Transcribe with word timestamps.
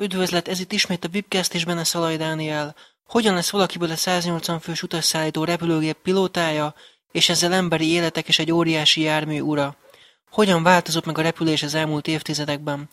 Üdvözlet, 0.00 0.48
ez 0.48 0.60
itt 0.60 0.72
ismét 0.72 1.04
a 1.04 1.08
Webcast 1.12 1.54
és 1.54 1.64
benne 1.64 1.84
Szalai 1.84 2.16
Dániel. 2.16 2.74
Hogyan 3.06 3.34
lesz 3.34 3.50
valakiből 3.50 3.90
a 3.90 3.96
180 3.96 4.60
fős 4.60 4.82
utasszállító 4.82 5.44
repülőgép 5.44 5.96
pilótája, 6.02 6.74
és 7.12 7.28
ezzel 7.28 7.52
emberi 7.52 7.90
életek 7.90 8.28
és 8.28 8.38
egy 8.38 8.52
óriási 8.52 9.00
jármű 9.00 9.40
ura? 9.40 9.76
Hogyan 10.30 10.62
változott 10.62 11.04
meg 11.04 11.18
a 11.18 11.22
repülés 11.22 11.62
az 11.62 11.74
elmúlt 11.74 12.06
évtizedekben? 12.06 12.88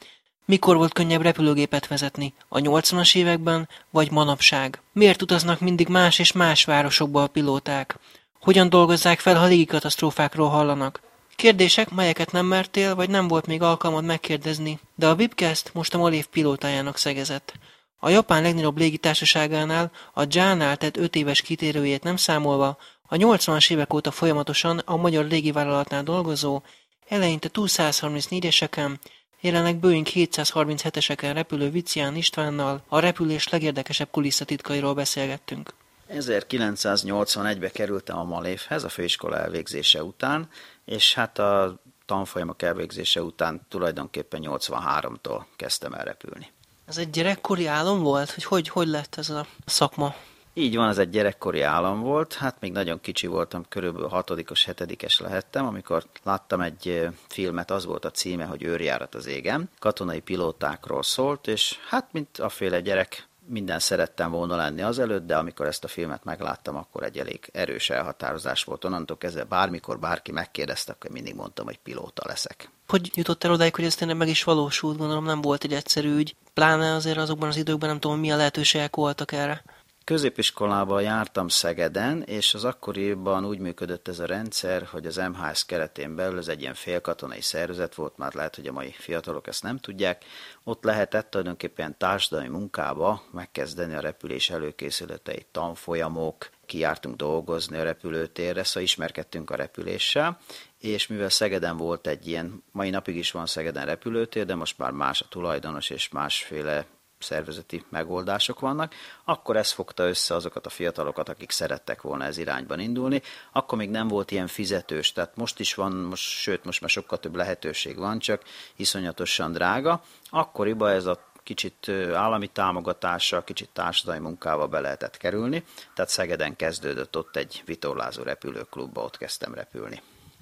Mikor 0.45 0.75
volt 0.75 0.93
könnyebb 0.93 1.21
repülőgépet 1.21 1.87
vezetni? 1.87 2.33
A 2.47 2.59
80-as 2.59 3.15
években, 3.15 3.69
vagy 3.89 4.11
manapság? 4.11 4.81
Miért 4.93 5.21
utaznak 5.21 5.59
mindig 5.59 5.87
más 5.87 6.19
és 6.19 6.31
más 6.31 6.63
városokba 6.63 7.23
a 7.23 7.27
pilóták? 7.27 7.99
Hogyan 8.41 8.69
dolgozzák 8.69 9.19
fel, 9.19 9.35
ha 9.35 9.45
légi 9.45 9.65
katasztrófákról 9.65 10.49
hallanak? 10.49 11.01
Kérdések, 11.35 11.89
melyeket 11.89 12.31
nem 12.31 12.45
mertél, 12.45 12.95
vagy 12.95 13.09
nem 13.09 13.27
volt 13.27 13.47
még 13.47 13.61
alkalmad 13.61 14.03
megkérdezni, 14.03 14.79
de 14.95 15.07
a 15.07 15.13
Webcast 15.13 15.73
most 15.73 15.93
a 15.93 15.97
Malév 15.97 16.25
pilótájának 16.25 16.97
szegezett. 16.97 17.53
A 17.99 18.09
Japán 18.09 18.41
legnagyobb 18.41 18.77
légitársaságánál, 18.77 19.91
a 20.13 20.23
JAL-nál 20.29 20.77
tett 20.77 20.97
5 20.97 21.15
éves 21.15 21.41
kitérőjét 21.41 22.03
nem 22.03 22.15
számolva, 22.15 22.77
a 23.07 23.15
80-as 23.15 23.71
évek 23.71 23.93
óta 23.93 24.11
folyamatosan 24.11 24.77
a 24.85 24.95
magyar 24.95 25.25
légivállalatnál 25.25 26.03
dolgozó, 26.03 26.61
eleinte 27.07 27.49
234-eseken, 27.53 28.95
jelenleg 29.41 29.79
Boeing 29.79 30.07
737-eseken 30.09 31.31
repülő 31.33 31.69
Vicián 31.69 32.15
Istvánnal 32.15 32.83
a 32.87 32.99
repülés 32.99 33.47
legérdekesebb 33.47 34.07
kulisszatitkairól 34.11 34.93
beszélgettünk. 34.93 35.73
1981-be 36.09 37.71
kerültem 37.71 38.17
a 38.17 38.23
Malévhez 38.23 38.83
a 38.83 38.89
főiskola 38.89 39.37
elvégzése 39.37 40.03
után, 40.03 40.49
és 40.85 41.13
hát 41.13 41.39
a 41.39 41.79
tanfolyamok 42.05 42.61
elvégzése 42.61 43.21
után 43.21 43.61
tulajdonképpen 43.69 44.41
83-tól 44.43 45.43
kezdtem 45.55 45.93
el 45.93 46.03
repülni. 46.03 46.51
Ez 46.85 46.97
egy 46.97 47.09
gyerekkori 47.09 47.65
álom 47.65 48.01
volt, 48.01 48.31
hogy 48.31 48.43
hogy, 48.43 48.69
hogy 48.69 48.87
lett 48.87 49.15
ez 49.15 49.29
a 49.29 49.45
szakma? 49.65 50.15
Így 50.57 50.75
van, 50.75 50.89
ez 50.89 50.97
egy 50.97 51.09
gyerekkori 51.09 51.61
állam 51.61 52.01
volt. 52.01 52.33
Hát 52.33 52.59
még 52.59 52.71
nagyon 52.71 53.01
kicsi 53.01 53.27
voltam, 53.27 53.65
körülbelül 53.69 54.07
hatodikos, 54.07 54.65
hetedikes 54.65 55.19
lehettem, 55.19 55.65
amikor 55.65 56.03
láttam 56.23 56.61
egy 56.61 57.09
filmet, 57.27 57.71
az 57.71 57.85
volt 57.85 58.05
a 58.05 58.11
címe, 58.11 58.45
hogy 58.45 58.63
őrjárat 58.63 59.15
az 59.15 59.25
égen. 59.25 59.69
Katonai 59.79 60.19
pilótákról 60.19 61.03
szólt, 61.03 61.47
és 61.47 61.77
hát 61.89 62.07
mint 62.11 62.39
a 62.39 62.49
féle 62.49 62.81
gyerek 62.81 63.27
minden 63.47 63.79
szerettem 63.79 64.31
volna 64.31 64.55
lenni 64.55 64.81
azelőtt, 64.81 65.25
de 65.25 65.35
amikor 65.35 65.65
ezt 65.65 65.83
a 65.83 65.87
filmet 65.87 66.23
megláttam, 66.23 66.75
akkor 66.75 67.03
egy 67.03 67.17
elég 67.17 67.49
erős 67.53 67.89
elhatározás 67.89 68.63
volt. 68.63 68.85
Onnantól 68.85 69.17
kezdve 69.17 69.43
bármikor 69.43 69.99
bárki 69.99 70.31
megkérdezte, 70.31 70.91
akkor 70.91 71.09
mindig 71.09 71.35
mondtam, 71.35 71.65
hogy 71.65 71.77
pilóta 71.77 72.23
leszek. 72.27 72.69
Hogy 72.87 73.11
jutott 73.13 73.43
el 73.43 73.51
odáig, 73.51 73.75
hogy 73.75 73.85
ez 73.85 73.95
tényleg 73.95 74.17
meg 74.17 74.27
is 74.27 74.43
valósult? 74.43 74.97
Gondolom 74.97 75.25
nem 75.25 75.41
volt 75.41 75.63
egy 75.63 75.73
egyszerű 75.73 76.15
ügy. 76.15 76.35
Pláne 76.53 76.93
azért 76.93 77.17
azokban 77.17 77.49
az 77.49 77.57
időkben 77.57 77.89
nem 77.89 77.99
tudom, 77.99 78.19
milyen 78.19 78.37
lehetőségek 78.37 78.95
voltak 78.95 79.31
erre. 79.31 79.63
Középiskolában 80.05 81.01
jártam 81.01 81.47
Szegeden, 81.47 82.21
és 82.21 82.53
az 82.53 82.63
akkoriban 82.63 83.45
úgy 83.45 83.59
működött 83.59 84.07
ez 84.07 84.19
a 84.19 84.25
rendszer, 84.25 84.83
hogy 84.83 85.05
az 85.05 85.15
MHS 85.15 85.65
keretén 85.65 86.15
belül 86.15 86.37
ez 86.37 86.47
egy 86.47 86.61
ilyen 86.61 86.73
félkatonai 86.73 87.41
szervezet 87.41 87.95
volt, 87.95 88.17
már 88.17 88.33
lehet, 88.33 88.55
hogy 88.55 88.67
a 88.67 88.71
mai 88.71 88.91
fiatalok 88.91 89.47
ezt 89.47 89.63
nem 89.63 89.77
tudják. 89.77 90.25
Ott 90.63 90.83
lehetett 90.83 91.29
tulajdonképpen 91.29 91.97
társadalmi 91.97 92.47
munkába 92.47 93.23
megkezdeni 93.31 93.93
a 93.93 93.99
repülés 93.99 94.49
előkészületeit, 94.49 95.47
tanfolyamok, 95.51 96.49
kijártunk 96.65 97.15
dolgozni 97.15 97.77
a 97.77 97.83
repülőtérre, 97.83 98.63
szóval 98.63 98.83
ismerkedtünk 98.83 99.49
a 99.49 99.55
repüléssel, 99.55 100.39
és 100.79 101.07
mivel 101.07 101.29
Szegeden 101.29 101.77
volt 101.77 102.07
egy 102.07 102.27
ilyen, 102.27 102.63
mai 102.71 102.89
napig 102.89 103.15
is 103.15 103.31
van 103.31 103.45
Szegeden 103.45 103.85
repülőtér, 103.85 104.45
de 104.45 104.55
most 104.55 104.77
már 104.77 104.91
más 104.91 105.21
a 105.21 105.27
tulajdonos 105.29 105.89
és 105.89 106.09
másféle 106.09 106.85
szervezeti 107.25 107.85
megoldások 107.89 108.59
vannak, 108.59 108.93
akkor 109.23 109.57
ez 109.57 109.71
fogta 109.71 110.03
össze 110.03 110.35
azokat 110.35 110.65
a 110.65 110.69
fiatalokat, 110.69 111.29
akik 111.29 111.51
szerettek 111.51 112.01
volna 112.01 112.23
ez 112.23 112.37
irányban 112.37 112.79
indulni. 112.79 113.21
Akkor 113.51 113.77
még 113.77 113.89
nem 113.89 114.07
volt 114.07 114.31
ilyen 114.31 114.47
fizetős, 114.47 115.11
tehát 115.11 115.35
most 115.35 115.59
is 115.59 115.73
van, 115.73 115.91
most, 115.91 116.23
sőt, 116.23 116.65
most 116.65 116.81
már 116.81 116.89
sokkal 116.89 117.19
több 117.19 117.35
lehetőség 117.35 117.97
van, 117.97 118.19
csak 118.19 118.43
iszonyatosan 118.75 119.51
drága. 119.51 120.03
Akkoriban 120.29 120.91
ez 120.91 121.05
a 121.05 121.33
kicsit 121.43 121.89
állami 122.13 122.47
támogatással, 122.47 123.43
kicsit 123.43 123.69
társadalmi 123.73 124.21
munkával 124.21 124.67
be 124.67 124.79
lehetett 124.79 125.17
kerülni, 125.17 125.63
tehát 125.93 126.11
Szegeden 126.11 126.55
kezdődött 126.55 127.17
ott 127.17 127.35
egy 127.35 127.63
vitorlázó 127.65 128.23
repülőklubba, 128.23 129.01
ott 129.01 129.17
kezdtem 129.17 129.53
repülni. 129.53 130.01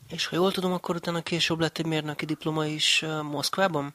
És 0.09 0.25
ha 0.25 0.35
jól 0.35 0.51
tudom, 0.51 0.73
akkor 0.73 0.95
utána 0.95 1.21
később 1.21 1.59
lett 1.59 1.77
egy 1.77 1.85
mérnöki 1.85 2.25
diploma 2.25 2.65
is 2.65 3.05
Moszkvában? 3.21 3.93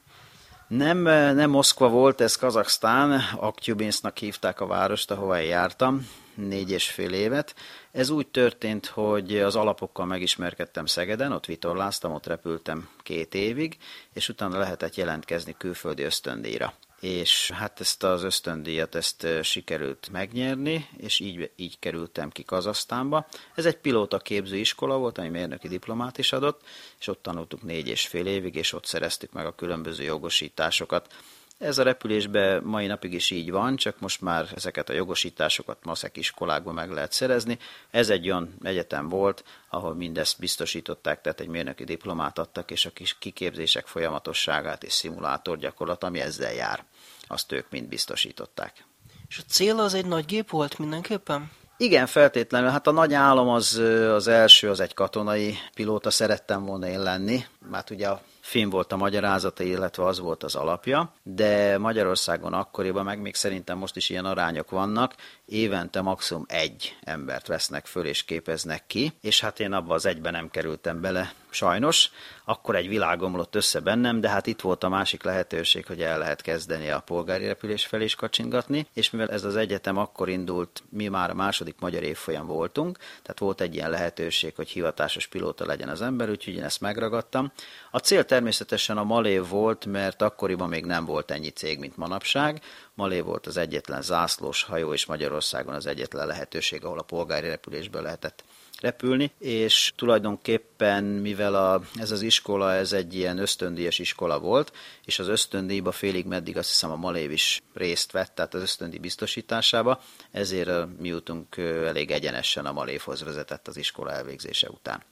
Nem, 0.69 0.97
nem 1.35 1.49
Moszkva 1.49 1.89
volt, 1.89 2.21
ez 2.21 2.35
Kazaksztán, 2.35 3.21
Aktyubinsznak 3.35 4.17
hívták 4.17 4.59
a 4.59 4.67
várost, 4.67 5.11
ahova 5.11 5.37
jártam, 5.37 6.07
négy 6.35 6.71
és 6.71 6.89
fél 6.89 7.13
évet. 7.13 7.55
Ez 7.91 8.09
úgy 8.09 8.27
történt, 8.27 8.85
hogy 8.85 9.39
az 9.39 9.55
alapokkal 9.55 10.05
megismerkedtem 10.05 10.85
Szegeden, 10.85 11.31
ott 11.31 11.45
vitorláztam, 11.45 12.13
ott 12.13 12.25
repültem 12.25 12.89
két 13.03 13.35
évig, 13.35 13.77
és 14.13 14.29
utána 14.29 14.57
lehetett 14.57 14.95
jelentkezni 14.95 15.55
külföldi 15.57 16.03
ösztöndíjra 16.03 16.73
és 16.99 17.51
hát 17.51 17.79
ezt 17.79 18.03
az 18.03 18.23
ösztöndíjat 18.23 18.95
ezt 18.95 19.27
sikerült 19.41 20.09
megnyerni, 20.11 20.87
és 20.97 21.19
így, 21.19 21.51
így 21.55 21.79
kerültem 21.79 22.29
ki 22.29 22.43
Kazasztánba. 22.43 23.27
Ez 23.55 23.65
egy 23.65 23.77
pilóta 23.77 24.17
képző 24.17 24.55
iskola 24.55 24.97
volt, 24.97 25.17
ami 25.17 25.29
mérnöki 25.29 25.67
diplomát 25.67 26.17
is 26.17 26.33
adott, 26.33 26.61
és 26.99 27.07
ott 27.07 27.21
tanultuk 27.21 27.61
négy 27.61 27.87
és 27.87 28.07
fél 28.07 28.25
évig, 28.25 28.55
és 28.55 28.73
ott 28.73 28.85
szereztük 28.85 29.31
meg 29.31 29.45
a 29.45 29.55
különböző 29.55 30.03
jogosításokat. 30.03 31.13
Ez 31.59 31.77
a 31.77 31.83
repülésben 31.83 32.63
mai 32.63 32.87
napig 32.87 33.13
is 33.13 33.29
így 33.29 33.51
van, 33.51 33.75
csak 33.75 33.99
most 33.99 34.21
már 34.21 34.47
ezeket 34.55 34.89
a 34.89 34.93
jogosításokat 34.93 35.77
maszek 35.83 36.17
iskolákban 36.17 36.73
meg 36.73 36.91
lehet 36.91 37.11
szerezni. 37.11 37.57
Ez 37.91 38.09
egy 38.09 38.25
olyan 38.25 38.55
egyetem 38.63 39.09
volt, 39.09 39.43
ahol 39.69 39.95
mindezt 39.95 40.39
biztosították, 40.39 41.21
tehát 41.21 41.39
egy 41.39 41.47
mérnöki 41.47 41.83
diplomát 41.83 42.39
adtak, 42.39 42.71
és 42.71 42.85
a 42.85 42.89
kis 42.89 43.17
kiképzések 43.17 43.87
folyamatosságát 43.87 44.83
és 44.83 44.93
szimulátor 44.93 45.57
gyakorlat, 45.57 46.03
ami 46.03 46.19
ezzel 46.19 46.53
jár, 46.53 46.85
azt 47.27 47.51
ők 47.51 47.69
mind 47.69 47.87
biztosították. 47.87 48.85
És 49.27 49.37
a 49.37 49.49
cél 49.49 49.79
az 49.79 49.93
egy 49.93 50.05
nagy 50.05 50.25
gép 50.25 50.49
volt 50.49 50.77
mindenképpen? 50.77 51.51
Igen, 51.77 52.05
feltétlenül. 52.05 52.69
Hát 52.69 52.87
a 52.87 52.91
nagy 52.91 53.13
álom 53.13 53.49
az, 53.49 53.77
az 54.13 54.27
első, 54.27 54.69
az 54.69 54.79
egy 54.79 54.93
katonai 54.93 55.57
pilóta 55.73 56.09
szerettem 56.09 56.65
volna 56.65 56.87
én 56.87 57.01
lenni. 57.03 57.45
Mert 57.69 57.89
ugye 57.89 58.07
a 58.07 58.21
film 58.49 58.69
volt 58.69 58.91
a 58.91 58.97
magyarázata, 58.97 59.63
illetve 59.63 60.05
az 60.05 60.19
volt 60.19 60.43
az 60.43 60.55
alapja, 60.55 61.13
de 61.23 61.77
Magyarországon 61.77 62.53
akkoriban, 62.53 63.05
meg 63.05 63.21
még 63.21 63.35
szerintem 63.35 63.77
most 63.77 63.95
is 63.95 64.09
ilyen 64.09 64.25
arányok 64.25 64.69
vannak, 64.69 65.15
évente 65.45 66.01
maximum 66.01 66.45
egy 66.47 66.97
embert 67.01 67.47
vesznek 67.47 67.85
föl 67.85 68.05
és 68.05 68.23
képeznek 68.23 68.83
ki, 68.87 69.13
és 69.21 69.41
hát 69.41 69.59
én 69.59 69.73
abba 69.73 69.93
az 69.93 70.05
egyben 70.05 70.31
nem 70.31 70.49
kerültem 70.49 71.01
bele, 71.01 71.33
sajnos. 71.53 72.09
Akkor 72.45 72.75
egy 72.75 72.87
világomlott 72.87 73.55
össze 73.55 73.79
bennem, 73.79 74.21
de 74.21 74.29
hát 74.29 74.47
itt 74.47 74.61
volt 74.61 74.83
a 74.83 74.89
másik 74.89 75.23
lehetőség, 75.23 75.85
hogy 75.85 76.01
el 76.01 76.17
lehet 76.17 76.41
kezdeni 76.41 76.89
a 76.89 76.99
polgári 76.99 77.45
repülés 77.45 77.85
felé 77.85 78.03
is 78.03 78.15
kacsingatni, 78.15 78.87
és 78.93 79.09
mivel 79.09 79.29
ez 79.29 79.43
az 79.43 79.55
egyetem 79.55 79.97
akkor 79.97 80.29
indult, 80.29 80.83
mi 80.89 81.07
már 81.07 81.29
a 81.29 81.33
második 81.33 81.75
magyar 81.79 82.03
évfolyam 82.03 82.45
voltunk, 82.45 82.97
tehát 82.97 83.39
volt 83.39 83.61
egy 83.61 83.75
ilyen 83.75 83.89
lehetőség, 83.89 84.55
hogy 84.55 84.69
hivatásos 84.69 85.27
pilóta 85.27 85.65
legyen 85.65 85.89
az 85.89 86.01
ember, 86.01 86.29
úgyhogy 86.29 86.53
én 86.53 86.63
ezt 86.63 86.81
megragadtam. 86.81 87.51
A 87.91 87.97
cél 87.97 88.25
természetesen 88.25 88.97
a 88.97 89.03
Malév 89.03 89.47
volt, 89.47 89.85
mert 89.85 90.21
akkoriban 90.21 90.69
még 90.69 90.85
nem 90.85 91.05
volt 91.05 91.31
ennyi 91.31 91.49
cég, 91.49 91.79
mint 91.79 91.97
manapság. 91.97 92.61
Malé 92.93 93.19
volt 93.19 93.47
az 93.47 93.57
egyetlen 93.57 94.01
zászlós 94.01 94.63
hajó, 94.63 94.93
és 94.93 95.05
Magyarországon 95.05 95.73
az 95.73 95.85
egyetlen 95.85 96.27
lehetőség, 96.27 96.85
ahol 96.85 96.99
a 96.99 97.03
polgári 97.03 97.47
repülésből 97.47 98.01
lehetett 98.01 98.43
repülni, 98.81 99.31
és 99.39 99.93
tulajdonképpen, 99.95 101.03
mivel 101.03 101.55
a, 101.55 101.81
ez 101.95 102.11
az 102.11 102.21
iskola, 102.21 102.73
ez 102.73 102.93
egy 102.93 103.15
ilyen 103.15 103.37
ösztöndíjas 103.37 103.99
iskola 103.99 104.39
volt, 104.39 104.71
és 105.05 105.19
az 105.19 105.27
ösztöndíjba 105.27 105.91
félig 105.91 106.25
meddig 106.25 106.57
azt 106.57 106.69
hiszem 106.69 106.91
a 106.91 106.95
Malév 106.95 107.31
is 107.31 107.61
részt 107.73 108.11
vett, 108.11 108.35
tehát 108.35 108.53
az 108.53 108.61
ösztöndíj 108.61 108.99
biztosításába, 108.99 110.01
ezért 110.31 110.99
mi 110.99 111.13
útunk 111.13 111.57
elég 111.57 112.11
egyenesen 112.11 112.65
a 112.65 112.71
Malévhoz 112.71 113.23
vezetett 113.23 113.67
az 113.67 113.77
iskola 113.77 114.11
elvégzése 114.11 114.69
után. 114.69 115.03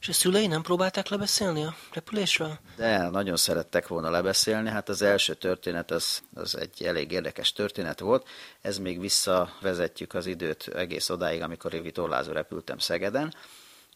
És 0.00 0.08
a 0.08 0.12
szülei 0.12 0.46
nem 0.46 0.62
próbálták 0.62 1.08
lebeszélni 1.08 1.62
a 1.62 1.74
repülésről? 1.92 2.58
De, 2.76 3.08
nagyon 3.08 3.36
szerettek 3.36 3.88
volna 3.88 4.10
lebeszélni. 4.10 4.68
Hát 4.68 4.88
az 4.88 5.02
első 5.02 5.34
történet 5.34 5.90
az, 5.90 6.22
az 6.34 6.56
egy 6.56 6.82
elég 6.84 7.12
érdekes 7.12 7.52
történet 7.52 8.00
volt. 8.00 8.28
Ez 8.60 8.78
még 8.78 9.00
visszavezetjük 9.00 10.14
az 10.14 10.26
időt 10.26 10.68
egész 10.68 11.08
odáig, 11.08 11.42
amikor 11.42 11.74
én 11.74 11.82
vitorlázó 11.82 12.32
repültem 12.32 12.78
Szegeden. 12.78 13.34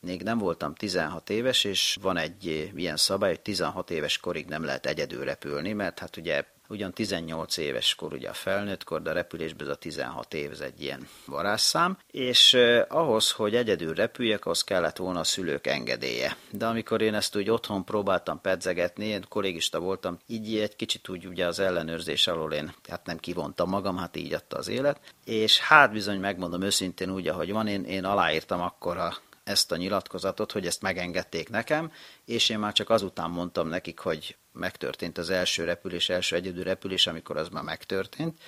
Még 0.00 0.22
nem 0.22 0.38
voltam 0.38 0.74
16 0.74 1.30
éves, 1.30 1.64
és 1.64 1.98
van 2.00 2.16
egy 2.16 2.70
ilyen 2.74 2.96
szabály, 2.96 3.30
hogy 3.30 3.40
16 3.40 3.90
éves 3.90 4.18
korig 4.18 4.46
nem 4.46 4.64
lehet 4.64 4.86
egyedül 4.86 5.24
repülni, 5.24 5.72
mert 5.72 5.98
hát 5.98 6.16
ugye 6.16 6.44
ugyan 6.70 6.92
18 6.92 7.56
éves 7.56 7.94
kor 7.94 8.12
ugye 8.12 8.28
a 8.28 8.32
felnőtt 8.32 8.84
kor, 8.84 9.02
de 9.02 9.10
a 9.10 9.12
repülésben 9.12 9.66
ez 9.66 9.72
a 9.72 9.76
16 9.76 10.34
év, 10.34 10.50
ez 10.50 10.60
egy 10.60 10.82
ilyen 10.82 11.08
varázsszám, 11.26 11.98
és 12.10 12.56
ahhoz, 12.88 13.30
hogy 13.30 13.54
egyedül 13.54 13.94
repüljek, 13.94 14.46
az 14.46 14.64
kellett 14.64 14.96
volna 14.96 15.20
a 15.20 15.24
szülők 15.24 15.66
engedélye. 15.66 16.36
De 16.50 16.66
amikor 16.66 17.02
én 17.02 17.14
ezt 17.14 17.36
úgy 17.36 17.50
otthon 17.50 17.84
próbáltam 17.84 18.40
pedzegetni, 18.40 19.04
én 19.04 19.24
kollégista 19.28 19.78
voltam, 19.78 20.18
így 20.26 20.58
egy 20.58 20.76
kicsit 20.76 21.08
úgy 21.08 21.26
ugye 21.26 21.46
az 21.46 21.58
ellenőrzés 21.58 22.26
alól 22.26 22.52
én 22.52 22.74
hát 22.88 23.06
nem 23.06 23.18
kivontam 23.18 23.68
magam, 23.68 23.96
hát 23.96 24.16
így 24.16 24.32
adta 24.32 24.56
az 24.56 24.68
élet, 24.68 25.00
és 25.24 25.58
hát 25.58 25.92
bizony 25.92 26.20
megmondom 26.20 26.62
őszintén 26.62 27.10
úgy, 27.10 27.28
ahogy 27.28 27.52
van, 27.52 27.66
én, 27.66 27.84
én 27.84 28.04
aláírtam 28.04 28.60
akkor 28.60 28.96
a 28.96 29.16
ezt 29.50 29.72
a 29.72 29.76
nyilatkozatot, 29.76 30.52
hogy 30.52 30.66
ezt 30.66 30.82
megengedték 30.82 31.48
nekem, 31.48 31.92
és 32.24 32.48
én 32.48 32.58
már 32.58 32.72
csak 32.72 32.90
azután 32.90 33.30
mondtam 33.30 33.68
nekik, 33.68 33.98
hogy 33.98 34.36
megtörtént 34.52 35.18
az 35.18 35.30
első 35.30 35.64
repülés, 35.64 36.08
első 36.08 36.36
egyedül 36.36 36.64
repülés, 36.64 37.06
amikor 37.06 37.36
az 37.36 37.48
már 37.48 37.62
megtörtént, 37.62 38.38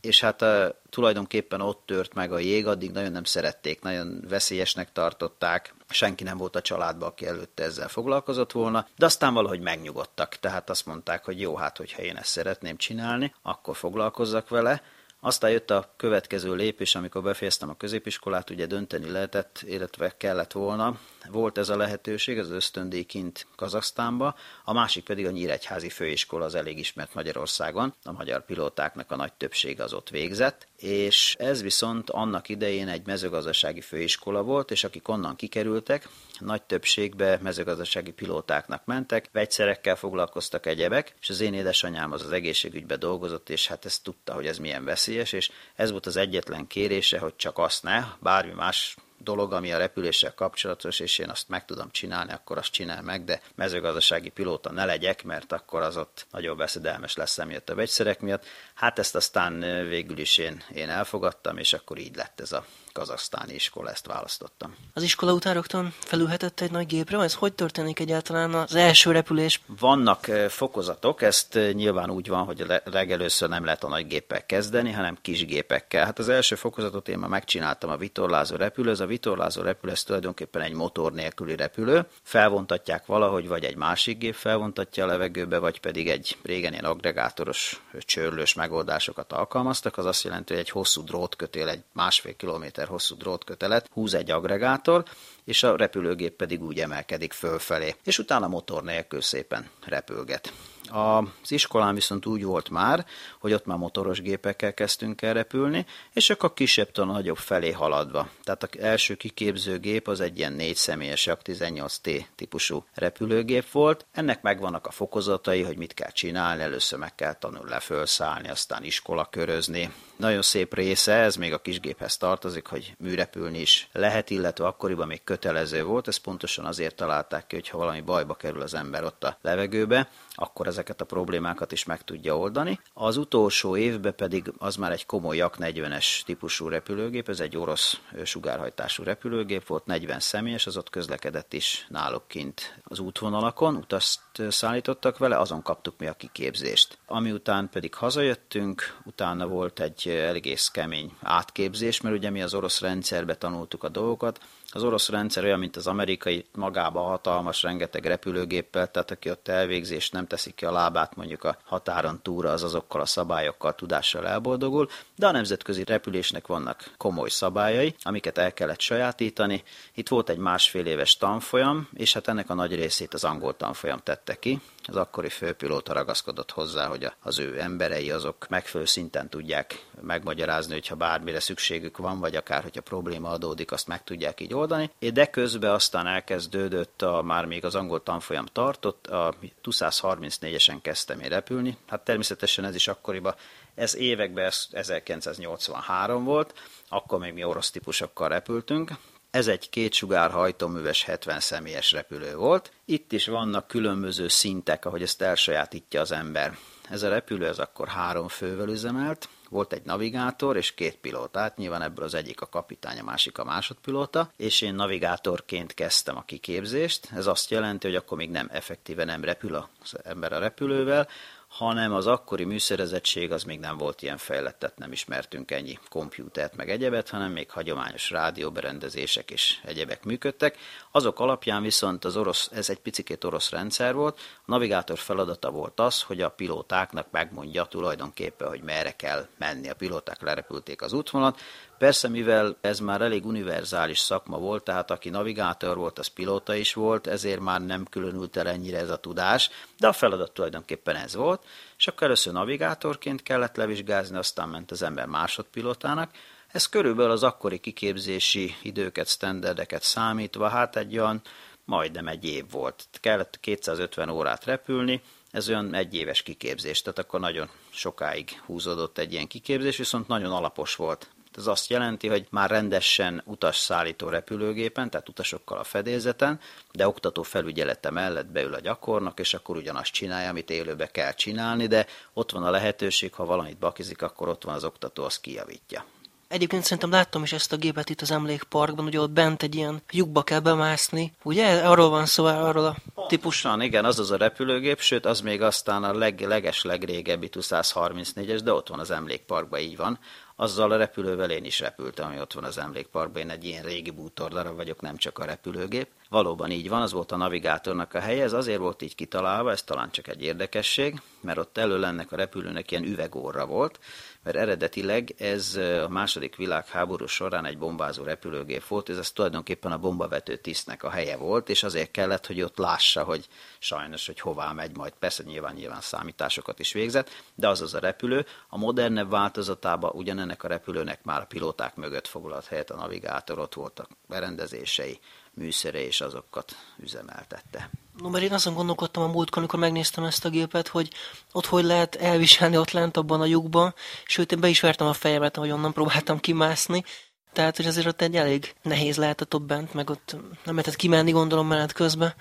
és 0.00 0.20
hát 0.20 0.42
uh, 0.42 0.68
tulajdonképpen 0.90 1.60
ott 1.60 1.82
tört 1.86 2.14
meg 2.14 2.32
a 2.32 2.38
jég, 2.38 2.66
addig 2.66 2.90
nagyon 2.90 3.12
nem 3.12 3.24
szerették, 3.24 3.80
nagyon 3.82 4.24
veszélyesnek 4.28 4.92
tartották, 4.92 5.74
senki 5.88 6.24
nem 6.24 6.36
volt 6.36 6.56
a 6.56 6.60
családban, 6.60 7.08
aki 7.08 7.26
előtte 7.26 7.62
ezzel 7.62 7.88
foglalkozott 7.88 8.52
volna, 8.52 8.86
de 8.96 9.04
aztán 9.04 9.34
valahogy 9.34 9.60
megnyugodtak, 9.60 10.36
tehát 10.36 10.70
azt 10.70 10.86
mondták, 10.86 11.24
hogy 11.24 11.40
jó, 11.40 11.56
hát 11.56 11.76
hogyha 11.76 12.02
én 12.02 12.16
ezt 12.16 12.30
szeretném 12.30 12.76
csinálni, 12.76 13.34
akkor 13.42 13.76
foglalkozzak 13.76 14.48
vele, 14.48 14.82
aztán 15.20 15.50
jött 15.50 15.70
a 15.70 15.92
következő 15.96 16.54
lépés, 16.54 16.94
amikor 16.94 17.22
befejeztem 17.22 17.68
a 17.68 17.76
középiskolát, 17.76 18.50
ugye 18.50 18.66
dönteni 18.66 19.10
lehetett, 19.10 19.60
illetve 19.66 20.16
kellett 20.16 20.52
volna. 20.52 20.98
Volt 21.30 21.58
ez 21.58 21.68
a 21.68 21.76
lehetőség, 21.76 22.38
az 22.38 22.50
ösztöndíjként 22.50 23.46
Kazaksztánba, 23.56 24.34
a 24.64 24.72
másik 24.72 25.04
pedig 25.04 25.26
a 25.26 25.30
Nyíregyházi 25.30 25.88
Főiskola, 25.88 26.44
az 26.44 26.54
elég 26.54 26.78
ismert 26.78 27.14
Magyarországon. 27.14 27.94
A 28.04 28.12
magyar 28.12 28.44
pilótáknak 28.44 29.10
a 29.10 29.16
nagy 29.16 29.32
többsége 29.32 29.82
az 29.82 29.92
ott 29.92 30.08
végzett, 30.08 30.66
és 30.76 31.36
ez 31.38 31.62
viszont 31.62 32.10
annak 32.10 32.48
idején 32.48 32.88
egy 32.88 33.06
mezőgazdasági 33.06 33.80
főiskola 33.80 34.42
volt, 34.42 34.70
és 34.70 34.84
akik 34.84 35.08
onnan 35.08 35.36
kikerültek, 35.36 36.08
nagy 36.38 36.62
többségbe 36.62 37.38
mezőgazdasági 37.42 38.12
pilótáknak 38.12 38.84
mentek, 38.84 39.28
vegyszerekkel 39.32 39.96
foglalkoztak 39.96 40.66
egyebek, 40.66 41.14
és 41.20 41.30
az 41.30 41.40
én 41.40 41.54
édesanyám 41.54 42.12
az 42.12 42.24
az 42.24 42.32
egészségügybe 42.32 42.96
dolgozott, 42.96 43.50
és 43.50 43.66
hát 43.66 43.84
ezt 43.84 44.02
tudta, 44.02 44.32
hogy 44.32 44.46
ez 44.46 44.58
milyen 44.58 44.84
veszélyes, 45.16 45.32
és 45.32 45.50
ez 45.74 45.90
volt 45.90 46.06
az 46.06 46.16
egyetlen 46.16 46.66
kérése, 46.66 47.18
hogy 47.18 47.36
csak 47.36 47.58
azt 47.58 47.82
ne, 47.82 48.04
bármi 48.20 48.52
más 48.52 48.96
dolog, 49.18 49.52
ami 49.52 49.72
a 49.72 49.78
repüléssel 49.78 50.34
kapcsolatos, 50.34 51.00
és 51.00 51.18
én 51.18 51.28
azt 51.28 51.48
meg 51.48 51.64
tudom 51.64 51.90
csinálni, 51.90 52.32
akkor 52.32 52.58
azt 52.58 52.72
csinál 52.72 53.02
meg, 53.02 53.24
de 53.24 53.40
mezőgazdasági 53.54 54.28
pilóta 54.28 54.72
ne 54.72 54.84
legyek, 54.84 55.24
mert 55.24 55.52
akkor 55.52 55.82
az 55.82 55.96
ott 55.96 56.26
nagyon 56.30 56.56
veszedelmes 56.56 57.16
lesz 57.16 57.38
emiatt 57.38 57.70
a 57.70 57.74
vegyszerek 57.74 58.20
miatt. 58.20 58.46
Hát 58.74 58.98
ezt 58.98 59.14
aztán 59.14 59.60
végül 59.88 60.18
is 60.18 60.38
én, 60.38 60.62
én 60.74 60.88
elfogadtam, 60.88 61.58
és 61.58 61.72
akkor 61.72 61.98
így 61.98 62.16
lett 62.16 62.40
ez 62.40 62.52
a 62.52 62.64
kazasztáni 62.92 63.54
iskola, 63.54 63.90
ezt 63.90 64.06
választottam. 64.06 64.74
Az 64.92 65.02
iskola 65.02 65.32
után 65.32 65.54
rögtön 65.54 65.94
felülhetett 65.98 66.60
egy 66.60 66.70
nagy 66.70 66.86
gépre? 66.86 67.18
Ez 67.18 67.34
hogy 67.34 67.52
történik 67.52 67.98
egyáltalán 67.98 68.54
az 68.54 68.74
első 68.74 69.10
repülés? 69.10 69.60
Vannak 69.66 70.24
fokozatok, 70.48 71.22
ezt 71.22 71.58
nyilván 71.72 72.10
úgy 72.10 72.28
van, 72.28 72.44
hogy 72.44 72.66
legelőször 72.84 73.48
nem 73.48 73.64
lehet 73.64 73.84
a 73.84 73.88
nagy 73.88 74.06
géppel 74.06 74.46
kezdeni, 74.46 74.92
hanem 74.92 75.18
kis 75.22 75.44
gépekkel. 75.46 76.04
Hát 76.04 76.18
az 76.18 76.28
első 76.28 76.54
fokozatot 76.54 77.08
én 77.08 77.18
már 77.18 77.28
megcsináltam 77.28 77.90
a 77.90 77.96
vitorlázó 77.96 78.56
repülő. 78.56 78.90
Ez 78.90 79.00
a 79.00 79.06
vitorlázó 79.06 79.62
repülő, 79.62 79.92
ez 79.92 80.02
tulajdonképpen 80.02 80.62
egy 80.62 80.72
motor 80.72 81.12
nélküli 81.12 81.56
repülő. 81.56 82.06
Felvontatják 82.22 83.06
valahogy, 83.06 83.48
vagy 83.48 83.64
egy 83.64 83.76
másik 83.76 84.18
gép 84.18 84.34
felvontatja 84.34 85.04
a 85.04 85.06
levegőbe, 85.06 85.58
vagy 85.58 85.80
pedig 85.80 86.08
egy 86.08 86.36
régen 86.42 86.72
ilyen 86.72 86.84
agregátoros, 86.84 87.82
csörlős 87.98 88.54
megoldásokat 88.54 89.32
alkalmaztak. 89.32 89.98
Az 89.98 90.06
azt 90.06 90.24
jelenti, 90.24 90.52
hogy 90.52 90.62
egy 90.62 90.70
hosszú 90.70 91.04
drótkötél, 91.04 91.68
egy 91.68 91.82
másfél 91.92 92.36
kilométer 92.36 92.79
hosszú 92.86 93.16
drótkötelet 93.16 93.88
húz 93.92 94.14
egy 94.14 94.30
agregátor, 94.30 95.04
és 95.44 95.62
a 95.62 95.76
repülőgép 95.76 96.32
pedig 96.32 96.62
úgy 96.62 96.80
emelkedik 96.80 97.32
fölfelé, 97.32 97.94
és 98.04 98.18
utána 98.18 98.48
motor 98.48 98.82
nélkül 98.82 99.20
szépen 99.20 99.70
repülget. 99.84 100.52
Az 100.90 101.52
iskolán 101.52 101.94
viszont 101.94 102.26
úgy 102.26 102.44
volt 102.44 102.70
már, 102.70 103.06
hogy 103.38 103.52
ott 103.52 103.66
már 103.66 103.78
motoros 103.78 104.20
gépekkel 104.20 104.74
kezdtünk 104.74 105.22
el 105.22 105.34
repülni, 105.34 105.86
és 106.12 106.24
csak 106.24 106.42
a 106.42 106.52
kisebbtől 106.52 107.08
a 107.08 107.12
nagyobb 107.12 107.36
felé 107.36 107.70
haladva. 107.70 108.28
Tehát 108.42 108.62
az 108.62 108.80
első 108.80 109.14
kiképző 109.14 109.78
gép 109.78 110.08
az 110.08 110.20
egy 110.20 110.38
ilyen 110.38 110.52
négy 110.52 110.76
személyes 110.76 111.28
18T 111.44 112.24
típusú 112.34 112.84
repülőgép 112.94 113.70
volt. 113.70 114.06
Ennek 114.12 114.42
megvannak 114.42 114.86
a 114.86 114.90
fokozatai, 114.90 115.62
hogy 115.62 115.76
mit 115.76 115.94
kell 115.94 116.10
csinálni, 116.10 116.62
először 116.62 116.98
meg 116.98 117.14
kell 117.14 117.34
tanulni 117.34 117.70
lefölszállni, 117.70 118.48
aztán 118.48 118.84
iskola 118.84 119.24
körözni. 119.30 119.92
Nagyon 120.16 120.42
szép 120.42 120.74
része, 120.74 121.12
ez 121.12 121.36
még 121.36 121.52
a 121.52 121.60
kisgéphez 121.60 122.16
tartozik, 122.16 122.66
hogy 122.66 122.94
műrepülni 122.98 123.58
is 123.58 123.88
lehet, 123.92 124.30
illetve 124.30 124.66
akkoriban 124.66 125.06
még 125.06 125.24
kötelező 125.24 125.84
volt, 125.84 126.08
ezt 126.08 126.20
pontosan 126.20 126.64
azért 126.64 126.94
találták 126.94 127.46
ki, 127.46 127.54
hogy 127.54 127.68
ha 127.68 127.78
valami 127.78 128.00
bajba 128.00 128.34
kerül 128.34 128.62
az 128.62 128.74
ember 128.74 129.04
ott 129.04 129.24
a 129.24 129.38
levegőbe, 129.40 130.08
akkor 130.34 130.66
ezeket 130.80 131.00
a 131.00 131.14
problémákat 131.14 131.72
is 131.72 131.84
meg 131.84 132.02
tudja 132.04 132.36
oldani. 132.38 132.80
Az 132.94 133.16
utolsó 133.16 133.76
évben 133.76 134.14
pedig 134.14 134.52
az 134.58 134.76
már 134.76 134.92
egy 134.92 135.06
komoly 135.06 135.36
Jak 135.36 135.56
40-es 135.58 136.22
típusú 136.24 136.68
repülőgép, 136.68 137.28
ez 137.28 137.40
egy 137.40 137.56
orosz 137.56 138.00
sugárhajtású 138.24 139.02
repülőgép 139.02 139.66
volt, 139.66 139.86
40 139.86 140.20
személyes, 140.20 140.66
az 140.66 140.76
ott 140.76 140.90
közlekedett 140.90 141.52
is 141.52 141.86
náluk 141.88 142.28
kint 142.28 142.80
az 142.84 142.98
útvonalakon, 142.98 143.76
utazt 143.76 144.20
szállítottak 144.48 145.18
vele, 145.18 145.38
azon 145.38 145.62
kaptuk 145.62 145.94
mi 145.98 146.06
a 146.06 146.12
kiképzést. 146.12 146.98
Ami 147.06 147.32
után 147.32 147.68
pedig 147.68 147.94
hazajöttünk, 147.94 148.98
utána 149.04 149.46
volt 149.46 149.80
egy 149.80 150.08
egész 150.08 150.68
kemény 150.68 151.12
átképzés, 151.22 152.00
mert 152.00 152.16
ugye 152.16 152.30
mi 152.30 152.42
az 152.42 152.54
orosz 152.54 152.80
rendszerbe 152.80 153.34
tanultuk 153.34 153.84
a 153.84 153.88
dolgokat, 153.88 154.40
az 154.72 154.82
orosz 154.82 155.08
rendszer 155.08 155.44
olyan, 155.44 155.58
mint 155.58 155.76
az 155.76 155.86
amerikai, 155.86 156.46
magába 156.54 157.00
hatalmas, 157.00 157.62
rengeteg 157.62 158.06
repülőgéppel, 158.06 158.90
tehát 158.90 159.10
aki 159.10 159.30
ott 159.30 159.48
elvégzés 159.48 160.10
nem 160.10 160.26
teszik 160.26 160.54
ki 160.54 160.64
a 160.64 160.72
lábát 160.72 161.16
mondjuk 161.16 161.44
a 161.44 161.56
határon 161.64 162.20
túra, 162.22 162.50
az 162.50 162.62
azokkal 162.62 163.00
a 163.00 163.06
szabályokkal, 163.06 163.74
tudással 163.74 164.26
elboldogul, 164.26 164.88
de 165.16 165.26
a 165.26 165.30
nemzetközi 165.30 165.84
repülésnek 165.84 166.46
vannak 166.46 166.90
komoly 166.96 167.28
szabályai, 167.28 167.94
amiket 168.02 168.38
el 168.38 168.52
kellett 168.52 168.80
sajátítani. 168.80 169.62
Itt 169.94 170.08
volt 170.08 170.28
egy 170.28 170.38
másfél 170.38 170.86
éves 170.86 171.16
tanfolyam, 171.16 171.88
és 171.92 172.12
hát 172.12 172.28
ennek 172.28 172.50
a 172.50 172.54
nagy 172.54 172.74
részét 172.74 173.14
az 173.14 173.24
angol 173.24 173.56
tanfolyam 173.56 174.00
tette 174.02 174.38
ki, 174.38 174.60
az 174.86 174.96
akkori 174.96 175.28
főpilóta 175.28 175.92
ragaszkodott 175.92 176.50
hozzá, 176.50 176.86
hogy 176.86 177.10
az 177.20 177.38
ő 177.38 177.60
emberei 177.60 178.10
azok 178.10 178.48
megfelelő 178.48 178.88
szinten 178.88 179.28
tudják 179.28 179.86
megmagyarázni, 180.00 180.72
hogyha 180.72 180.94
bármire 180.94 181.40
szükségük 181.40 181.96
van, 181.96 182.18
vagy 182.18 182.36
akár, 182.36 182.62
hogyha 182.62 182.80
probléma 182.80 183.28
adódik, 183.28 183.72
azt 183.72 183.86
meg 183.86 184.04
tudják 184.04 184.40
így 184.40 184.54
oldani. 184.60 184.90
De 185.12 185.26
közben 185.26 185.70
aztán 185.70 186.06
elkezdődött, 186.06 187.02
a, 187.02 187.22
már 187.22 187.44
még 187.44 187.64
az 187.64 187.74
angol 187.74 188.02
tanfolyam 188.02 188.46
tartott, 188.46 189.06
a 189.06 189.34
234-esen 189.64 190.78
kezdtem 190.82 191.20
én 191.20 191.28
repülni. 191.28 191.76
Hát 191.86 192.04
természetesen 192.04 192.64
ez 192.64 192.74
is 192.74 192.88
akkoriban, 192.88 193.34
ez 193.74 193.96
években 193.96 194.44
ez 194.44 194.66
1983 194.72 196.24
volt, 196.24 196.54
akkor 196.88 197.18
még 197.18 197.32
mi 197.32 197.44
orosz 197.44 197.70
típusokkal 197.70 198.28
repültünk, 198.28 198.92
ez 199.30 199.46
egy 199.46 199.70
kétsugár 199.70 200.30
hajtóműves 200.30 201.04
70 201.04 201.40
személyes 201.40 201.92
repülő 201.92 202.36
volt. 202.36 202.72
Itt 202.84 203.12
is 203.12 203.26
vannak 203.26 203.66
különböző 203.66 204.28
szintek, 204.28 204.84
ahogy 204.84 205.02
ezt 205.02 205.22
elsajátítja 205.22 206.00
az 206.00 206.12
ember. 206.12 206.56
Ez 206.90 207.02
a 207.02 207.08
repülő 207.08 207.46
ez 207.46 207.58
akkor 207.58 207.88
három 207.88 208.28
fővel 208.28 208.68
üzemelt, 208.68 209.28
volt 209.50 209.72
egy 209.72 209.82
navigátor 209.84 210.56
és 210.56 210.74
két 210.74 210.96
pilótát, 210.96 211.56
nyilván 211.56 211.82
ebből 211.82 212.04
az 212.04 212.14
egyik 212.14 212.40
a 212.40 212.46
kapitány, 212.46 212.98
a 212.98 213.04
másik 213.04 213.38
a 213.38 213.44
másodpilóta, 213.44 214.32
és 214.36 214.60
én 214.60 214.74
navigátorként 214.74 215.74
kezdtem 215.74 216.16
a 216.16 216.24
kiképzést. 216.24 217.08
Ez 217.14 217.26
azt 217.26 217.50
jelenti, 217.50 217.86
hogy 217.86 217.96
akkor 217.96 218.16
még 218.16 218.30
nem 218.30 218.48
effektíve 218.52 219.04
nem 219.04 219.24
repül 219.24 219.54
az 219.54 219.94
ember 220.02 220.32
a 220.32 220.38
repülővel, 220.38 221.08
hanem 221.50 221.92
az 221.92 222.06
akkori 222.06 222.44
műszerezettség 222.44 223.32
az 223.32 223.42
még 223.42 223.58
nem 223.58 223.76
volt 223.76 224.02
ilyen 224.02 224.16
fejlett, 224.16 224.72
nem 224.76 224.92
ismertünk 224.92 225.50
ennyi 225.50 225.78
kompjútert 225.88 226.56
meg 226.56 226.70
egyebet, 226.70 227.08
hanem 227.08 227.32
még 227.32 227.50
hagyományos 227.50 228.10
rádióberendezések 228.10 229.30
és 229.30 229.60
egyebek 229.64 230.04
működtek. 230.04 230.58
Azok 230.90 231.20
alapján 231.20 231.62
viszont 231.62 232.04
az 232.04 232.16
orosz, 232.16 232.50
ez 232.52 232.70
egy 232.70 232.78
picikét 232.78 233.24
orosz 233.24 233.50
rendszer 233.50 233.94
volt, 233.94 234.18
a 234.36 234.42
navigátor 234.44 234.98
feladata 234.98 235.50
volt 235.50 235.80
az, 235.80 236.02
hogy 236.02 236.20
a 236.20 236.30
pilótáknak 236.30 237.10
megmondja 237.10 237.64
tulajdonképpen, 237.64 238.48
hogy 238.48 238.62
merre 238.62 238.96
kell 238.96 239.26
menni. 239.38 239.68
A 239.68 239.74
pilóták 239.74 240.22
lerepülték 240.22 240.82
az 240.82 240.92
útvonalat, 240.92 241.40
Persze, 241.80 242.08
mivel 242.08 242.56
ez 242.60 242.80
már 242.80 243.00
elég 243.00 243.26
univerzális 243.26 243.98
szakma 243.98 244.38
volt, 244.38 244.64
tehát 244.64 244.90
aki 244.90 245.08
navigátor 245.08 245.76
volt, 245.76 245.98
az 245.98 246.06
pilóta 246.06 246.54
is 246.54 246.74
volt, 246.74 247.06
ezért 247.06 247.40
már 247.40 247.60
nem 247.60 247.84
különült 247.84 248.36
el 248.36 248.48
ennyire 248.48 248.78
ez 248.78 248.90
a 248.90 248.96
tudás, 248.96 249.50
de 249.78 249.86
a 249.86 249.92
feladat 249.92 250.32
tulajdonképpen 250.32 250.96
ez 250.96 251.14
volt, 251.14 251.44
és 251.78 251.86
akkor 251.86 252.02
először 252.02 252.32
navigátorként 252.32 253.22
kellett 253.22 253.56
levizsgázni, 253.56 254.16
aztán 254.16 254.48
ment 254.48 254.70
az 254.70 254.82
ember 254.82 255.06
másodpilotának. 255.06 256.10
Ez 256.48 256.68
körülbelül 256.68 257.10
az 257.10 257.22
akkori 257.22 257.58
kiképzési 257.58 258.54
időket, 258.62 259.08
standardeket 259.08 259.82
számítva, 259.82 260.48
hát 260.48 260.76
egy 260.76 260.98
olyan 260.98 261.22
majdnem 261.64 262.08
egy 262.08 262.24
év 262.24 262.50
volt. 262.50 262.84
Kellett 262.92 263.38
250 263.40 264.08
órát 264.08 264.44
repülni, 264.44 265.02
ez 265.30 265.48
olyan 265.48 265.74
egy 265.74 265.94
éves 265.94 266.22
kiképzés, 266.22 266.82
tehát 266.82 266.98
akkor 266.98 267.20
nagyon 267.20 267.48
sokáig 267.70 268.40
húzódott 268.46 268.98
egy 268.98 269.12
ilyen 269.12 269.26
kiképzés, 269.26 269.76
viszont 269.76 270.08
nagyon 270.08 270.32
alapos 270.32 270.76
volt. 270.76 271.08
Ez 271.36 271.46
azt 271.46 271.70
jelenti, 271.70 272.08
hogy 272.08 272.26
már 272.30 272.50
rendesen 272.50 273.22
utasszállító 273.24 274.08
repülőgépen, 274.08 274.90
tehát 274.90 275.08
utasokkal 275.08 275.58
a 275.58 275.64
fedélzeten, 275.64 276.40
de 276.72 276.86
oktató 276.86 277.22
felügyelete 277.22 277.90
mellett 277.90 278.26
beül 278.26 278.54
a 278.54 278.60
gyakornok, 278.60 279.20
és 279.20 279.34
akkor 279.34 279.56
ugyanazt 279.56 279.92
csinálja, 279.92 280.28
amit 280.28 280.50
élőbe 280.50 280.86
kell 280.86 281.12
csinálni, 281.12 281.66
de 281.66 281.86
ott 282.12 282.30
van 282.30 282.42
a 282.42 282.50
lehetőség, 282.50 283.14
ha 283.14 283.24
valamit 283.24 283.58
bakizik, 283.58 284.02
akkor 284.02 284.28
ott 284.28 284.44
van 284.44 284.54
az 284.54 284.64
oktató, 284.64 285.04
az 285.04 285.20
kijavítja. 285.20 285.84
Egyébként 286.30 286.62
szerintem 286.62 286.90
láttam 286.90 287.22
is 287.22 287.32
ezt 287.32 287.52
a 287.52 287.56
gépet 287.56 287.90
itt 287.90 288.00
az 288.00 288.10
emlékparkban, 288.10 288.84
ugye 288.84 289.00
ott 289.00 289.10
bent 289.10 289.42
egy 289.42 289.54
ilyen 289.54 289.82
lyukba 289.90 290.22
kell 290.22 290.40
bemászni. 290.40 291.12
Ugye 291.22 291.66
arról 291.66 291.88
van 291.88 292.06
szó, 292.06 292.24
arról 292.24 292.64
a 292.64 292.76
típusan. 293.08 293.62
Igen, 293.62 293.84
az 293.84 293.98
az 293.98 294.10
a 294.10 294.16
repülőgép, 294.16 294.80
sőt 294.80 295.06
az 295.06 295.20
még 295.20 295.42
aztán 295.42 295.84
a 295.84 295.92
leg, 295.92 296.20
leges 296.20 296.62
legrégebbi 296.62 297.28
TU 297.28 297.40
134-es, 297.42 298.40
de 298.44 298.52
ott 298.52 298.68
van 298.68 298.78
az 298.78 298.90
emlékparkban, 298.90 299.60
így 299.60 299.76
van 299.76 299.98
azzal 300.40 300.70
a 300.70 300.76
repülővel 300.76 301.30
én 301.30 301.44
is 301.44 301.60
repültem, 301.60 302.06
ami 302.06 302.20
ott 302.20 302.32
van 302.32 302.44
az 302.44 302.58
emlékparkban. 302.58 303.22
Én 303.22 303.30
egy 303.30 303.44
ilyen 303.44 303.62
régi 303.62 303.90
bútordarab 303.90 304.56
vagyok, 304.56 304.80
nem 304.80 304.96
csak 304.96 305.18
a 305.18 305.24
repülőgép. 305.24 305.88
Valóban 306.08 306.50
így 306.50 306.68
van, 306.68 306.82
az 306.82 306.92
volt 306.92 307.12
a 307.12 307.16
navigátornak 307.16 307.94
a 307.94 308.00
helye, 308.00 308.22
ez 308.22 308.32
azért 308.32 308.58
volt 308.58 308.82
így 308.82 308.94
kitalálva, 308.94 309.50
ez 309.50 309.62
talán 309.62 309.90
csak 309.90 310.08
egy 310.08 310.22
érdekesség, 310.22 311.00
mert 311.20 311.38
ott 311.38 311.58
elől 311.58 311.84
ennek 311.84 312.12
a 312.12 312.16
repülőnek 312.16 312.70
ilyen 312.70 312.84
üvegórra 312.84 313.46
volt, 313.46 313.78
mert 314.22 314.36
eredetileg 314.36 315.14
ez 315.18 315.56
a 315.56 315.88
második 315.88 316.36
világháború 316.36 317.06
során 317.06 317.44
egy 317.44 317.58
bombázó 317.58 318.02
repülőgép 318.02 318.66
volt, 318.66 318.88
ez, 318.88 318.98
ez 318.98 319.10
tulajdonképpen 319.10 319.72
a 319.72 319.78
bombavető 319.78 320.36
tisztnek 320.36 320.82
a 320.82 320.90
helye 320.90 321.16
volt, 321.16 321.48
és 321.48 321.62
azért 321.62 321.90
kellett, 321.90 322.26
hogy 322.26 322.42
ott 322.42 322.56
lássa, 322.56 323.04
hogy 323.04 323.26
sajnos, 323.58 324.06
hogy 324.06 324.20
hová 324.20 324.52
megy 324.52 324.76
majd. 324.76 324.92
Persze 324.98 325.22
nyilván 325.22 325.54
nyilván 325.54 325.80
számításokat 325.80 326.58
is 326.58 326.72
végzett, 326.72 327.10
de 327.34 327.48
az 327.48 327.60
az 327.60 327.74
a 327.74 327.78
repülő. 327.78 328.26
A 328.48 328.58
modernebb 328.58 329.10
változatában 329.10 329.90
ugyanennek 329.94 330.44
a 330.44 330.48
repülőnek 330.48 331.04
már 331.04 331.20
a 331.20 331.26
pilóták 331.26 331.74
mögött 331.74 332.06
foglalt 332.06 332.46
helyet 332.46 332.70
a 332.70 332.76
navigátor, 332.76 333.38
ott 333.38 333.54
voltak 333.54 333.88
berendezései, 334.08 335.00
műszere, 335.40 335.86
és 335.86 336.00
azokat 336.00 336.56
üzemeltette. 336.78 337.70
No, 337.98 338.08
mert 338.08 338.24
én 338.24 338.32
azon 338.32 338.54
gondolkodtam 338.54 339.02
a 339.02 339.06
múltkor, 339.06 339.38
amikor 339.38 339.58
megnéztem 339.58 340.04
ezt 340.04 340.24
a 340.24 340.28
gépet, 340.28 340.68
hogy 340.68 340.92
ott 341.32 341.46
hogy 341.46 341.64
lehet 341.64 341.94
elviselni 341.94 342.56
ott 342.56 342.70
lent 342.70 342.96
abban 342.96 343.20
a 343.20 343.24
lyukban, 343.24 343.74
sőt, 344.04 344.32
én 344.32 344.40
be 344.40 344.48
is 344.48 344.60
vertem 344.60 344.86
a 344.86 344.92
fejemet, 344.92 345.36
ahogy 345.36 345.50
onnan 345.50 345.72
próbáltam 345.72 346.20
kimászni, 346.20 346.84
tehát, 347.32 347.56
hogy 347.56 347.66
azért 347.66 347.86
ott 347.86 348.00
egy 348.00 348.16
elég 348.16 348.54
nehéz 348.62 348.96
lehetett 348.96 349.34
ott 349.34 349.42
bent, 349.42 349.74
meg 349.74 349.90
ott 349.90 350.16
nem 350.44 350.54
lehetett 350.54 350.76
kimenni, 350.76 351.10
gondolom, 351.10 351.46
menet 351.46 351.72
közben. 351.72 352.14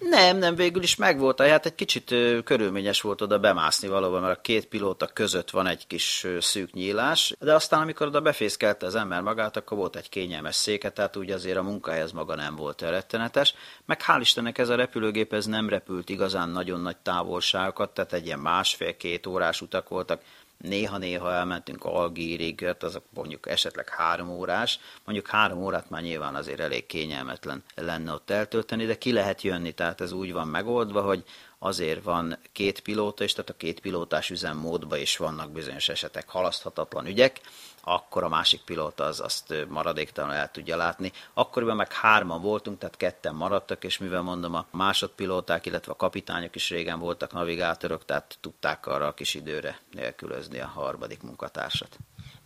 Nem, 0.00 0.36
nem, 0.36 0.54
végül 0.54 0.82
is 0.82 0.96
megvolt. 0.96 1.40
Hát 1.40 1.66
egy 1.66 1.74
kicsit 1.74 2.14
körülményes 2.44 3.00
volt 3.00 3.20
oda 3.20 3.38
bemászni 3.38 3.88
valóban, 3.88 4.20
mert 4.20 4.38
a 4.38 4.40
két 4.40 4.66
pilóta 4.66 5.06
között 5.06 5.50
van 5.50 5.66
egy 5.66 5.86
kis 5.86 6.26
szűk 6.40 6.72
nyílás, 6.72 7.34
de 7.38 7.54
aztán, 7.54 7.80
amikor 7.80 8.06
oda 8.06 8.20
befészkelte 8.20 8.86
az 8.86 8.94
ember 8.94 9.20
magát, 9.20 9.56
akkor 9.56 9.78
volt 9.78 9.96
egy 9.96 10.08
kényelmes 10.08 10.54
széke, 10.54 10.90
tehát 10.90 11.16
úgy 11.16 11.30
azért 11.30 11.56
a 11.56 11.62
munkája 11.62 12.06
maga 12.14 12.34
nem 12.34 12.56
volt 12.56 12.80
rettenetes. 12.80 13.54
Meg 13.86 14.00
hál' 14.06 14.18
Istennek 14.20 14.58
ez 14.58 14.68
a 14.68 14.74
repülőgép 14.74 15.32
ez 15.32 15.46
nem 15.46 15.68
repült 15.68 16.08
igazán 16.08 16.48
nagyon 16.48 16.80
nagy 16.80 16.96
távolságokat, 16.96 17.90
tehát 17.90 18.12
egy 18.12 18.26
ilyen 18.26 18.38
másfél-két 18.38 19.26
órás 19.26 19.60
utak 19.60 19.88
voltak, 19.88 20.22
Néha-néha 20.60 21.32
elmentünk 21.32 21.84
Algírig, 21.84 22.64
hát 22.64 22.82
azok 22.82 23.04
mondjuk 23.14 23.48
esetleg 23.48 23.88
három 23.88 24.28
órás, 24.28 24.78
mondjuk 25.04 25.28
három 25.28 25.62
órát 25.62 25.90
már 25.90 26.02
nyilván 26.02 26.34
azért 26.34 26.60
elég 26.60 26.86
kényelmetlen 26.86 27.62
lenne 27.74 28.12
ott 28.12 28.30
eltölteni, 28.30 28.86
de 28.86 28.98
ki 28.98 29.12
lehet 29.12 29.42
jönni, 29.42 29.72
tehát 29.72 30.00
ez 30.00 30.12
úgy 30.12 30.32
van 30.32 30.48
megoldva, 30.48 31.02
hogy 31.02 31.24
azért 31.58 32.02
van 32.02 32.38
két 32.52 32.80
pilóta, 32.80 33.24
és 33.24 33.32
tehát 33.32 33.50
a 33.50 33.56
két 33.56 33.80
pilótás 33.80 34.30
üzemmódban 34.30 34.98
is 34.98 35.16
vannak 35.16 35.50
bizonyos 35.50 35.88
esetek 35.88 36.28
halaszthatatlan 36.28 37.06
ügyek, 37.06 37.40
akkor 37.82 38.22
a 38.22 38.28
másik 38.28 38.60
pilóta 38.60 39.04
az 39.04 39.20
azt 39.20 39.54
maradéktalanul 39.68 40.36
el 40.36 40.50
tudja 40.50 40.76
látni. 40.76 41.12
Akkoriban 41.34 41.76
meg 41.76 41.92
hárman 41.92 42.42
voltunk, 42.42 42.78
tehát 42.78 42.96
ketten 42.96 43.34
maradtak, 43.34 43.84
és 43.84 43.98
mivel 43.98 44.22
mondom, 44.22 44.54
a 44.54 44.66
másodpilóták, 44.70 45.66
illetve 45.66 45.92
a 45.92 45.96
kapitányok 45.96 46.54
is 46.54 46.70
régen 46.70 46.98
voltak 46.98 47.32
navigátorok, 47.32 48.04
tehát 48.04 48.38
tudták 48.40 48.86
arra 48.86 49.06
a 49.06 49.14
kis 49.14 49.34
időre 49.34 49.80
nélkülözni 49.92 50.60
a 50.60 50.66
harmadik 50.66 51.22
munkatársat. 51.22 51.96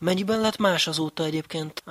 Mennyiben 0.05 0.41
lett 0.41 0.57
más 0.57 0.87
azóta 0.87 1.25
egyébként? 1.25 1.83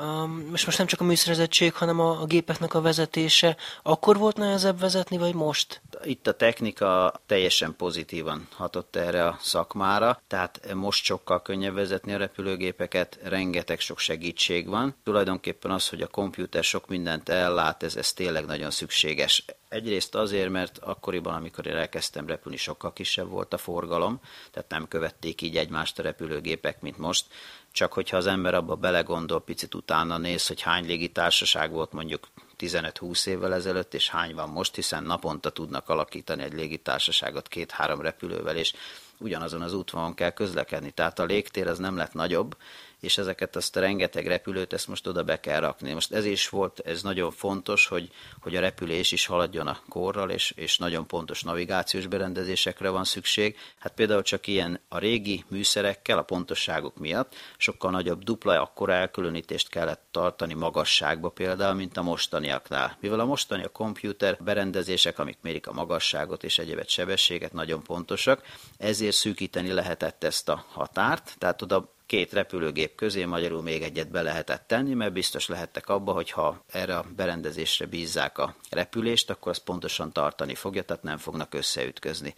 most, 0.49 0.65
most 0.65 0.77
nem 0.77 0.87
csak 0.87 1.01
a 1.01 1.03
műszerezettség, 1.03 1.73
hanem 1.73 1.99
a, 1.99 2.21
a 2.21 2.25
gépeknek 2.25 2.73
a 2.73 2.81
vezetése. 2.81 3.57
Akkor 3.83 4.17
volt 4.17 4.37
nehezebb 4.37 4.79
vezetni, 4.79 5.17
vagy 5.17 5.33
most? 5.33 5.81
Itt 6.03 6.27
a 6.27 6.33
technika 6.33 7.21
teljesen 7.25 7.75
pozitívan 7.75 8.47
hatott 8.55 8.95
erre 8.95 9.27
a 9.27 9.37
szakmára, 9.41 10.21
tehát 10.27 10.73
most 10.73 11.03
sokkal 11.03 11.41
könnyebb 11.41 11.73
vezetni 11.73 12.13
a 12.13 12.17
repülőgépeket, 12.17 13.19
rengeteg 13.23 13.79
sok 13.79 13.99
segítség 13.99 14.67
van. 14.67 14.95
Tulajdonképpen 15.03 15.71
az, 15.71 15.89
hogy 15.89 16.01
a 16.01 16.07
komputer 16.07 16.63
sok 16.63 16.87
mindent 16.87 17.29
ellát, 17.29 17.83
ez, 17.83 17.95
ez 17.95 18.13
tényleg 18.13 18.45
nagyon 18.45 18.71
szükséges. 18.71 19.45
Egyrészt 19.69 20.15
azért, 20.15 20.49
mert 20.49 20.77
akkoriban, 20.77 21.33
amikor 21.33 21.67
én 21.67 21.75
elkezdtem 21.75 22.27
repülni, 22.27 22.57
sokkal 22.57 22.93
kisebb 22.93 23.29
volt 23.29 23.53
a 23.53 23.57
forgalom, 23.57 24.19
tehát 24.51 24.69
nem 24.69 24.87
követték 24.87 25.41
így 25.41 25.57
egymást 25.57 25.99
a 25.99 26.03
repülőgépek, 26.03 26.81
mint 26.81 26.97
most 26.97 27.25
csak 27.73 27.93
hogyha 27.93 28.17
az 28.17 28.27
ember 28.27 28.53
abba 28.53 28.75
belegondol, 28.75 29.41
picit 29.41 29.75
utána 29.75 30.17
néz, 30.17 30.47
hogy 30.47 30.61
hány 30.61 30.85
légitársaság 30.85 31.71
volt 31.71 31.91
mondjuk 31.91 32.27
15-20 32.59 33.27
évvel 33.27 33.53
ezelőtt, 33.53 33.93
és 33.93 34.09
hány 34.09 34.35
van 34.35 34.49
most, 34.49 34.75
hiszen 34.75 35.03
naponta 35.03 35.49
tudnak 35.49 35.89
alakítani 35.89 36.43
egy 36.43 36.53
légitársaságot 36.53 37.47
két-három 37.47 38.01
repülővel, 38.01 38.55
és 38.55 38.73
ugyanazon 39.17 39.61
az 39.61 39.73
útvonalon 39.73 40.13
kell 40.13 40.29
közlekedni. 40.29 40.91
Tehát 40.91 41.19
a 41.19 41.25
légtér 41.25 41.67
az 41.67 41.77
nem 41.77 41.97
lett 41.97 42.13
nagyobb, 42.13 42.57
és 43.03 43.17
ezeket 43.17 43.55
azt 43.55 43.75
a 43.75 43.79
rengeteg 43.79 44.27
repülőt, 44.27 44.73
ezt 44.73 44.87
most 44.87 45.07
oda 45.07 45.23
be 45.23 45.39
kell 45.39 45.59
rakni. 45.59 45.93
Most 45.93 46.13
ez 46.13 46.25
is 46.25 46.49
volt, 46.49 46.79
ez 46.79 47.01
nagyon 47.01 47.31
fontos, 47.31 47.87
hogy, 47.87 48.09
hogy 48.41 48.55
a 48.55 48.59
repülés 48.59 49.11
is 49.11 49.25
haladjon 49.25 49.67
a 49.67 49.79
korral, 49.89 50.29
és, 50.29 50.51
és 50.55 50.77
nagyon 50.77 51.07
pontos 51.07 51.43
navigációs 51.43 52.07
berendezésekre 52.07 52.89
van 52.89 53.03
szükség. 53.03 53.57
Hát 53.79 53.93
például 53.93 54.21
csak 54.21 54.47
ilyen 54.47 54.79
a 54.87 54.97
régi 54.97 55.43
műszerekkel, 55.47 56.17
a 56.17 56.21
pontosságuk 56.21 56.97
miatt 56.97 57.35
sokkal 57.57 57.91
nagyobb 57.91 58.23
dupla, 58.23 58.61
akkor 58.61 58.89
elkülönítést 58.89 59.69
kellett 59.69 60.07
tartani 60.11 60.53
magasságba 60.53 61.29
például, 61.29 61.73
mint 61.73 61.97
a 61.97 62.03
mostaniaknál. 62.03 62.97
Mivel 62.99 63.19
a 63.19 63.25
mostani 63.25 63.63
a 63.63 63.69
komputer 63.69 64.37
berendezések, 64.43 65.19
amik 65.19 65.37
mérik 65.41 65.67
a 65.67 65.73
magasságot 65.73 66.43
és 66.43 66.57
egyébet 66.57 66.89
sebességet, 66.89 67.53
nagyon 67.53 67.83
pontosak, 67.83 68.41
ezért 68.77 69.15
szűkíteni 69.15 69.71
lehetett 69.71 70.23
ezt 70.23 70.49
a 70.49 70.65
határt, 70.71 71.35
tehát 71.37 71.61
oda 71.61 71.92
két 72.05 72.33
repülőgép 72.33 72.95
közé 72.95 73.25
magyarul 73.25 73.61
még 73.61 73.81
egyet 73.81 74.11
be 74.11 74.21
lehetett 74.21 74.67
tenni, 74.67 74.93
mert 74.93 75.13
biztos 75.13 75.47
lehettek 75.47 75.89
abba, 75.89 76.11
hogy 76.11 76.31
ha 76.31 76.63
erre 76.71 76.97
a 76.97 77.05
berendezésre 77.15 77.85
bízzák 77.85 78.37
a 78.37 78.55
repülést, 78.69 79.29
akkor 79.29 79.51
az 79.51 79.57
pontosan 79.57 80.11
tartani 80.11 80.55
fogja, 80.55 80.83
tehát 80.83 81.03
nem 81.03 81.17
fognak 81.17 81.53
összeütközni. 81.53 82.33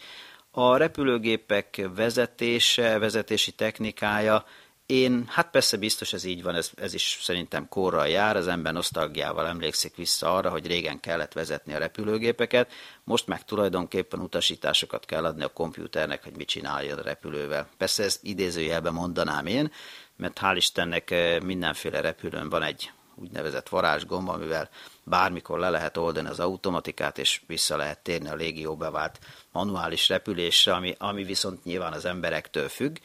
A 0.52 0.78
repülőgépek 0.78 1.88
vezetése, 1.96 3.00
vezetési 3.00 3.52
technikája 3.52 4.46
én, 4.86 5.26
hát 5.28 5.50
persze 5.50 5.78
biztos 5.78 6.14
ez 6.14 6.24
így 6.24 6.44
van, 6.44 6.56
ez, 6.56 6.72
ez 6.76 6.94
is 6.94 7.20
szerintem 7.22 7.68
korral 7.68 8.08
jár, 8.08 8.36
az 8.36 8.48
ember 8.48 8.74
nosztalgiával 8.74 9.48
emlékszik 9.48 9.96
vissza 9.96 10.36
arra, 10.36 10.50
hogy 10.50 10.68
régen 10.68 11.00
kellett 11.00 11.34
vezetni 11.34 11.74
a 11.74 11.78
repülőgépeket, 11.78 12.72
most 13.04 13.28
meg 13.28 13.46
tulajdonképpen 13.46 14.20
utasításokat 14.20 15.06
kell 15.06 15.26
adni 15.26 15.44
a 15.44 15.48
kompjúternek, 15.48 16.24
hogy 16.24 16.36
mit 16.36 16.48
csinálja 16.48 16.98
a 16.98 17.02
repülővel. 17.02 17.70
Persze 17.78 18.04
ezt 18.04 18.24
idézőjelben 18.24 18.94
mondanám 18.94 19.46
én, 19.46 19.72
mert 20.16 20.40
hál' 20.42 20.54
Istennek 20.56 21.12
eh, 21.12 21.40
mindenféle 21.40 22.02
repülőn 22.02 22.50
van 22.50 22.64
egy 22.64 22.92
úgynevezett 23.16 23.70
varázsgomb, 23.70 24.30
amivel 24.30 24.70
bármikor 25.04 25.60
le 25.60 25.70
lehet 25.70 25.98
oldani 25.98 26.28
az 26.28 26.40
automatikát, 26.40 27.18
és 27.18 27.42
vissza 27.48 27.78
lehet 27.78 28.00
térni 28.00 28.30
a 28.30 28.36
légió 28.36 28.76
bevált 28.76 29.20
manuális 29.52 30.10
repülésre, 30.10 30.74
ami, 30.74 30.96
ami 30.98 31.24
viszont 31.24 31.64
nyilván 31.64 31.94
az 31.94 32.06
emberektől 32.06 32.70
függ, 32.70 32.98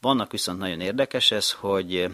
vannak 0.00 0.30
viszont 0.30 0.58
nagyon 0.58 0.80
érdekes 0.80 1.30
ez, 1.30 1.52
hogy 1.52 1.96
eh, 1.96 2.10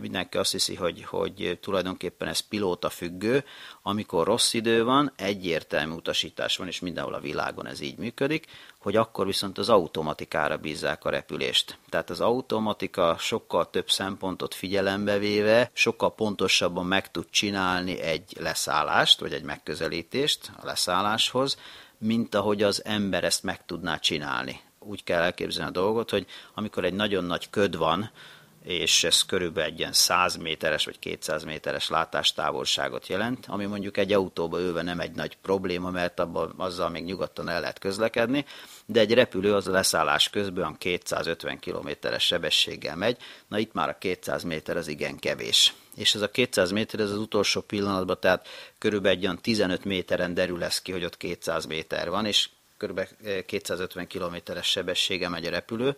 mindenki 0.00 0.36
azt 0.36 0.52
hiszi, 0.52 0.74
hogy, 0.74 1.04
hogy 1.04 1.58
tulajdonképpen 1.62 2.28
ez 2.28 2.40
pilóta 2.40 2.90
függő, 2.90 3.44
amikor 3.82 4.26
rossz 4.26 4.52
idő 4.52 4.84
van, 4.84 5.12
egyértelmű 5.16 5.94
utasítás 5.94 6.56
van, 6.56 6.66
és 6.66 6.80
mindenhol 6.80 7.14
a 7.14 7.20
világon 7.20 7.66
ez 7.66 7.80
így 7.80 7.96
működik, 7.96 8.46
hogy 8.78 8.96
akkor 8.96 9.26
viszont 9.26 9.58
az 9.58 9.68
automatikára 9.68 10.56
bízzák 10.56 11.04
a 11.04 11.10
repülést. 11.10 11.78
Tehát 11.88 12.10
az 12.10 12.20
automatika 12.20 13.16
sokkal 13.18 13.70
több 13.70 13.90
szempontot 13.90 14.54
figyelembe 14.54 15.18
véve, 15.18 15.70
sokkal 15.72 16.14
pontosabban 16.14 16.86
meg 16.86 17.10
tud 17.10 17.26
csinálni 17.30 18.00
egy 18.00 18.36
leszállást, 18.38 19.20
vagy 19.20 19.32
egy 19.32 19.42
megközelítést 19.42 20.50
a 20.60 20.66
leszálláshoz, 20.66 21.58
mint 21.98 22.34
ahogy 22.34 22.62
az 22.62 22.84
ember 22.84 23.24
ezt 23.24 23.42
meg 23.42 23.64
tudná 23.64 23.98
csinálni 23.98 24.60
úgy 24.86 25.04
kell 25.04 25.22
elképzelni 25.22 25.70
a 25.70 25.80
dolgot, 25.80 26.10
hogy 26.10 26.26
amikor 26.54 26.84
egy 26.84 26.94
nagyon 26.94 27.24
nagy 27.24 27.50
köd 27.50 27.76
van, 27.76 28.10
és 28.66 29.04
ez 29.04 29.22
körülbelül 29.22 29.70
egy 29.72 29.78
ilyen 29.78 29.92
100 29.92 30.36
méteres 30.36 30.84
vagy 30.84 30.98
200 30.98 31.44
méteres 31.44 31.88
látástávolságot 31.88 33.06
jelent, 33.06 33.46
ami 33.48 33.64
mondjuk 33.64 33.96
egy 33.96 34.12
autóba 34.12 34.60
ülve 34.60 34.82
nem 34.82 35.00
egy 35.00 35.12
nagy 35.12 35.36
probléma, 35.42 35.90
mert 35.90 36.20
abban 36.20 36.54
azzal 36.56 36.88
még 36.88 37.04
nyugodtan 37.04 37.48
el 37.48 37.60
lehet 37.60 37.78
közlekedni, 37.78 38.44
de 38.86 39.00
egy 39.00 39.14
repülő 39.14 39.54
az 39.54 39.66
a 39.66 39.70
leszállás 39.70 40.30
közben 40.30 40.76
250 40.78 41.58
kilométeres 41.58 42.24
sebességgel 42.24 42.96
megy, 42.96 43.16
na 43.48 43.58
itt 43.58 43.72
már 43.72 43.88
a 43.88 43.98
200 43.98 44.42
méter 44.42 44.76
az 44.76 44.88
igen 44.88 45.16
kevés. 45.16 45.74
És 45.96 46.14
ez 46.14 46.20
a 46.20 46.30
200 46.30 46.70
méter, 46.70 47.00
ez 47.00 47.10
az 47.10 47.18
utolsó 47.18 47.60
pillanatban, 47.60 48.16
tehát 48.20 48.48
körülbelül 48.78 49.18
egy 49.18 49.24
olyan 49.24 49.40
15 49.40 49.84
méteren 49.84 50.34
derül 50.34 50.58
lesz 50.58 50.82
ki, 50.82 50.92
hogy 50.92 51.04
ott 51.04 51.16
200 51.16 51.66
méter 51.66 52.10
van, 52.10 52.26
és 52.26 52.48
kb. 52.78 53.00
250 53.46 54.06
kilométeres 54.06 54.66
sebessége 54.66 55.28
megy 55.28 55.46
a 55.46 55.50
repülő, 55.50 55.96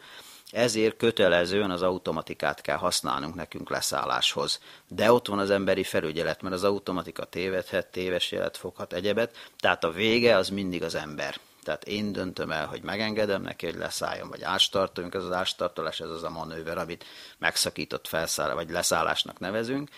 ezért 0.50 0.96
kötelezően 0.96 1.70
az 1.70 1.82
automatikát 1.82 2.60
kell 2.60 2.76
használnunk 2.76 3.34
nekünk 3.34 3.70
leszálláshoz. 3.70 4.60
De 4.88 5.12
ott 5.12 5.26
van 5.26 5.38
az 5.38 5.50
emberi 5.50 5.82
felügyelet, 5.82 6.42
mert 6.42 6.54
az 6.54 6.64
automatika 6.64 7.24
tévedhet, 7.24 7.86
téves 7.86 8.32
jelet 8.32 8.56
foghat, 8.56 8.92
egyebet, 8.92 9.50
tehát 9.58 9.84
a 9.84 9.90
vége 9.90 10.36
az 10.36 10.48
mindig 10.48 10.82
az 10.82 10.94
ember. 10.94 11.36
Tehát 11.62 11.84
én 11.84 12.12
döntöm 12.12 12.50
el, 12.50 12.66
hogy 12.66 12.82
megengedem 12.82 13.42
neki, 13.42 13.66
hogy 13.66 13.76
leszálljon, 13.76 14.28
vagy 14.28 14.42
ástartoljunk. 14.42 15.14
Ez 15.14 15.24
az 15.24 15.32
ástartolás, 15.32 16.00
ez 16.00 16.10
az 16.10 16.22
a 16.22 16.30
manőver, 16.30 16.78
amit 16.78 17.04
megszakított 17.38 18.06
felszáll, 18.06 18.54
vagy 18.54 18.70
leszállásnak 18.70 19.38
nevezünk 19.38 19.90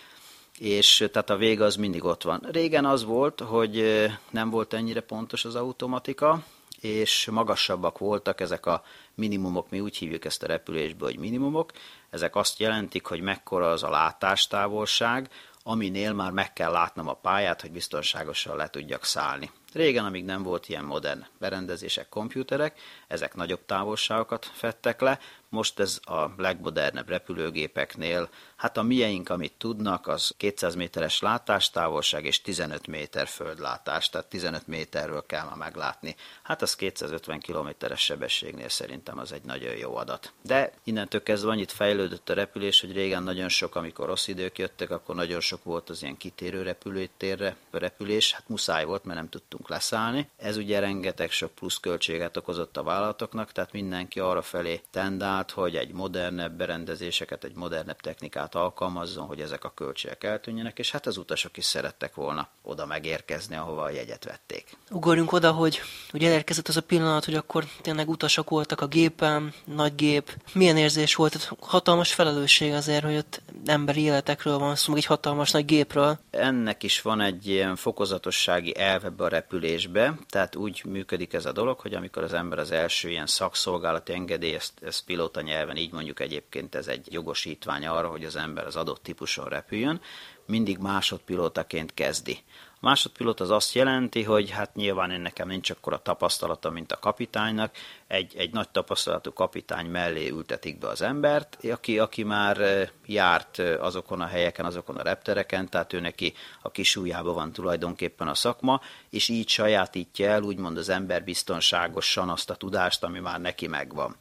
és 0.59 1.07
tehát 1.11 1.29
a 1.29 1.35
vége 1.35 1.63
az 1.63 1.75
mindig 1.75 2.03
ott 2.03 2.23
van. 2.23 2.47
Régen 2.51 2.85
az 2.85 3.03
volt, 3.03 3.39
hogy 3.39 4.05
nem 4.29 4.49
volt 4.49 4.73
ennyire 4.73 5.01
pontos 5.01 5.45
az 5.45 5.55
automatika, 5.55 6.43
és 6.81 7.27
magasabbak 7.31 7.97
voltak 7.97 8.41
ezek 8.41 8.65
a 8.65 8.83
minimumok, 9.15 9.69
mi 9.69 9.79
úgy 9.79 9.97
hívjuk 9.97 10.25
ezt 10.25 10.43
a 10.43 10.47
repülésből, 10.47 11.09
hogy 11.09 11.19
minimumok, 11.19 11.71
ezek 12.09 12.35
azt 12.35 12.59
jelentik, 12.59 13.05
hogy 13.05 13.21
mekkora 13.21 13.71
az 13.71 13.83
a 13.83 13.89
látástávolság, 13.89 15.29
aminél 15.63 16.13
már 16.13 16.31
meg 16.31 16.53
kell 16.53 16.71
látnom 16.71 17.07
a 17.07 17.13
pályát, 17.13 17.61
hogy 17.61 17.71
biztonságosan 17.71 18.55
le 18.55 18.69
tudjak 18.69 19.05
szállni. 19.05 19.51
Régen, 19.73 20.05
amíg 20.05 20.25
nem 20.25 20.43
volt 20.43 20.69
ilyen 20.69 20.83
modern 20.83 21.25
berendezések, 21.39 22.09
komputerek, 22.09 22.79
ezek 23.07 23.35
nagyobb 23.35 23.65
távolságokat 23.65 24.45
fettek 24.53 25.01
le, 25.01 25.19
most 25.49 25.79
ez 25.79 25.99
a 26.03 26.25
legmodernebb 26.37 27.09
repülőgépeknél, 27.09 28.29
hát 28.61 28.77
a 28.77 28.81
mieink, 28.81 29.29
amit 29.29 29.53
tudnak, 29.57 30.07
az 30.07 30.33
200 30.37 30.75
méteres 30.75 31.19
látástávolság 31.19 32.25
és 32.25 32.41
15 32.41 32.87
méter 32.87 33.27
földlátás, 33.27 34.09
tehát 34.09 34.27
15 34.27 34.67
méterről 34.67 35.25
kell 35.25 35.45
ma 35.49 35.55
meglátni. 35.55 36.15
Hát 36.43 36.61
az 36.61 36.75
250 36.75 37.39
kilométeres 37.39 38.01
sebességnél 38.01 38.69
szerintem 38.69 39.17
az 39.17 39.31
egy 39.31 39.43
nagyon 39.43 39.75
jó 39.75 39.95
adat. 39.95 40.33
De 40.41 40.71
innentől 40.83 41.23
kezdve 41.23 41.51
annyit 41.51 41.71
fejlődött 41.71 42.29
a 42.29 42.33
repülés, 42.33 42.81
hogy 42.81 42.91
régen 42.93 43.23
nagyon 43.23 43.49
sok, 43.49 43.75
amikor 43.75 44.05
rossz 44.07 44.27
idők 44.27 44.57
jöttek, 44.57 44.89
akkor 44.89 45.15
nagyon 45.15 45.39
sok 45.39 45.63
volt 45.63 45.89
az 45.89 46.01
ilyen 46.01 46.17
kitérő 46.17 46.61
repülőtérre 46.61 47.55
repülés, 47.71 48.33
hát 48.33 48.49
muszáj 48.49 48.85
volt, 48.85 49.03
mert 49.03 49.19
nem 49.19 49.29
tudtunk 49.29 49.69
leszállni. 49.69 50.29
Ez 50.37 50.57
ugye 50.57 50.79
rengeteg 50.79 51.31
sok 51.31 51.51
plusz 51.51 51.77
költséget 51.77 52.37
okozott 52.37 52.77
a 52.77 52.83
vállalatoknak, 52.83 53.51
tehát 53.51 53.71
mindenki 53.71 54.19
arra 54.19 54.41
felé 54.41 54.81
tendál, 54.91 55.29
át, 55.31 55.51
hogy 55.51 55.75
egy 55.75 55.91
modernebb 55.91 56.53
berendezéseket, 56.53 57.43
egy 57.43 57.55
modernebb 57.55 57.99
technikát 57.99 58.49
alkalmazzon, 58.55 59.25
hogy 59.25 59.41
ezek 59.41 59.63
a 59.63 59.73
költségek 59.73 60.23
eltűnjenek, 60.23 60.79
és 60.79 60.91
hát 60.91 61.05
az 61.05 61.17
utasok 61.17 61.57
is 61.57 61.65
szerettek 61.65 62.15
volna 62.15 62.47
oda 62.61 62.85
megérkezni, 62.85 63.55
ahova 63.55 63.81
a 63.81 63.89
jegyet 63.89 64.25
vették. 64.25 64.77
Ugorjunk 64.89 65.31
oda, 65.31 65.51
hogy 65.51 65.81
ugye 66.13 66.27
elérkezett 66.27 66.67
az 66.67 66.77
a 66.77 66.81
pillanat, 66.81 67.25
hogy 67.25 67.35
akkor 67.35 67.65
tényleg 67.81 68.09
utasok 68.09 68.49
voltak 68.49 68.81
a 68.81 68.87
gépen, 68.87 69.53
nagy 69.63 69.95
gép. 69.95 70.35
Milyen 70.53 70.77
érzés 70.77 71.15
volt? 71.15 71.51
Hatalmas 71.59 72.13
felelősség 72.13 72.73
azért, 72.73 73.03
hogy 73.03 73.15
ott 73.15 73.41
emberi 73.65 74.01
életekről 74.01 74.57
van 74.57 74.75
szó, 74.75 74.95
egy 74.95 75.05
hatalmas 75.05 75.51
nagy 75.51 75.65
gépről. 75.65 76.19
Ennek 76.29 76.83
is 76.83 77.01
van 77.01 77.21
egy 77.21 77.47
ilyen 77.47 77.75
fokozatossági 77.75 78.77
elve 78.77 79.11
a 79.17 79.27
repülésbe, 79.27 80.13
tehát 80.29 80.55
úgy 80.55 80.81
működik 80.85 81.33
ez 81.33 81.45
a 81.45 81.51
dolog, 81.51 81.79
hogy 81.79 81.93
amikor 81.93 82.23
az 82.23 82.33
ember 82.33 82.59
az 82.59 82.71
első 82.71 83.09
ilyen 83.09 83.25
szakszolgálati 83.25 84.13
engedély, 84.13 84.53
ezt, 84.53 84.73
ezt 84.81 85.05
pilóta 85.05 85.41
nyelven, 85.41 85.77
így 85.77 85.91
mondjuk 85.91 86.19
egyébként 86.19 86.75
ez 86.75 86.87
egy 86.87 87.13
jogosítvány 87.13 87.85
arra, 87.85 88.07
hogy 88.07 88.23
az 88.23 88.35
ember 88.41 88.65
az 88.65 88.75
adott 88.75 89.03
típuson 89.03 89.45
repüljön, 89.45 90.01
mindig 90.45 90.77
másodpilótaként 90.77 91.93
kezdi. 91.93 92.43
A 92.73 92.87
másodpilót 92.87 93.39
az 93.39 93.49
azt 93.49 93.73
jelenti, 93.73 94.23
hogy 94.23 94.49
hát 94.49 94.75
nyilván 94.75 95.11
én 95.11 95.21
nekem 95.21 95.47
nincs 95.47 95.69
akkor 95.69 95.93
a 95.93 96.01
tapasztalata, 96.01 96.69
mint 96.69 96.91
a 96.91 96.99
kapitánynak, 96.99 97.75
egy, 98.07 98.35
egy 98.37 98.53
nagy 98.53 98.69
tapasztalatú 98.69 99.33
kapitány 99.33 99.85
mellé 99.85 100.29
ültetik 100.29 100.79
be 100.79 100.87
az 100.87 101.01
embert, 101.01 101.57
aki, 101.71 101.99
aki 101.99 102.23
már 102.23 102.89
járt 103.05 103.59
azokon 103.59 104.21
a 104.21 104.25
helyeken, 104.25 104.65
azokon 104.65 104.97
a 104.97 105.03
reptereken, 105.03 105.69
tehát 105.69 105.93
ő 105.93 105.99
neki 105.99 106.33
a 106.61 106.71
kis 106.71 106.95
van 107.23 107.51
tulajdonképpen 107.51 108.27
a 108.27 108.33
szakma, 108.33 108.81
és 109.09 109.29
így 109.29 109.49
sajátítja 109.49 110.29
el 110.29 110.41
úgymond 110.41 110.77
az 110.77 110.89
ember 110.89 111.23
biztonságosan 111.23 112.29
azt 112.29 112.49
a 112.49 112.55
tudást, 112.55 113.03
ami 113.03 113.19
már 113.19 113.41
neki 113.41 113.67
megvan. 113.67 114.15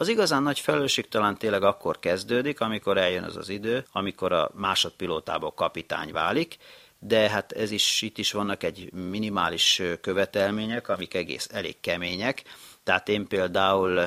Az 0.00 0.08
igazán 0.08 0.42
nagy 0.42 0.60
felelősség 0.60 1.08
talán 1.08 1.38
tényleg 1.38 1.62
akkor 1.62 1.98
kezdődik, 1.98 2.60
amikor 2.60 2.98
eljön 2.98 3.22
az 3.22 3.36
az 3.36 3.48
idő, 3.48 3.84
amikor 3.92 4.32
a 4.32 4.50
másodpilótából 4.54 5.52
kapitány 5.52 6.12
válik, 6.12 6.56
de 6.98 7.30
hát 7.30 7.52
ez 7.52 7.70
is, 7.70 8.02
itt 8.02 8.18
is 8.18 8.32
vannak 8.32 8.62
egy 8.62 8.92
minimális 8.92 9.82
követelmények, 10.00 10.88
amik 10.88 11.14
egész 11.14 11.48
elég 11.52 11.80
kemények. 11.80 12.42
Tehát 12.82 13.08
én 13.08 13.26
például 13.26 14.00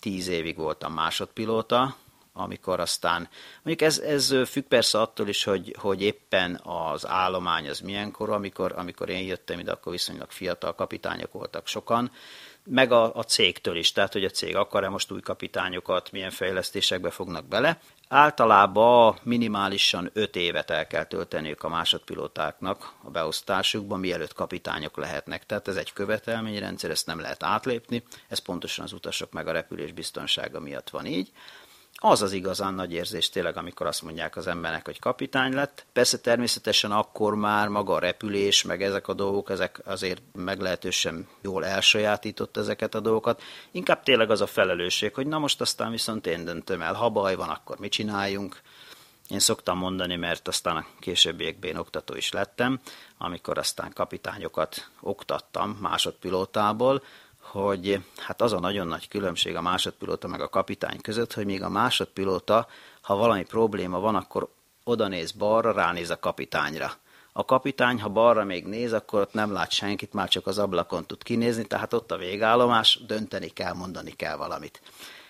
tíz 0.00 0.28
évig 0.28 0.56
voltam 0.56 0.92
másodpilóta, 0.92 1.96
amikor 2.32 2.80
aztán, 2.80 3.28
mondjuk 3.62 3.88
ez, 3.88 3.98
ez 3.98 4.34
függ 4.46 4.64
persze 4.64 5.00
attól 5.00 5.28
is, 5.28 5.44
hogy, 5.44 5.76
hogy 5.78 6.02
éppen 6.02 6.60
az 6.62 7.06
állomány 7.06 7.68
az 7.68 7.80
milyenkor, 7.80 8.30
amikor, 8.30 8.72
amikor 8.76 9.08
én 9.08 9.26
jöttem 9.26 9.58
ide, 9.58 9.72
akkor 9.72 9.92
viszonylag 9.92 10.30
fiatal 10.30 10.74
kapitányok 10.74 11.32
voltak 11.32 11.66
sokan, 11.66 12.10
meg 12.66 12.92
a, 12.92 13.14
a 13.14 13.22
cégtől 13.22 13.76
is, 13.76 13.92
tehát 13.92 14.12
hogy 14.12 14.24
a 14.24 14.30
cég 14.30 14.56
akar-e 14.56 14.88
most 14.88 15.10
új 15.10 15.20
kapitányokat, 15.20 16.12
milyen 16.12 16.30
fejlesztésekbe 16.30 17.10
fognak 17.10 17.48
bele. 17.48 17.78
Általában 18.08 19.18
minimálisan 19.22 20.10
5 20.12 20.36
évet 20.36 20.70
el 20.70 20.86
kell 20.86 21.04
tölteniük 21.04 21.62
a 21.62 21.68
másodpilótáknak 21.68 22.92
a 23.02 23.10
beosztásukban, 23.10 24.00
mielőtt 24.00 24.32
kapitányok 24.32 24.96
lehetnek. 24.96 25.46
Tehát 25.46 25.68
ez 25.68 25.76
egy 25.76 25.92
követelményrendszer, 25.92 26.90
ezt 26.90 27.06
nem 27.06 27.20
lehet 27.20 27.42
átlépni, 27.42 28.02
ez 28.28 28.38
pontosan 28.38 28.84
az 28.84 28.92
utasok 28.92 29.32
meg 29.32 29.48
a 29.48 29.52
repülés 29.52 29.92
biztonsága 29.92 30.60
miatt 30.60 30.90
van 30.90 31.06
így 31.06 31.32
az 31.98 32.22
az 32.22 32.32
igazán 32.32 32.74
nagy 32.74 32.92
érzés 32.92 33.28
tényleg, 33.28 33.56
amikor 33.56 33.86
azt 33.86 34.02
mondják 34.02 34.36
az 34.36 34.46
embernek, 34.46 34.84
hogy 34.84 34.98
kapitány 34.98 35.54
lett. 35.54 35.86
Persze 35.92 36.18
természetesen 36.18 36.90
akkor 36.92 37.34
már 37.34 37.68
maga 37.68 37.94
a 37.94 37.98
repülés, 37.98 38.62
meg 38.62 38.82
ezek 38.82 39.08
a 39.08 39.14
dolgok, 39.14 39.50
ezek 39.50 39.80
azért 39.84 40.22
meglehetősen 40.32 41.28
jól 41.42 41.64
elsajátított 41.64 42.56
ezeket 42.56 42.94
a 42.94 43.00
dolgokat. 43.00 43.42
Inkább 43.70 44.02
tényleg 44.02 44.30
az 44.30 44.40
a 44.40 44.46
felelősség, 44.46 45.14
hogy 45.14 45.26
na 45.26 45.38
most 45.38 45.60
aztán 45.60 45.90
viszont 45.90 46.26
én 46.26 46.44
döntöm 46.44 46.82
el, 46.82 46.94
ha 46.94 47.08
baj 47.08 47.34
van, 47.34 47.48
akkor 47.48 47.78
mit 47.78 47.92
csináljunk. 47.92 48.60
Én 49.28 49.38
szoktam 49.38 49.78
mondani, 49.78 50.16
mert 50.16 50.48
aztán 50.48 50.76
a 50.76 50.86
későbbiekben 51.00 51.76
oktató 51.76 52.14
is 52.14 52.32
lettem, 52.32 52.80
amikor 53.18 53.58
aztán 53.58 53.92
kapitányokat 53.92 54.90
oktattam 55.00 55.78
másodpilótából, 55.80 57.02
hogy 57.56 58.00
hát 58.16 58.42
az 58.42 58.52
a 58.52 58.60
nagyon 58.60 58.86
nagy 58.86 59.08
különbség 59.08 59.56
a 59.56 59.60
másodpilóta 59.60 60.28
meg 60.28 60.40
a 60.40 60.48
kapitány 60.48 61.00
között, 61.00 61.32
hogy 61.32 61.44
még 61.44 61.62
a 61.62 61.68
másodpilóta, 61.68 62.66
ha 63.00 63.16
valami 63.16 63.44
probléma 63.44 64.00
van, 64.00 64.14
akkor 64.14 64.48
oda 64.84 65.08
néz 65.08 65.30
balra, 65.30 65.72
ránéz 65.72 66.10
a 66.10 66.18
kapitányra. 66.18 66.92
A 67.32 67.44
kapitány, 67.44 68.00
ha 68.00 68.08
balra 68.08 68.44
még 68.44 68.66
néz, 68.66 68.92
akkor 68.92 69.20
ott 69.20 69.32
nem 69.32 69.52
lát 69.52 69.70
senkit, 69.70 70.12
már 70.12 70.28
csak 70.28 70.46
az 70.46 70.58
ablakon 70.58 71.06
tud 71.06 71.22
kinézni, 71.22 71.66
tehát 71.66 71.92
ott 71.92 72.12
a 72.12 72.16
végállomás, 72.16 73.00
dönteni 73.06 73.48
kell, 73.48 73.72
mondani 73.72 74.10
kell 74.10 74.36
valamit. 74.36 74.80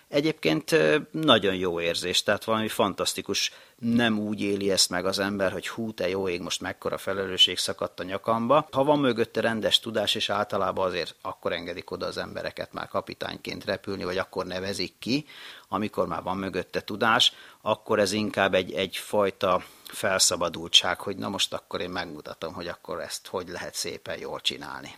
Egyébként 0.08 0.76
nagyon 1.10 1.54
jó 1.54 1.80
érzés, 1.80 2.22
tehát 2.22 2.44
valami 2.44 2.68
fantasztikus, 2.68 3.52
nem 3.78 4.18
úgy 4.18 4.40
éli 4.40 4.70
ezt 4.70 4.90
meg 4.90 5.06
az 5.06 5.18
ember, 5.18 5.52
hogy 5.52 5.68
hú, 5.68 5.92
te 5.92 6.08
jó 6.08 6.28
ég, 6.28 6.40
most 6.40 6.60
mekkora 6.60 6.98
felelősség 6.98 7.58
szakadt 7.58 8.00
a 8.00 8.02
nyakamba. 8.02 8.68
Ha 8.70 8.84
van 8.84 8.98
mögötte 8.98 9.40
rendes 9.40 9.80
tudás, 9.80 10.14
és 10.14 10.30
általában 10.30 10.86
azért 10.86 11.14
akkor 11.22 11.52
engedik 11.52 11.90
oda 11.90 12.06
az 12.06 12.16
embereket 12.16 12.72
már 12.72 12.88
kapitányként 12.88 13.64
repülni, 13.64 14.04
vagy 14.04 14.18
akkor 14.18 14.46
nevezik 14.46 14.94
ki, 14.98 15.26
amikor 15.68 16.06
már 16.06 16.22
van 16.22 16.36
mögötte 16.36 16.80
tudás, 16.84 17.32
akkor 17.60 17.98
ez 17.98 18.12
inkább 18.12 18.54
egy, 18.54 18.72
egyfajta 18.72 19.64
felszabadultság, 19.84 21.00
hogy 21.00 21.16
na 21.16 21.28
most 21.28 21.52
akkor 21.52 21.80
én 21.80 21.90
megmutatom, 21.90 22.54
hogy 22.54 22.68
akkor 22.68 23.00
ezt 23.00 23.26
hogy 23.26 23.48
lehet 23.48 23.74
szépen 23.74 24.18
jól 24.18 24.40
csinálni. 24.40 24.94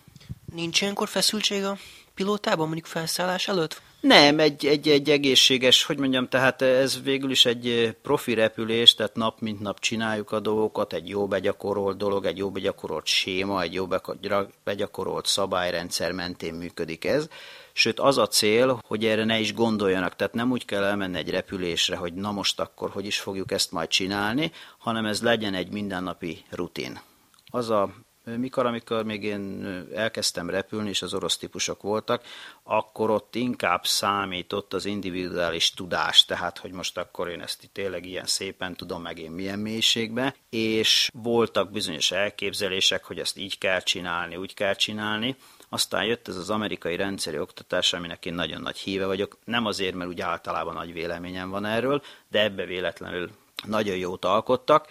Nincs 0.58 0.80
ilyenkor 0.80 1.08
feszültség 1.08 1.64
a 1.64 1.76
pilótában, 2.14 2.64
mondjuk 2.66 2.86
felszállás 2.86 3.48
előtt? 3.48 3.82
Nem, 4.00 4.38
egy, 4.38 4.66
egy, 4.66 4.88
egy 4.88 5.10
egészséges, 5.10 5.84
hogy 5.84 5.98
mondjam, 5.98 6.28
tehát 6.28 6.62
ez 6.62 7.02
végül 7.02 7.30
is 7.30 7.44
egy 7.44 7.96
profi 8.02 8.34
repülés, 8.34 8.94
tehát 8.94 9.14
nap 9.14 9.40
mint 9.40 9.60
nap 9.60 9.80
csináljuk 9.80 10.30
a 10.30 10.40
dolgokat, 10.40 10.92
egy 10.92 11.08
jó 11.08 11.26
begyakorolt 11.26 11.96
dolog, 11.96 12.24
egy 12.24 12.36
jó 12.36 12.50
begyakorolt 12.50 13.06
séma, 13.06 13.62
egy 13.62 13.72
jó 13.72 13.86
begyakorolt 14.64 15.26
szabályrendszer 15.26 16.12
mentén 16.12 16.54
működik 16.54 17.04
ez. 17.04 17.28
Sőt, 17.72 18.00
az 18.00 18.18
a 18.18 18.26
cél, 18.26 18.80
hogy 18.86 19.04
erre 19.04 19.24
ne 19.24 19.38
is 19.38 19.54
gondoljanak, 19.54 20.16
tehát 20.16 20.34
nem 20.34 20.50
úgy 20.50 20.64
kell 20.64 20.82
elmenni 20.82 21.18
egy 21.18 21.30
repülésre, 21.30 21.96
hogy 21.96 22.14
na 22.14 22.32
most 22.32 22.60
akkor 22.60 22.90
hogy 22.90 23.06
is 23.06 23.18
fogjuk 23.18 23.52
ezt 23.52 23.72
majd 23.72 23.88
csinálni, 23.88 24.52
hanem 24.78 25.06
ez 25.06 25.22
legyen 25.22 25.54
egy 25.54 25.70
mindennapi 25.70 26.44
rutin. 26.50 27.00
Az 27.50 27.70
a 27.70 27.90
mikor, 28.36 28.66
amikor 28.66 29.04
még 29.04 29.24
én 29.24 29.66
elkezdtem 29.94 30.50
repülni, 30.50 30.88
és 30.88 31.02
az 31.02 31.14
orosz 31.14 31.36
típusok 31.36 31.82
voltak, 31.82 32.22
akkor 32.62 33.10
ott 33.10 33.34
inkább 33.34 33.86
számított 33.86 34.74
az 34.74 34.84
individuális 34.84 35.70
tudás, 35.70 36.24
tehát 36.24 36.58
hogy 36.58 36.70
most 36.70 36.98
akkor 36.98 37.28
én 37.28 37.40
ezt 37.40 37.70
tényleg 37.72 38.06
ilyen 38.06 38.26
szépen 38.26 38.74
tudom 38.74 39.02
meg 39.02 39.18
én 39.18 39.30
milyen 39.30 39.58
mélységbe, 39.58 40.34
és 40.50 41.10
voltak 41.12 41.70
bizonyos 41.70 42.10
elképzelések, 42.10 43.04
hogy 43.04 43.18
ezt 43.18 43.38
így 43.38 43.58
kell 43.58 43.80
csinálni, 43.80 44.36
úgy 44.36 44.54
kell 44.54 44.74
csinálni, 44.74 45.36
aztán 45.68 46.04
jött 46.04 46.28
ez 46.28 46.36
az 46.36 46.50
amerikai 46.50 46.96
rendszeri 46.96 47.38
oktatás, 47.38 47.92
aminek 47.92 48.26
én 48.26 48.34
nagyon 48.34 48.60
nagy 48.60 48.78
híve 48.78 49.06
vagyok. 49.06 49.38
Nem 49.44 49.66
azért, 49.66 49.94
mert 49.94 50.10
úgy 50.10 50.20
általában 50.20 50.74
nagy 50.74 50.92
véleményem 50.92 51.50
van 51.50 51.64
erről, 51.64 52.02
de 52.28 52.42
ebbe 52.42 52.64
véletlenül 52.64 53.30
nagyon 53.66 53.96
jót 53.96 54.24
alkottak. 54.24 54.86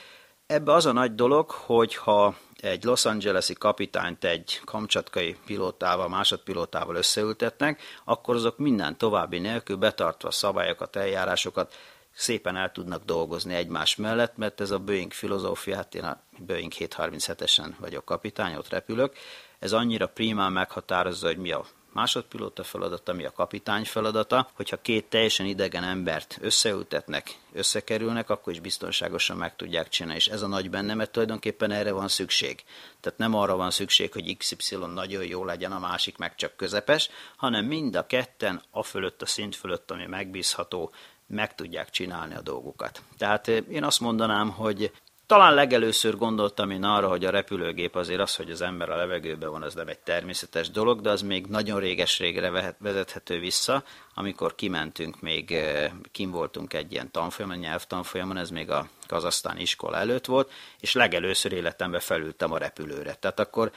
Ebbe 0.48 0.74
az 0.74 0.86
a 0.86 0.92
nagy 0.92 1.16
dolog, 1.16 1.50
hogy 1.50 1.96
ha 1.96 2.36
egy 2.62 2.84
Los 2.84 3.06
Angeles-i 3.06 3.54
kapitányt 3.54 4.24
egy 4.24 4.62
kamcsatkai 4.66 5.36
pilótával, 5.46 6.10
másodpilótával 6.10 6.96
összeültetnek, 6.96 7.82
akkor 8.06 8.36
azok 8.36 8.58
minden 8.58 8.98
további 8.98 9.40
nélkül 9.40 9.76
betartva 9.76 10.32
szabályokat, 10.32 10.96
eljárásokat 10.96 11.74
szépen 12.14 12.56
el 12.56 12.72
tudnak 12.72 13.04
dolgozni 13.06 13.56
egymás 13.56 13.96
mellett, 13.96 14.38
mert 14.38 14.62
ez 14.62 14.72
a 14.72 14.80
Boeing 14.80 15.12
filozófiát, 15.12 15.96
én 15.96 16.04
a 16.04 16.22
Boeing 16.38 16.72
737-esen 16.76 17.74
vagyok 17.80 18.06
kapitány, 18.06 18.56
ott 18.56 18.70
repülök, 18.70 19.16
ez 19.60 19.74
annyira 19.74 20.08
primán 20.08 20.52
meghatározza, 20.52 21.28
hogy 21.28 21.38
mi 21.38 21.52
a 21.52 21.66
másodpilóta 21.98 22.64
feladata, 22.64 23.14
mi 23.14 23.26
a 23.26 23.32
kapitány 23.32 23.86
feladata, 23.86 24.50
hogyha 24.54 24.82
két 24.82 25.06
teljesen 25.06 25.46
idegen 25.46 25.84
embert 25.84 26.38
összeültetnek, 26.42 27.38
összekerülnek, 27.54 28.30
akkor 28.30 28.54
is 28.54 28.60
biztonságosan 28.60 29.38
meg 29.38 29.56
tudják 29.56 29.90
csinálni. 29.90 30.20
És 30.20 30.28
ez 30.28 30.42
a 30.42 30.48
nagy 30.48 30.70
benne, 30.70 30.94
mert 30.94 31.12
tulajdonképpen 31.12 31.72
erre 31.72 31.92
van 31.92 32.08
szükség. 32.08 32.64
Tehát 33.00 33.20
nem 33.20 33.34
arra 33.34 33.56
van 33.56 33.72
szükség, 33.72 34.12
hogy 34.14 34.38
XY 34.38 34.76
nagyon 34.76 35.26
jó 35.26 35.46
legyen, 35.46 35.72
a 35.72 35.80
másik 35.80 36.18
meg 36.18 36.36
csak 36.36 36.56
közepes, 36.56 37.10
hanem 37.36 37.66
mind 37.66 37.96
a 37.96 38.06
ketten 38.06 38.62
a 38.72 38.84
fölött, 38.84 39.22
a 39.22 39.26
szint 39.26 39.56
fölött, 39.56 39.92
ami 39.92 40.06
megbízható, 40.06 40.92
meg 41.28 41.56
tudják 41.56 41.90
csinálni 41.90 42.36
a 42.36 42.42
dolgokat. 42.42 43.02
Tehát 43.18 43.48
én 43.48 43.84
azt 43.84 44.00
mondanám, 44.00 44.50
hogy 44.50 44.92
talán 45.28 45.54
legelőször 45.54 46.18
gondoltam 46.18 46.70
én 46.70 46.84
arra, 46.84 47.08
hogy 47.08 47.26
a 47.26 47.30
repülőgép 47.30 47.96
azért 47.96 48.20
az, 48.20 48.36
hogy 48.36 48.52
az 48.52 48.62
ember 48.62 48.90
a 48.90 48.96
levegőben 48.96 49.52
van, 49.52 49.64
az 49.64 49.74
nem 49.74 49.88
egy 49.88 50.00
természetes 50.00 50.70
dolog, 50.70 51.02
de 51.02 51.10
az 51.10 51.22
még 51.22 51.46
nagyon 51.46 51.80
réges-régre 51.80 52.76
vezethető 52.80 53.40
vissza, 53.40 53.84
amikor 54.14 54.56
kimentünk, 54.56 55.22
még 55.22 55.52
eh, 55.52 55.92
kim 56.12 56.32
voltunk 56.32 56.74
egy 56.74 56.92
ilyen 56.92 57.12
tanfolyamon, 57.12 57.58
nyelvtanfolyamon, 57.58 58.38
ez 58.38 58.50
még 58.50 58.70
a 58.70 58.88
kazasztáni 59.08 59.62
iskola 59.62 59.98
előtt 59.98 60.26
volt, 60.26 60.52
és 60.80 60.94
legelőször 60.94 61.52
életemben 61.52 62.00
felültem 62.00 62.52
a 62.52 62.58
repülőre. 62.58 63.14
Tehát 63.14 63.40
akkor 63.40 63.72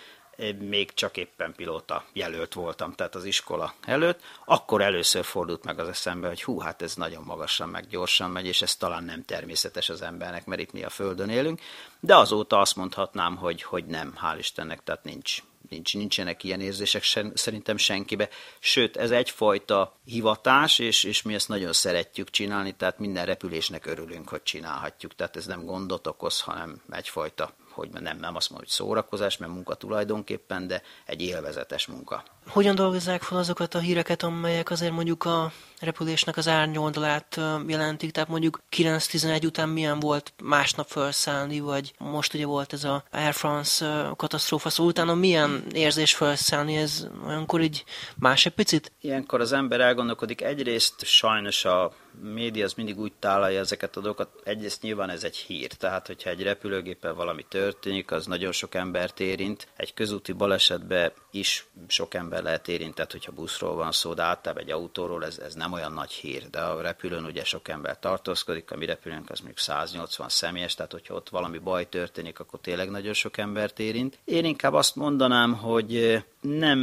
még 0.59 0.95
csak 0.95 1.17
éppen 1.17 1.55
pilóta 1.57 2.05
jelölt 2.13 2.55
voltam, 2.55 2.93
tehát 2.93 3.15
az 3.15 3.25
iskola 3.25 3.75
előtt, 3.85 4.21
akkor 4.45 4.83
először 4.83 5.25
fordult 5.25 5.65
meg 5.65 5.79
az 5.79 5.89
eszembe, 5.89 6.29
hogy 6.29 6.43
hú, 6.43 6.59
hát 6.59 6.83
ez 6.83 6.95
nagyon 6.95 7.23
magasan, 7.23 7.69
meg 7.69 7.87
gyorsan 7.87 8.31
megy, 8.31 8.47
és 8.47 8.63
ez 8.63 8.77
talán 8.77 9.05
nem 9.05 9.25
természetes 9.25 9.89
az 9.89 10.03
embernek, 10.03 10.47
mert 10.47 10.61
itt 10.61 10.73
mi 10.73 10.83
a 10.85 10.91
Földön 10.91 11.29
élünk, 11.29 11.61
de 12.01 12.17
azóta 12.17 12.59
azt 12.59 12.77
mondhatnám, 12.77 13.37
hogy, 13.37 13.63
hogy 13.63 13.85
nem, 13.85 14.15
hál' 14.23 14.39
Istennek, 14.39 14.83
tehát 14.83 15.05
nincs, 15.05 15.43
nincs, 15.69 15.95
nincsenek 15.95 16.45
ilyen 16.45 16.61
érzések 16.61 17.03
sen, 17.03 17.33
szerintem 17.35 17.77
senkibe. 17.77 18.29
Sőt, 18.59 18.97
ez 18.97 19.11
egyfajta 19.11 19.97
hivatás, 20.05 20.79
és, 20.79 21.05
és 21.05 21.23
mi 21.23 21.35
ezt 21.35 21.49
nagyon 21.49 21.73
szeretjük 21.73 22.31
csinálni, 22.31 22.73
tehát 22.73 22.99
minden 22.99 23.25
repülésnek 23.25 23.87
örülünk, 23.87 24.29
hogy 24.29 24.43
csinálhatjuk. 24.43 25.15
Tehát 25.15 25.37
ez 25.37 25.47
nem 25.47 25.65
gondot 25.65 26.07
okoz, 26.07 26.41
hanem 26.41 26.83
egyfajta 26.91 27.55
hogy 27.71 27.91
nem, 27.91 28.19
nem 28.19 28.37
azt 28.37 28.51
mondom, 28.51 28.69
hogy 28.69 28.69
szórakozás, 28.69 29.37
mert 29.37 29.53
munka 29.53 29.75
tulajdonképpen, 29.75 30.67
de 30.67 30.83
egy 31.07 31.23
élvezetes 31.23 31.87
munka. 31.87 32.23
Hogyan 32.47 32.75
dolgozzák 32.75 33.23
fel 33.23 33.39
azokat 33.39 33.75
a 33.75 33.79
híreket, 33.79 34.23
amelyek 34.23 34.71
azért 34.71 34.93
mondjuk 34.93 35.25
a 35.25 35.53
repülésnek 35.81 36.37
az 36.37 36.49
árnyoldalát 36.49 37.41
jelentik, 37.67 38.11
tehát 38.11 38.29
mondjuk 38.29 38.63
9-11 38.77 39.45
után 39.45 39.69
milyen 39.69 40.01
volt 40.01 40.33
másnap 40.43 40.89
felszállni, 40.89 41.61
vagy 41.61 41.93
most 41.99 42.35
ugye 42.35 42.47
volt 42.47 42.73
ez 42.73 42.85
a 42.85 43.05
Air 43.11 43.33
France 43.33 44.11
katasztrófa, 44.17 44.69
szóval 44.69 44.93
utána 44.93 45.15
milyen 45.15 45.65
érzés 45.73 46.15
felszállni, 46.15 46.77
ez 46.77 47.07
olyankor 47.27 47.61
így 47.61 47.85
más 48.17 48.47
egy 48.47 48.53
picit? 48.53 48.93
Ilyenkor 49.01 49.41
az 49.41 49.53
ember 49.53 49.81
elgondolkodik, 49.81 50.41
egyrészt 50.41 51.05
sajnos 51.05 51.65
a 51.65 51.93
média 52.23 52.65
az 52.65 52.73
mindig 52.73 52.99
úgy 52.99 53.13
tálalja 53.19 53.61
ezeket 53.61 53.97
a 53.97 54.01
dolgokat, 54.01 54.41
egyrészt 54.45 54.83
nyilván 54.83 55.11
ez 55.11 55.25
egy 55.25 55.37
hír, 55.37 55.73
tehát 55.73 56.07
hogyha 56.07 56.31
egy 56.31 56.43
repülőgéppel 56.43 57.15
valami 57.15 57.45
történik, 57.49 58.11
az 58.11 58.27
nagyon 58.27 58.53
sok 58.53 58.75
embert 58.75 59.21
érint, 59.21 59.69
egy 59.77 59.95
közúti 59.95 60.33
balesetbe 60.33 61.13
is 61.31 61.67
sok 61.89 62.15
ember 62.15 62.43
lehet 62.43 62.69
érintett, 62.69 63.13
hogyha 63.13 63.33
buszról 63.33 63.75
van 63.75 63.93
szó, 63.93 64.15
de 64.15 64.23
általában 64.23 64.63
egy 64.63 64.71
autóról 64.71 65.25
ez, 65.25 65.39
ez 65.39 65.55
nem 65.55 65.70
olyan 65.73 65.93
nagy 65.93 66.11
hír, 66.11 66.51
de 66.51 66.61
a 66.61 66.81
repülőn 66.81 67.25
ugye 67.25 67.45
sok 67.45 67.69
ember 67.69 67.99
tartózkodik, 67.99 68.71
a 68.71 68.77
mi 68.77 68.87
repülőnk 68.87 69.31
az 69.31 69.39
mondjuk 69.39 69.59
180 69.59 70.29
személyes, 70.29 70.75
tehát 70.75 70.93
hogyha 70.93 71.15
ott 71.15 71.29
valami 71.29 71.59
baj 71.59 71.89
történik, 71.89 72.41
akkor 72.41 72.61
tényleg 72.61 72.91
nagyon 72.91 73.13
sok 73.13 73.37
embert 73.37 73.79
érint. 73.79 74.19
Én 74.25 74.45
inkább 74.45 74.75
azt 74.75 74.97
mondanám, 74.97 75.55
hogy 75.55 76.25
nem 76.41 76.79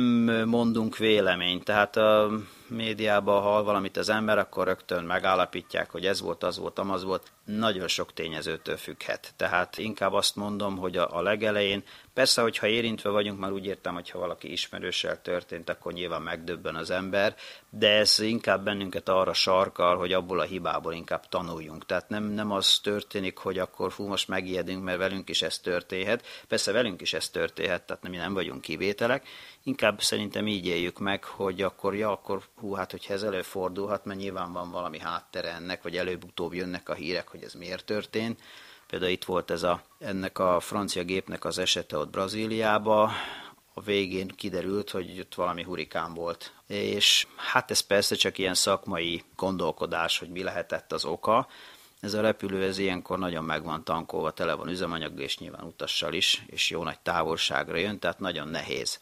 mondunk 0.46 0.98
véleményt, 0.98 1.64
tehát 1.64 1.98
a 1.98 2.32
médiában 2.68 3.42
hall 3.42 3.64
valamit 3.64 3.98
az 3.98 4.10
ember, 4.10 4.38
akkor 4.38 4.66
rögtön 4.66 5.04
megállapítják, 5.04 5.90
hogy 5.90 6.06
ez 6.06 6.22
volt, 6.22 6.44
az 6.44 6.58
volt, 6.58 6.80
amaz 6.80 7.04
volt. 7.04 7.32
Nagyon 7.46 7.88
sok 7.88 8.14
tényezőtől 8.14 8.78
függhet. 8.78 9.34
Tehát 9.36 9.78
inkább 9.78 10.14
azt 10.14 10.36
mondom, 10.36 10.78
hogy 10.78 10.98
a, 10.98 11.18
a 11.18 11.22
legelején, 11.22 11.84
persze, 12.18 12.42
hogyha 12.42 12.68
érintve 12.68 13.10
vagyunk, 13.10 13.40
már 13.40 13.52
úgy 13.52 13.66
értem, 13.66 13.94
hogy 13.94 14.10
ha 14.10 14.20
valaki 14.20 14.52
ismerőssel 14.52 15.22
történt, 15.22 15.70
akkor 15.70 15.94
nyilván 15.94 16.22
megdöbben 16.22 16.76
az 16.76 16.90
ember, 16.90 17.36
de 17.70 17.90
ez 17.90 18.20
inkább 18.20 18.64
bennünket 18.64 19.10
arra 19.10 19.34
sarkal, 19.34 19.98
hogy 19.98 20.14
abból 20.14 20.40
a 20.40 20.44
hibából 20.44 20.94
inkább 20.94 21.28
tanuljunk. 21.30 21.86
Tehát 21.86 22.10
nem, 22.10 22.24
nem 22.24 22.52
az 22.52 22.80
történik, 22.80 23.38
hogy 23.38 23.60
akkor 23.60 23.92
hú, 23.92 24.08
most 24.08 24.28
megijedünk, 24.28 24.84
mert 24.84 24.98
velünk 24.98 25.30
is 25.30 25.42
ez 25.42 25.60
történhet. 25.60 26.26
Persze 26.48 26.72
velünk 26.72 27.02
is 27.02 27.14
ez 27.14 27.30
történhet, 27.30 27.84
tehát 27.84 28.10
mi 28.10 28.18
nem 28.18 28.34
vagyunk 28.34 28.62
kivételek, 28.62 29.28
Inkább 29.68 30.02
szerintem 30.02 30.48
így 30.48 30.66
éljük 30.66 31.00
meg, 31.00 31.24
hogy 31.24 31.62
akkor, 31.62 31.96
ja, 31.96 32.12
akkor 32.12 32.44
hú, 32.56 32.74
hát 32.74 32.92
hogyha 32.92 33.14
ez 33.14 33.24
előfordulhat, 33.24 34.06
mert 34.06 34.20
nyilván 34.20 34.54
van 34.54 34.72
valami 34.72 35.00
háttere 35.00 35.54
ennek, 35.54 35.84
vagy 35.84 35.98
előbb-utóbb 35.98 36.54
jönnek 36.54 36.90
a 36.90 36.94
hírek, 36.94 37.28
hogy 37.28 37.44
ez 37.44 37.54
miért 37.54 37.86
történt. 37.86 38.40
Például 38.88 39.12
itt 39.12 39.26
volt 39.26 39.52
ez 39.52 39.64
a, 39.64 39.82
ennek 40.00 40.40
a 40.40 40.60
francia 40.60 41.04
gépnek 41.04 41.46
az 41.46 41.58
esete 41.58 41.98
ott 41.98 42.10
Brazíliába, 42.10 43.12
a 43.74 43.82
végén 43.82 44.28
kiderült, 44.28 44.90
hogy 44.90 45.20
ott 45.20 45.36
valami 45.36 45.64
hurikán 45.64 46.14
volt. 46.14 46.54
És 46.68 47.28
hát 47.36 47.72
ez 47.72 47.80
persze 47.80 48.16
csak 48.16 48.38
ilyen 48.38 48.54
szakmai 48.54 49.24
gondolkodás, 49.36 50.20
hogy 50.20 50.30
mi 50.30 50.44
lehetett 50.44 50.92
az 50.92 51.06
oka. 51.06 51.48
Ez 52.00 52.14
a 52.14 52.22
repülő 52.22 52.64
ez 52.64 52.78
ilyenkor 52.78 53.20
nagyon 53.20 53.44
meg 53.44 53.64
van 53.64 53.84
tankolva, 53.84 54.32
tele 54.32 54.54
van 54.54 54.70
üzemanyag, 54.70 55.20
és 55.20 55.38
nyilván 55.38 55.64
utassal 55.66 56.14
is, 56.14 56.44
és 56.48 56.70
jó 56.70 56.84
nagy 56.84 57.00
távolságra 57.00 57.78
jön, 57.78 58.00
tehát 58.00 58.20
nagyon 58.20 58.48
nehéz 58.48 59.00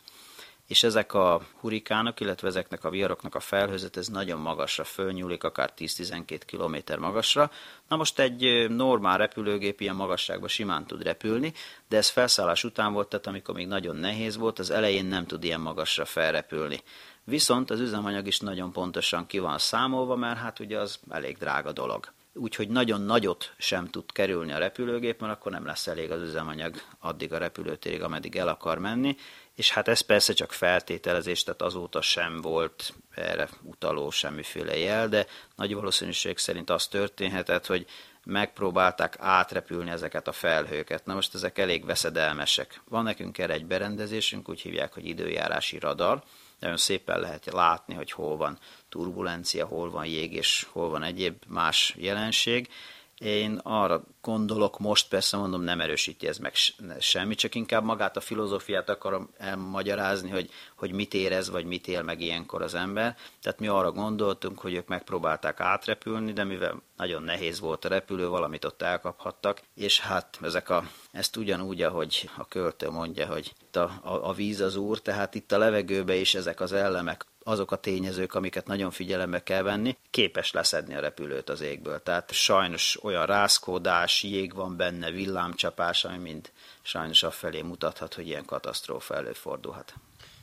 és 0.68 0.84
ezek 0.84 1.14
a 1.14 1.42
hurikánok, 1.60 2.20
illetve 2.20 2.48
ezeknek 2.48 2.84
a 2.84 2.90
viharoknak 2.90 3.36
a 3.36 3.40
felhőzet, 3.40 3.98
ez 3.98 4.08
nagyon 4.08 4.40
magasra 4.40 4.84
fölnyúlik, 4.84 5.44
akár 5.44 5.74
10-12 5.78 6.42
km 6.46 7.02
magasra. 7.02 7.52
Na 7.88 7.96
most 7.96 8.20
egy 8.20 8.70
normál 8.70 9.18
repülőgép 9.18 9.82
ilyen 9.82 9.96
magasságban 9.96 10.48
simán 10.48 10.86
tud 10.86 11.04
repülni, 11.04 11.54
de 11.90 11.98
ez 11.98 12.10
felszállás 12.10 12.64
után 12.64 12.94
volt, 12.94 13.08
tehát 13.08 13.28
amikor 13.28 13.56
még 13.56 13.68
nagyon 13.68 13.96
nehéz 13.96 14.38
volt, 14.38 14.60
az 14.60 14.70
elején 14.70 15.06
nem 15.06 15.26
tud 15.26 15.44
ilyen 15.44 15.62
magasra 15.62 16.06
felrepülni. 16.06 16.82
Viszont 17.24 17.70
az 17.70 17.80
üzemanyag 17.80 18.28
is 18.28 18.40
nagyon 18.40 18.72
pontosan 18.72 19.26
ki 19.26 19.40
van 19.40 19.58
számolva, 19.58 20.16
mert 20.16 20.38
hát 20.38 20.60
ugye 20.60 20.80
az 20.80 21.00
elég 21.10 21.38
drága 21.38 21.72
dolog 21.72 22.14
úgyhogy 22.38 22.68
nagyon 22.68 23.02
nagyot 23.02 23.54
sem 23.58 23.88
tud 23.88 24.12
kerülni 24.12 24.52
a 24.52 24.58
repülőgép, 24.58 25.22
mert 25.22 25.34
akkor 25.34 25.52
nem 25.52 25.66
lesz 25.66 25.88
elég 25.88 26.12
az 26.12 26.22
üzemanyag 26.22 26.76
addig 27.00 27.34
a 27.34 27.38
repülőtérig, 27.38 28.02
ameddig 28.02 28.36
el 28.36 28.48
akar 28.48 28.78
menni, 28.78 29.16
és 29.56 29.72
hát 29.72 29.88
ez 29.88 30.02
persze 30.02 30.34
csak 30.34 30.52
feltételezés, 30.52 31.44
tehát 31.44 31.62
azóta 31.62 32.02
sem 32.02 32.42
volt 32.42 32.94
erre 33.14 33.50
utaló 33.62 34.10
semmiféle 34.10 34.78
jel, 34.78 35.08
de 35.08 35.26
nagy 35.56 35.74
valószínűség 35.74 36.38
szerint 36.38 36.70
az 36.70 36.88
történhetett, 36.88 37.66
hogy 37.66 37.86
megpróbálták 38.26 39.16
átrepülni 39.20 39.90
ezeket 39.90 40.28
a 40.28 40.32
felhőket. 40.32 41.06
Na 41.06 41.14
most 41.14 41.34
ezek 41.34 41.58
elég 41.58 41.86
veszedelmesek. 41.86 42.82
Van 42.90 43.04
nekünk 43.04 43.38
erre 43.38 43.54
egy 43.54 43.66
berendezésünk, 43.66 44.50
úgy 44.50 44.62
hívják, 44.62 44.94
hogy 44.94 45.06
időjárási 45.06 45.80
radar, 45.80 46.24
nagyon 46.60 46.78
szépen 46.78 47.20
lehet 47.20 47.46
látni, 47.46 47.94
hogy 47.94 48.12
hol 48.12 48.38
van 48.38 48.60
turbulencia, 48.90 49.66
hol 49.66 49.90
van 49.90 50.06
jég 50.06 50.34
és 50.34 50.68
hol 50.72 50.90
van 50.90 51.04
egyéb 51.04 51.44
más 51.48 51.94
jelenség. 51.98 52.70
Én 53.20 53.60
arra 53.64 54.04
gondolok 54.22 54.80
most, 54.80 55.08
persze 55.08 55.38
mondom, 55.38 55.62
nem 55.62 55.82
erősíti 55.82 56.28
ez 56.28 56.38
meg 56.38 56.54
semmi, 57.00 57.36
csak 57.36 57.56
inkább 57.56 57.84
magát 57.84 58.18
a 58.18 58.22
filozófiát 58.22 58.90
akarom 58.90 59.30
elmagyarázni, 59.38 60.30
hogy, 60.30 60.50
hogy 60.76 60.92
mit 60.92 61.14
érez, 61.14 61.50
vagy 61.50 61.66
mit 61.66 61.88
él 61.88 62.04
meg 62.04 62.22
ilyenkor 62.22 62.62
az 62.62 62.74
ember. 62.74 63.16
Tehát 63.42 63.60
mi 63.60 63.68
arra 63.68 63.92
gondoltunk, 63.92 64.60
hogy 64.60 64.74
ők 64.74 64.88
megpróbálták 64.88 65.60
átrepülni, 65.60 66.34
de 66.34 66.44
mivel 66.44 66.82
nagyon 66.98 67.24
nehéz 67.24 67.60
volt 67.60 67.86
a 67.86 67.90
repülő, 67.90 68.28
valamit 68.28 68.66
ott 68.66 68.82
elkaphattak, 68.82 69.62
és 69.76 70.00
hát 70.00 70.38
ezek 70.42 70.70
a, 70.70 70.90
ezt 71.12 71.38
ugyanúgy, 71.38 71.82
ahogy 71.82 72.30
a 72.38 72.48
költő 72.48 72.90
mondja, 72.90 73.28
hogy 73.28 73.54
a, 73.72 73.80
a, 73.80 73.90
a 74.04 74.34
víz 74.34 74.62
az 74.62 74.76
úr, 74.76 75.02
tehát 75.02 75.36
itt 75.36 75.52
a 75.52 75.58
levegőbe 75.58 76.16
is 76.16 76.36
ezek 76.36 76.60
az 76.60 76.72
elemek 76.72 77.26
azok 77.48 77.72
a 77.72 77.76
tényezők, 77.76 78.34
amiket 78.34 78.68
nagyon 78.68 78.92
figyelembe 78.92 79.44
kell 79.44 79.62
venni, 79.62 79.98
képes 80.10 80.52
leszedni 80.52 80.96
a 80.96 81.00
repülőt 81.00 81.50
az 81.50 81.62
égből. 81.62 82.04
Tehát 82.04 82.32
sajnos 82.32 83.04
olyan 83.04 83.26
rázkódás, 83.26 84.24
jég 84.24 84.54
van 84.54 84.76
benne, 84.78 85.12
villámcsapás, 85.12 86.06
ami 86.06 86.18
mind 86.18 86.52
sajnos 86.82 87.24
afelé 87.24 87.62
mutathat, 87.62 88.14
hogy 88.14 88.28
ilyen 88.28 88.46
katasztrófa 88.46 89.16
előfordulhat. 89.16 89.94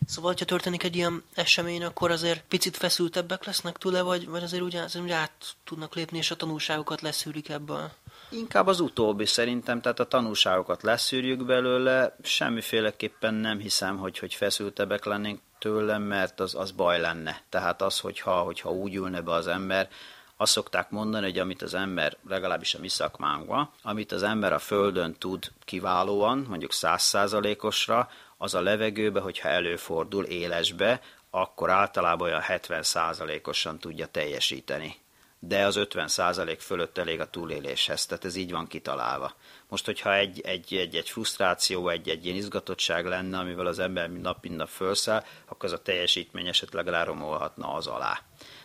Szóval, 0.07 0.35
ha 0.39 0.45
történik 0.45 0.83
egy 0.83 0.97
ilyen 0.97 1.23
esemény, 1.35 1.85
akkor 1.85 2.11
azért 2.11 2.45
picit 2.49 2.77
feszültebbek 2.77 3.45
lesznek 3.45 3.79
tőle, 3.79 4.03
vagy, 4.03 4.29
vagy 4.29 4.43
azért 4.43 4.63
úgy, 4.63 4.77
azért 4.77 5.05
úgy 5.05 5.11
át 5.11 5.33
tudnak 5.65 5.95
lépni, 5.95 6.19
és 6.19 6.31
a 6.31 6.37
tanulságokat 6.37 7.01
leszűrik 7.01 7.49
ebből? 7.49 7.91
Inkább 8.31 8.67
az 8.67 8.81
utóbbi 8.81 9.27
szerintem, 9.27 9.81
tehát 9.81 10.01
a 10.01 10.09
tanulságokat 10.09 10.83
leszűrjük 10.83 11.45
belőle, 11.45 12.17
semmiféleképpen 12.23 13.35
nem 13.35 13.59
hiszem, 13.59 13.97
hogy, 13.97 14.19
hogy 14.19 14.35
feszültebbek 14.35 15.05
lennénk 15.05 15.41
tőlem, 15.63 16.03
mert 16.03 16.41
az, 16.41 16.55
az 16.55 16.71
baj 16.71 17.01
lenne. 17.01 17.43
Tehát 17.49 17.83
az, 17.83 18.01
hogyha, 18.01 18.41
hogyha 18.41 18.71
úgy 18.71 18.95
ülne 18.95 19.21
be 19.21 19.33
az 19.33 19.47
ember, 19.47 19.89
azt 20.37 20.53
szokták 20.53 20.91
mondani, 20.91 21.25
hogy 21.25 21.39
amit 21.39 21.63
az 21.63 21.75
ember, 21.75 22.17
legalábbis 22.29 22.75
a 22.75 22.79
mi 22.79 22.89
szakmánkban, 22.89 23.71
amit 23.83 24.13
az 24.13 24.23
ember 24.23 24.53
a 24.53 24.59
földön 24.59 25.15
tud 25.19 25.51
kiválóan, 25.65 26.47
mondjuk 26.49 26.73
százszázalékosra, 26.73 28.11
az 28.37 28.55
a 28.55 28.61
levegőbe, 28.61 29.21
hogyha 29.21 29.49
előfordul 29.49 30.25
élesbe, 30.25 31.01
akkor 31.31 31.71
általában 31.71 32.29
olyan 32.29 32.41
70 32.41 32.83
százalékosan 32.83 33.79
tudja 33.79 34.07
teljesíteni. 34.07 34.97
De 35.39 35.67
az 35.67 35.77
50 35.77 36.09
százalék 36.09 36.61
fölött 36.61 36.99
elég 36.99 37.21
a 37.21 37.31
túléléshez, 37.31 38.07
tehát 38.07 38.25
ez 38.25 38.37
így 38.37 38.51
van 38.51 38.67
kitalálva. 38.67 39.35
Most, 39.73 39.85
hogyha 39.85 40.15
egy, 40.15 40.41
egy, 40.41 40.75
egy, 40.75 40.97
egy 40.97 41.09
frusztráció, 41.09 41.89
egy, 41.89 42.09
egy 42.09 42.25
ilyen 42.25 42.37
izgatottság 42.37 43.07
lenne, 43.07 43.39
amivel 43.39 43.67
az 43.67 43.79
ember 43.79 44.11
nap 44.13 44.43
mint 44.43 44.57
nap 44.57 44.69
felszáll, 44.69 45.25
akkor 45.47 45.65
az 45.65 45.73
a 45.73 45.83
teljesítmény 45.83 46.47
esetleg 46.47 46.87
ráromolhatna 46.87 47.75
az 47.75 47.87
alá. 47.87 48.21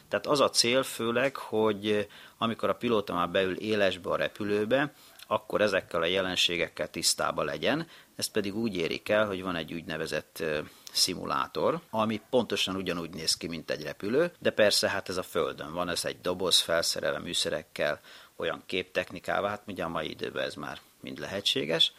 Tehát 0.07 0.27
az 0.27 0.39
a 0.39 0.49
cél 0.49 0.83
főleg, 0.83 1.35
hogy 1.35 2.07
amikor 2.37 2.69
a 2.69 2.75
pilóta 2.75 3.13
már 3.13 3.29
beül 3.29 3.57
élesbe 3.57 4.09
a 4.09 4.15
repülőbe, 4.15 4.93
akkor 5.27 5.61
ezekkel 5.61 6.01
a 6.01 6.05
jelenségekkel 6.05 6.89
tisztába 6.89 7.43
legyen, 7.43 7.87
ezt 8.15 8.31
pedig 8.31 8.55
úgy 8.55 8.75
érik 8.75 9.09
el, 9.09 9.25
hogy 9.25 9.43
van 9.43 9.55
egy 9.55 9.73
úgynevezett 9.73 10.43
szimulátor, 10.91 11.79
ami 11.89 12.21
pontosan 12.29 12.75
ugyanúgy 12.75 13.09
néz 13.09 13.35
ki, 13.35 13.47
mint 13.47 13.71
egy 13.71 13.83
repülő, 13.83 14.31
de 14.39 14.49
persze 14.49 14.89
hát 14.89 15.09
ez 15.09 15.17
a 15.17 15.23
Földön 15.23 15.73
van, 15.73 15.89
ez 15.89 16.05
egy 16.05 16.21
doboz 16.21 16.59
felszerelve 16.59 17.19
műszerekkel, 17.19 17.99
olyan 18.37 18.63
képtechnikával, 18.65 19.49
hát 19.49 19.63
ugye 19.67 19.83
a 19.83 19.89
mai 19.89 20.09
időben 20.09 20.43
ez 20.43 20.53
már 20.53 20.79
mind 21.01 21.19
lehetséges, 21.19 21.91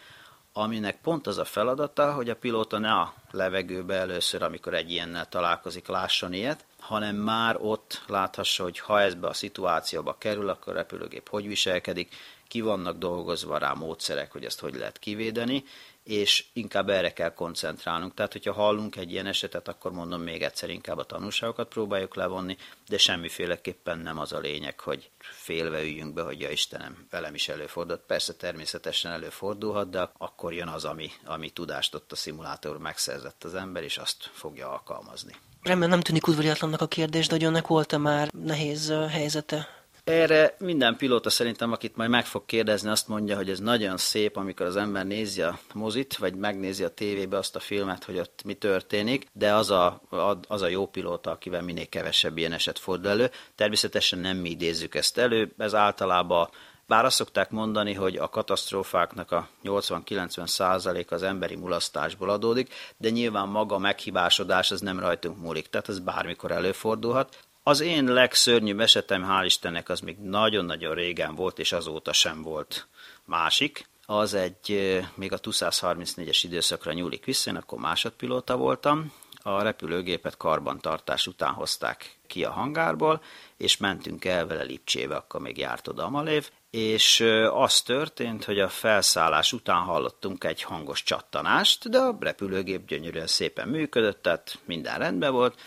aminek 0.52 1.00
pont 1.00 1.26
az 1.26 1.38
a 1.38 1.44
feladata, 1.44 2.12
hogy 2.12 2.30
a 2.30 2.36
pilóta 2.36 2.78
ne 2.78 2.92
a 2.92 3.14
levegőbe 3.30 3.94
először, 3.94 4.42
amikor 4.42 4.74
egy 4.74 4.90
ilyennel 4.90 5.28
találkozik, 5.28 5.86
lásson 5.86 6.32
ilyet, 6.32 6.64
hanem 6.78 7.16
már 7.16 7.56
ott 7.60 8.02
láthassa, 8.06 8.62
hogy 8.62 8.78
ha 8.78 9.00
ezbe 9.00 9.26
a 9.26 9.32
szituációba 9.32 10.18
kerül, 10.18 10.48
akkor 10.48 10.72
a 10.72 10.76
repülőgép 10.76 11.28
hogy 11.28 11.46
viselkedik, 11.46 12.14
ki 12.48 12.60
vannak 12.60 12.98
dolgozva 12.98 13.58
rá 13.58 13.72
módszerek, 13.72 14.32
hogy 14.32 14.44
ezt 14.44 14.60
hogy 14.60 14.74
lehet 14.74 14.98
kivédeni, 14.98 15.64
és 16.08 16.44
inkább 16.52 16.88
erre 16.88 17.12
kell 17.12 17.32
koncentrálnunk. 17.34 18.14
Tehát, 18.14 18.32
hogyha 18.32 18.52
hallunk 18.52 18.96
egy 18.96 19.10
ilyen 19.10 19.26
esetet, 19.26 19.68
akkor 19.68 19.92
mondom 19.92 20.22
még 20.22 20.42
egyszer, 20.42 20.70
inkább 20.70 20.98
a 20.98 21.04
tanulságokat 21.04 21.68
próbáljuk 21.68 22.14
levonni, 22.14 22.56
de 22.88 22.98
semmiféleképpen 22.98 23.98
nem 23.98 24.18
az 24.18 24.32
a 24.32 24.38
lényeg, 24.38 24.80
hogy 24.80 25.10
félve 25.18 25.82
üljünk 25.82 26.14
be, 26.14 26.22
hogy 26.22 26.40
ja 26.40 26.50
Istenem, 26.50 27.06
velem 27.10 27.34
is 27.34 27.48
előfordult. 27.48 28.00
Persze 28.00 28.34
természetesen 28.34 29.12
előfordulhat, 29.12 29.90
de 29.90 30.10
akkor 30.18 30.52
jön 30.52 30.68
az, 30.68 30.84
ami, 30.84 31.10
ami 31.24 31.50
tudást 31.50 31.94
ott 31.94 32.12
a 32.12 32.16
szimulátor 32.16 32.78
megszerzett 32.78 33.44
az 33.44 33.54
ember, 33.54 33.82
és 33.82 33.96
azt 33.96 34.30
fogja 34.32 34.70
alkalmazni. 34.70 35.34
Remélem 35.62 35.90
nem 35.90 36.00
tűnik 36.00 36.26
udvariatlannak 36.26 36.80
a 36.80 36.86
kérdés, 36.86 37.26
de 37.26 37.34
hogy 37.34 37.44
önnek 37.44 37.66
volt-e 37.66 37.98
már 37.98 38.28
nehéz 38.32 38.92
helyzete 39.10 39.77
erre 40.08 40.54
minden 40.58 40.96
pilóta 40.96 41.30
szerintem, 41.30 41.72
akit 41.72 41.96
majd 41.96 42.10
meg 42.10 42.26
fog 42.26 42.46
kérdezni, 42.46 42.90
azt 42.90 43.08
mondja, 43.08 43.36
hogy 43.36 43.50
ez 43.50 43.58
nagyon 43.58 43.96
szép, 43.96 44.36
amikor 44.36 44.66
az 44.66 44.76
ember 44.76 45.06
nézi 45.06 45.42
a 45.42 45.58
mozit, 45.74 46.16
vagy 46.16 46.34
megnézi 46.34 46.84
a 46.84 46.88
tévébe 46.88 47.36
azt 47.36 47.56
a 47.56 47.60
filmet, 47.60 48.04
hogy 48.04 48.18
ott 48.18 48.42
mi 48.44 48.54
történik, 48.54 49.26
de 49.32 49.54
az 49.54 49.70
a, 49.70 50.00
az 50.48 50.62
a 50.62 50.68
jó 50.68 50.86
pilóta, 50.86 51.30
akivel 51.30 51.62
minél 51.62 51.88
kevesebb 51.88 52.38
ilyen 52.38 52.52
eset 52.52 52.78
fordul 52.78 53.10
elő. 53.10 53.30
Természetesen 53.54 54.18
nem 54.18 54.36
mi 54.36 54.50
idézzük 54.50 54.94
ezt 54.94 55.18
elő, 55.18 55.54
ez 55.58 55.74
általában 55.74 56.48
bár 56.88 57.04
azt 57.04 57.16
szokták 57.16 57.50
mondani, 57.50 57.94
hogy 57.94 58.16
a 58.16 58.28
katasztrófáknak 58.28 59.32
a 59.32 59.48
80-90 59.64 60.46
százalék 60.46 61.10
az 61.10 61.22
emberi 61.22 61.56
mulasztásból 61.56 62.30
adódik, 62.30 62.74
de 62.96 63.10
nyilván 63.10 63.48
maga 63.48 63.74
a 63.74 63.78
meghibásodás 63.78 64.70
az 64.70 64.80
nem 64.80 65.00
rajtunk 65.00 65.40
múlik, 65.40 65.66
tehát 65.66 65.88
ez 65.88 65.98
bármikor 65.98 66.50
előfordulhat. 66.50 67.38
Az 67.68 67.80
én 67.80 68.04
legszörnyűbb 68.04 68.80
esetem, 68.80 69.26
hál' 69.28 69.44
Istennek, 69.44 69.88
az 69.88 70.00
még 70.00 70.16
nagyon-nagyon 70.18 70.94
régen 70.94 71.34
volt, 71.34 71.58
és 71.58 71.72
azóta 71.72 72.12
sem 72.12 72.42
volt 72.42 72.86
másik. 73.24 73.88
Az 74.06 74.34
egy, 74.34 75.00
még 75.14 75.32
a 75.32 75.38
234-es 75.38 76.40
időszakra 76.42 76.92
nyúlik 76.92 77.24
vissza, 77.24 77.50
én 77.50 77.56
akkor 77.56 77.78
másodpilóta 77.78 78.56
voltam. 78.56 79.12
A 79.42 79.62
repülőgépet 79.62 80.36
karbantartás 80.36 81.26
után 81.26 81.52
hozták 81.52 82.18
ki 82.26 82.44
a 82.44 82.50
hangárból, 82.50 83.22
és 83.56 83.76
mentünk 83.76 84.24
el 84.24 84.46
vele 84.46 84.62
Lipcsébe, 84.62 85.16
akkor 85.16 85.40
még 85.40 85.58
járt 85.58 85.88
oda 85.88 86.04
a 86.04 86.10
Malév, 86.10 86.50
és 86.70 87.20
az 87.52 87.82
történt, 87.82 88.44
hogy 88.44 88.60
a 88.60 88.68
felszállás 88.68 89.52
után 89.52 89.82
hallottunk 89.82 90.44
egy 90.44 90.62
hangos 90.62 91.02
csattanást, 91.02 91.88
de 91.88 91.98
a 91.98 92.16
repülőgép 92.20 92.86
gyönyörűen 92.86 93.26
szépen 93.26 93.68
működött, 93.68 94.22
tehát 94.22 94.58
minden 94.64 94.98
rendben 94.98 95.32
volt, 95.32 95.60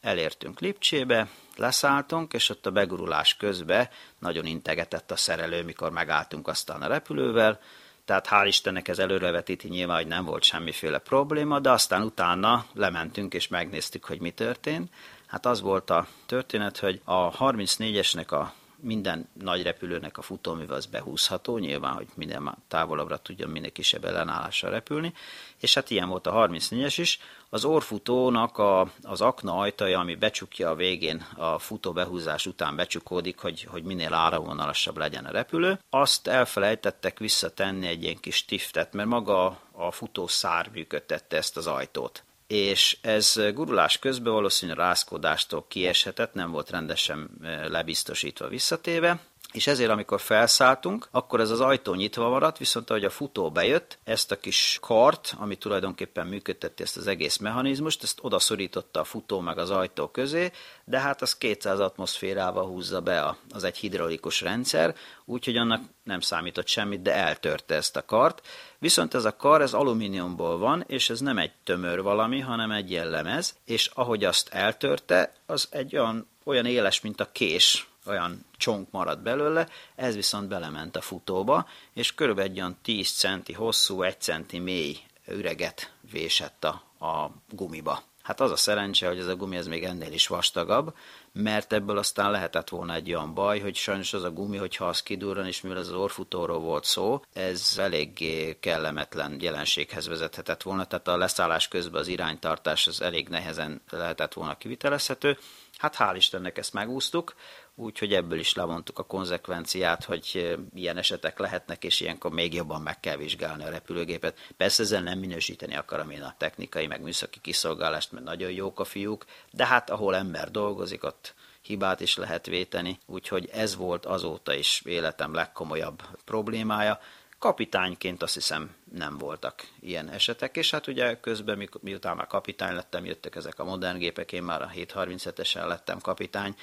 elértünk 0.00 0.60
Lipcsébe, 0.60 1.28
leszálltunk, 1.60 2.32
és 2.32 2.48
ott 2.48 2.66
a 2.66 2.70
begurulás 2.70 3.36
közben 3.36 3.88
nagyon 4.18 4.46
integetett 4.46 5.10
a 5.10 5.16
szerelő, 5.16 5.64
mikor 5.64 5.90
megálltunk 5.90 6.48
aztán 6.48 6.82
a 6.82 6.86
repülővel, 6.86 7.60
tehát 8.04 8.28
hál' 8.30 8.46
Istennek 8.46 8.88
ez 8.88 8.98
előrevetíti 8.98 9.68
nyilván, 9.68 9.96
hogy 9.96 10.06
nem 10.06 10.24
volt 10.24 10.42
semmiféle 10.42 10.98
probléma, 10.98 11.58
de 11.58 11.70
aztán 11.70 12.02
utána 12.02 12.66
lementünk 12.74 13.34
és 13.34 13.48
megnéztük, 13.48 14.04
hogy 14.04 14.20
mi 14.20 14.30
történt. 14.30 14.92
Hát 15.26 15.46
az 15.46 15.60
volt 15.60 15.90
a 15.90 16.06
történet, 16.26 16.78
hogy 16.78 17.00
a 17.04 17.30
34-esnek 17.30 18.28
a 18.28 18.52
minden 18.82 19.28
nagy 19.32 19.62
repülőnek 19.62 20.18
a 20.18 20.22
futóműve 20.22 20.74
az 20.74 20.86
behúzható, 20.86 21.58
nyilván, 21.58 21.92
hogy 21.92 22.06
minden 22.14 22.56
távolabbra 22.68 23.16
tudjon 23.16 23.50
minél 23.50 23.72
kisebb 23.72 24.04
ellenállással 24.04 24.70
repülni, 24.70 25.12
és 25.60 25.74
hát 25.74 25.90
ilyen 25.90 26.08
volt 26.08 26.26
a 26.26 26.32
34-es 26.32 26.94
is. 26.96 27.18
Az 27.48 27.64
orfutónak 27.64 28.58
a, 28.58 28.92
az 29.02 29.20
akna 29.20 29.58
ajtaja, 29.58 29.98
ami 29.98 30.14
becsukja 30.14 30.70
a 30.70 30.74
végén, 30.74 31.26
a 31.36 31.58
futó 31.58 31.92
behúzás 31.92 32.46
után 32.46 32.76
becsukódik, 32.76 33.38
hogy, 33.38 33.62
hogy 33.62 33.82
minél 33.82 34.14
áramvonalasabb 34.14 34.96
legyen 34.96 35.24
a 35.24 35.30
repülő, 35.30 35.78
azt 35.90 36.26
elfelejtettek 36.26 37.18
visszatenni 37.18 37.86
egy 37.86 38.02
ilyen 38.02 38.20
kis 38.20 38.44
tiftet, 38.44 38.92
mert 38.92 39.08
maga 39.08 39.60
a 39.72 39.90
futó 39.90 40.26
szár 40.26 40.70
működtette 40.72 41.36
ezt 41.36 41.56
az 41.56 41.66
ajtót 41.66 42.24
és 42.50 42.98
ez 43.00 43.40
gurulás 43.54 43.98
közben 43.98 44.32
valószínűleg 44.32 44.80
rázkódástól 44.80 45.64
kieshetett, 45.68 46.34
nem 46.34 46.50
volt 46.50 46.70
rendesen 46.70 47.30
lebiztosítva 47.68 48.48
visszatéve, 48.48 49.20
és 49.52 49.66
ezért, 49.66 49.90
amikor 49.90 50.20
felszálltunk, 50.20 51.08
akkor 51.10 51.40
ez 51.40 51.50
az 51.50 51.60
ajtó 51.60 51.94
nyitva 51.94 52.28
maradt, 52.28 52.58
viszont 52.58 52.90
ahogy 52.90 53.04
a 53.04 53.10
futó 53.10 53.50
bejött, 53.50 53.98
ezt 54.04 54.32
a 54.32 54.40
kis 54.40 54.78
kart, 54.80 55.34
ami 55.38 55.56
tulajdonképpen 55.56 56.26
működteti 56.26 56.82
ezt 56.82 56.96
az 56.96 57.06
egész 57.06 57.36
mechanizmust, 57.36 58.02
ezt 58.02 58.18
odaszorította 58.22 59.00
a 59.00 59.04
futó 59.04 59.40
meg 59.40 59.58
az 59.58 59.70
ajtó 59.70 60.08
közé, 60.08 60.50
de 60.84 61.00
hát 61.00 61.22
az 61.22 61.36
200 61.36 61.80
atmoszférával 61.80 62.66
húzza 62.66 63.00
be, 63.00 63.36
az 63.52 63.64
egy 63.64 63.76
hidraulikus 63.76 64.40
rendszer, 64.40 64.94
úgyhogy 65.24 65.56
annak 65.56 65.82
nem 66.02 66.20
számított 66.20 66.66
semmit, 66.66 67.02
de 67.02 67.14
eltörte 67.14 67.74
ezt 67.74 67.96
a 67.96 68.04
kart. 68.04 68.46
Viszont 68.78 69.14
ez 69.14 69.24
a 69.24 69.36
kar, 69.36 69.62
ez 69.62 69.72
alumíniumból 69.72 70.58
van, 70.58 70.84
és 70.86 71.10
ez 71.10 71.20
nem 71.20 71.38
egy 71.38 71.52
tömör 71.64 72.02
valami, 72.02 72.40
hanem 72.40 72.70
egy 72.70 72.90
jellemez, 72.90 73.56
és 73.64 73.90
ahogy 73.94 74.24
azt 74.24 74.48
eltörte, 74.48 75.32
az 75.46 75.68
egy 75.70 75.96
olyan, 75.96 76.28
olyan 76.44 76.66
éles, 76.66 77.00
mint 77.00 77.20
a 77.20 77.32
kés, 77.32 77.89
olyan 78.10 78.44
csonk 78.56 78.90
maradt 78.90 79.22
belőle, 79.22 79.68
ez 79.94 80.14
viszont 80.14 80.48
belement 80.48 80.96
a 80.96 81.00
futóba, 81.00 81.68
és 81.92 82.14
körülbelül 82.14 82.50
egy 82.50 82.58
olyan 82.58 82.76
10 82.82 83.10
centi 83.10 83.52
hosszú, 83.52 84.02
1 84.02 84.20
centi 84.20 84.58
mély 84.58 84.96
üreget 85.28 85.92
vésett 86.10 86.64
a, 86.64 86.82
a 87.06 87.30
gumiba. 87.48 88.02
Hát 88.22 88.40
az 88.40 88.50
a 88.50 88.56
szerencse, 88.56 89.06
hogy 89.06 89.18
ez 89.18 89.26
a 89.26 89.36
gumi 89.36 89.56
ez 89.56 89.66
még 89.66 89.84
ennél 89.84 90.12
is 90.12 90.26
vastagabb, 90.26 90.94
mert 91.32 91.72
ebből 91.72 91.98
aztán 91.98 92.30
lehetett 92.30 92.68
volna 92.68 92.94
egy 92.94 93.08
olyan 93.08 93.34
baj, 93.34 93.60
hogy 93.60 93.74
sajnos 93.74 94.12
az 94.12 94.22
a 94.22 94.30
gumi, 94.30 94.56
hogyha 94.56 94.86
az 94.86 95.02
kidurran, 95.02 95.46
és 95.46 95.60
mivel 95.60 95.78
az 95.78 95.92
orfutóról 95.92 96.58
volt 96.58 96.84
szó, 96.84 97.22
ez 97.32 97.74
eléggé 97.78 98.56
kellemetlen 98.60 99.36
jelenséghez 99.40 100.08
vezethetett 100.08 100.62
volna, 100.62 100.84
tehát 100.84 101.08
a 101.08 101.16
leszállás 101.16 101.68
közben 101.68 102.00
az 102.00 102.08
iránytartás 102.08 102.86
az 102.86 103.00
elég 103.00 103.28
nehezen 103.28 103.80
lehetett 103.90 104.32
volna 104.32 104.56
kivitelezhető. 104.56 105.38
Hát 105.78 105.96
hál' 105.98 106.14
Istennek 106.16 106.58
ezt 106.58 106.72
megúsztuk, 106.72 107.34
úgyhogy 107.80 108.14
ebből 108.14 108.38
is 108.38 108.54
levontuk 108.54 108.98
a 108.98 109.02
konzekvenciát, 109.02 110.04
hogy 110.04 110.56
ilyen 110.74 110.96
esetek 110.96 111.38
lehetnek, 111.38 111.84
és 111.84 112.00
ilyenkor 112.00 112.30
még 112.30 112.54
jobban 112.54 112.82
meg 112.82 113.00
kell 113.00 113.16
vizsgálni 113.16 113.64
a 113.64 113.70
repülőgépet. 113.70 114.38
Persze 114.56 114.82
ezzel 114.82 115.02
nem 115.02 115.18
minősíteni 115.18 115.76
akarom 115.76 116.10
én 116.10 116.22
a 116.22 116.34
technikai, 116.38 116.86
meg 116.86 117.02
műszaki 117.02 117.40
kiszolgálást, 117.40 118.12
mert 118.12 118.24
nagyon 118.24 118.50
jók 118.50 118.80
a 118.80 118.84
fiúk, 118.84 119.24
de 119.50 119.66
hát 119.66 119.90
ahol 119.90 120.16
ember 120.16 120.50
dolgozik, 120.50 121.04
ott 121.04 121.34
hibát 121.62 122.00
is 122.00 122.16
lehet 122.16 122.46
véteni, 122.46 122.98
úgyhogy 123.06 123.48
ez 123.52 123.76
volt 123.76 124.06
azóta 124.06 124.54
is 124.54 124.82
életem 124.84 125.34
legkomolyabb 125.34 126.02
problémája. 126.24 127.00
Kapitányként 127.38 128.22
azt 128.22 128.34
hiszem 128.34 128.74
nem 128.92 129.18
voltak 129.18 129.66
ilyen 129.80 130.08
esetek, 130.08 130.56
és 130.56 130.70
hát 130.70 130.86
ugye 130.86 131.20
közben, 131.20 131.68
miután 131.80 132.16
már 132.16 132.26
kapitány 132.26 132.74
lettem, 132.74 133.04
jöttek 133.04 133.36
ezek 133.36 133.58
a 133.58 133.64
modern 133.64 133.98
gépek, 133.98 134.32
én 134.32 134.42
már 134.42 134.62
a 134.62 134.70
737-esen 134.74 135.66
lettem 135.66 136.00
kapitány, 136.00 136.54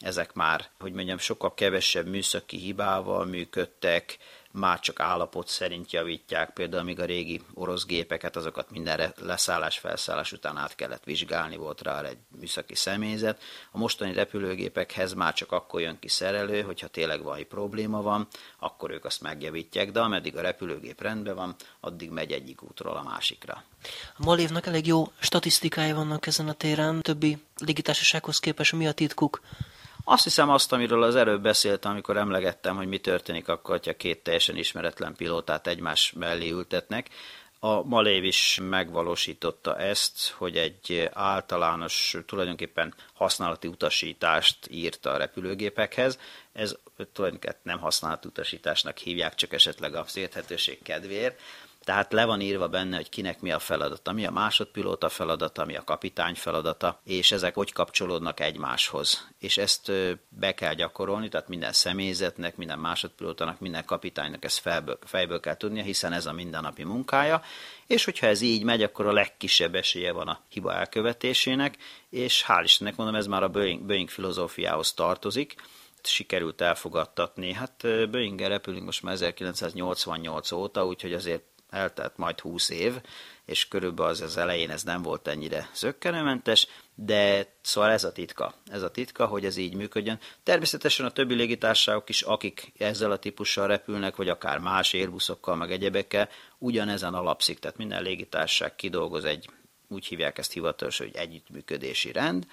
ezek 0.00 0.32
már, 0.32 0.68
hogy 0.78 0.92
mondjam, 0.92 1.18
sokkal 1.18 1.54
kevesebb 1.54 2.06
műszaki 2.06 2.56
hibával 2.56 3.24
működtek, 3.24 4.18
már 4.56 4.80
csak 4.80 5.00
állapot 5.00 5.48
szerint 5.48 5.92
javítják, 5.92 6.50
például 6.50 6.82
még 6.82 7.00
a 7.00 7.04
régi 7.04 7.42
orosz 7.54 7.86
gépeket, 7.86 8.36
azokat 8.36 8.70
mindenre 8.70 9.12
leszállás, 9.20 9.78
felszállás 9.78 10.32
után 10.32 10.56
át 10.56 10.74
kellett 10.74 11.04
vizsgálni, 11.04 11.56
volt 11.56 11.82
rá 11.82 12.02
egy 12.02 12.18
műszaki 12.38 12.74
személyzet. 12.74 13.42
A 13.70 13.78
mostani 13.78 14.12
repülőgépekhez 14.12 15.12
már 15.12 15.34
csak 15.34 15.52
akkor 15.52 15.80
jön 15.80 15.98
ki 15.98 16.08
szerelő, 16.08 16.62
hogyha 16.62 16.88
tényleg 16.88 17.22
valami 17.22 17.42
probléma 17.42 18.02
van, 18.02 18.26
akkor 18.58 18.90
ők 18.90 19.04
azt 19.04 19.20
megjavítják, 19.22 19.90
de 19.90 20.00
ameddig 20.00 20.36
a 20.36 20.40
repülőgép 20.40 21.02
rendben 21.02 21.34
van, 21.34 21.54
addig 21.80 22.10
megy 22.10 22.32
egyik 22.32 22.62
útról 22.62 22.96
a 22.96 23.02
másikra. 23.02 23.64
A 24.16 24.24
Malévnak 24.24 24.66
elég 24.66 24.86
jó 24.86 25.12
statisztikái 25.18 25.92
vannak 25.92 26.26
ezen 26.26 26.48
a 26.48 26.52
téren, 26.52 27.02
többi 27.02 27.38
légitársasághoz 27.58 28.38
képest 28.38 28.72
mi 28.72 28.86
a 28.86 28.92
titkuk? 28.92 29.40
Azt 30.08 30.24
hiszem 30.24 30.50
azt, 30.50 30.72
amiről 30.72 31.02
az 31.02 31.16
előbb 31.16 31.42
beszéltem, 31.42 31.90
amikor 31.90 32.16
emlegettem, 32.16 32.76
hogy 32.76 32.86
mi 32.86 32.98
történik 32.98 33.48
akkor, 33.48 33.80
ha 33.84 33.92
két 33.92 34.22
teljesen 34.22 34.56
ismeretlen 34.56 35.14
pilótát 35.14 35.66
egymás 35.66 36.12
mellé 36.12 36.50
ültetnek. 36.50 37.08
A 37.58 37.82
Malév 37.82 38.24
is 38.24 38.58
megvalósította 38.62 39.78
ezt, 39.78 40.28
hogy 40.30 40.56
egy 40.56 41.08
általános, 41.12 42.16
tulajdonképpen 42.26 42.94
használati 43.14 43.68
utasítást 43.68 44.58
írt 44.70 45.06
a 45.06 45.16
repülőgépekhez. 45.16 46.18
Ez 46.52 46.76
tulajdonképpen 47.12 47.56
nem 47.62 47.78
használati 47.78 48.28
utasításnak 48.28 48.98
hívják, 48.98 49.34
csak 49.34 49.52
esetleg 49.52 49.94
a 49.94 50.04
érthetőség 50.14 50.82
kedvéért. 50.82 51.40
Tehát 51.86 52.12
le 52.12 52.24
van 52.24 52.40
írva 52.40 52.68
benne, 52.68 52.96
hogy 52.96 53.08
kinek 53.08 53.40
mi 53.40 53.50
a 53.52 53.58
feladata, 53.58 54.12
mi 54.12 54.26
a 54.26 54.30
másodpilóta 54.30 55.08
feladata, 55.08 55.64
mi 55.64 55.76
a 55.76 55.84
kapitány 55.84 56.34
feladata, 56.34 57.00
és 57.04 57.32
ezek 57.32 57.54
hogy 57.54 57.72
kapcsolódnak 57.72 58.40
egymáshoz. 58.40 59.28
És 59.38 59.58
ezt 59.58 59.92
be 60.28 60.54
kell 60.54 60.74
gyakorolni, 60.74 61.28
tehát 61.28 61.48
minden 61.48 61.72
személyzetnek, 61.72 62.56
minden 62.56 62.78
másodpilótának, 62.78 63.60
minden 63.60 63.84
kapitánynak 63.84 64.44
ezt 64.44 64.58
felből, 64.58 64.98
fejből 65.04 65.40
kell 65.40 65.56
tudnia, 65.56 65.82
hiszen 65.82 66.12
ez 66.12 66.26
a 66.26 66.32
mindennapi 66.32 66.82
munkája, 66.84 67.42
és 67.86 68.04
hogyha 68.04 68.26
ez 68.26 68.40
így 68.40 68.62
megy, 68.62 68.82
akkor 68.82 69.06
a 69.06 69.12
legkisebb 69.12 69.74
esélye 69.74 70.12
van 70.12 70.28
a 70.28 70.40
hiba 70.48 70.74
elkövetésének, 70.74 71.76
és 72.10 72.44
hál' 72.48 72.62
Istennek 72.64 72.96
mondom, 72.96 73.14
ez 73.14 73.26
már 73.26 73.42
a 73.42 73.48
Boeing, 73.48 73.82
Boeing 73.82 74.08
filozófiához 74.08 74.92
tartozik, 74.92 75.54
sikerült 76.02 76.60
elfogadtatni. 76.60 77.52
Hát 77.52 77.86
boeing 78.10 78.40
repülünk 78.40 78.84
most 78.84 79.02
már 79.02 79.14
1988 79.14 80.52
óta, 80.52 80.86
úgyhogy 80.86 81.12
azért 81.12 81.42
eltelt 81.70 82.16
majd 82.16 82.40
20 82.40 82.68
év, 82.68 83.00
és 83.44 83.68
körülbelül 83.68 84.12
az, 84.12 84.20
az 84.20 84.36
elején 84.36 84.70
ez 84.70 84.82
nem 84.82 85.02
volt 85.02 85.28
ennyire 85.28 85.70
zöggenőmentes, 85.74 86.66
de 86.94 87.52
szóval 87.60 87.90
ez 87.90 88.04
a 88.04 88.12
titka. 88.12 88.54
Ez 88.66 88.82
a 88.82 88.90
titka, 88.90 89.26
hogy 89.26 89.44
ez 89.44 89.56
így 89.56 89.74
működjön. 89.74 90.18
Természetesen 90.42 91.06
a 91.06 91.10
többi 91.10 91.34
légitársaságok 91.34 92.08
is, 92.08 92.22
akik 92.22 92.72
ezzel 92.78 93.10
a 93.10 93.18
típussal 93.18 93.66
repülnek, 93.66 94.16
vagy 94.16 94.28
akár 94.28 94.58
más 94.58 94.92
érbuszokkal, 94.92 95.56
meg 95.56 95.72
egyebekkel, 95.72 96.28
ugyanezen 96.58 97.14
alapszik. 97.14 97.58
Tehát 97.58 97.76
minden 97.76 98.02
légitársaság 98.02 98.74
kidolgoz 98.74 99.24
egy, 99.24 99.48
úgy 99.88 100.06
hívják 100.06 100.38
ezt 100.38 100.52
hivatalosan, 100.52 101.06
hogy 101.06 101.16
együttműködési 101.16 102.12
rend, 102.12 102.46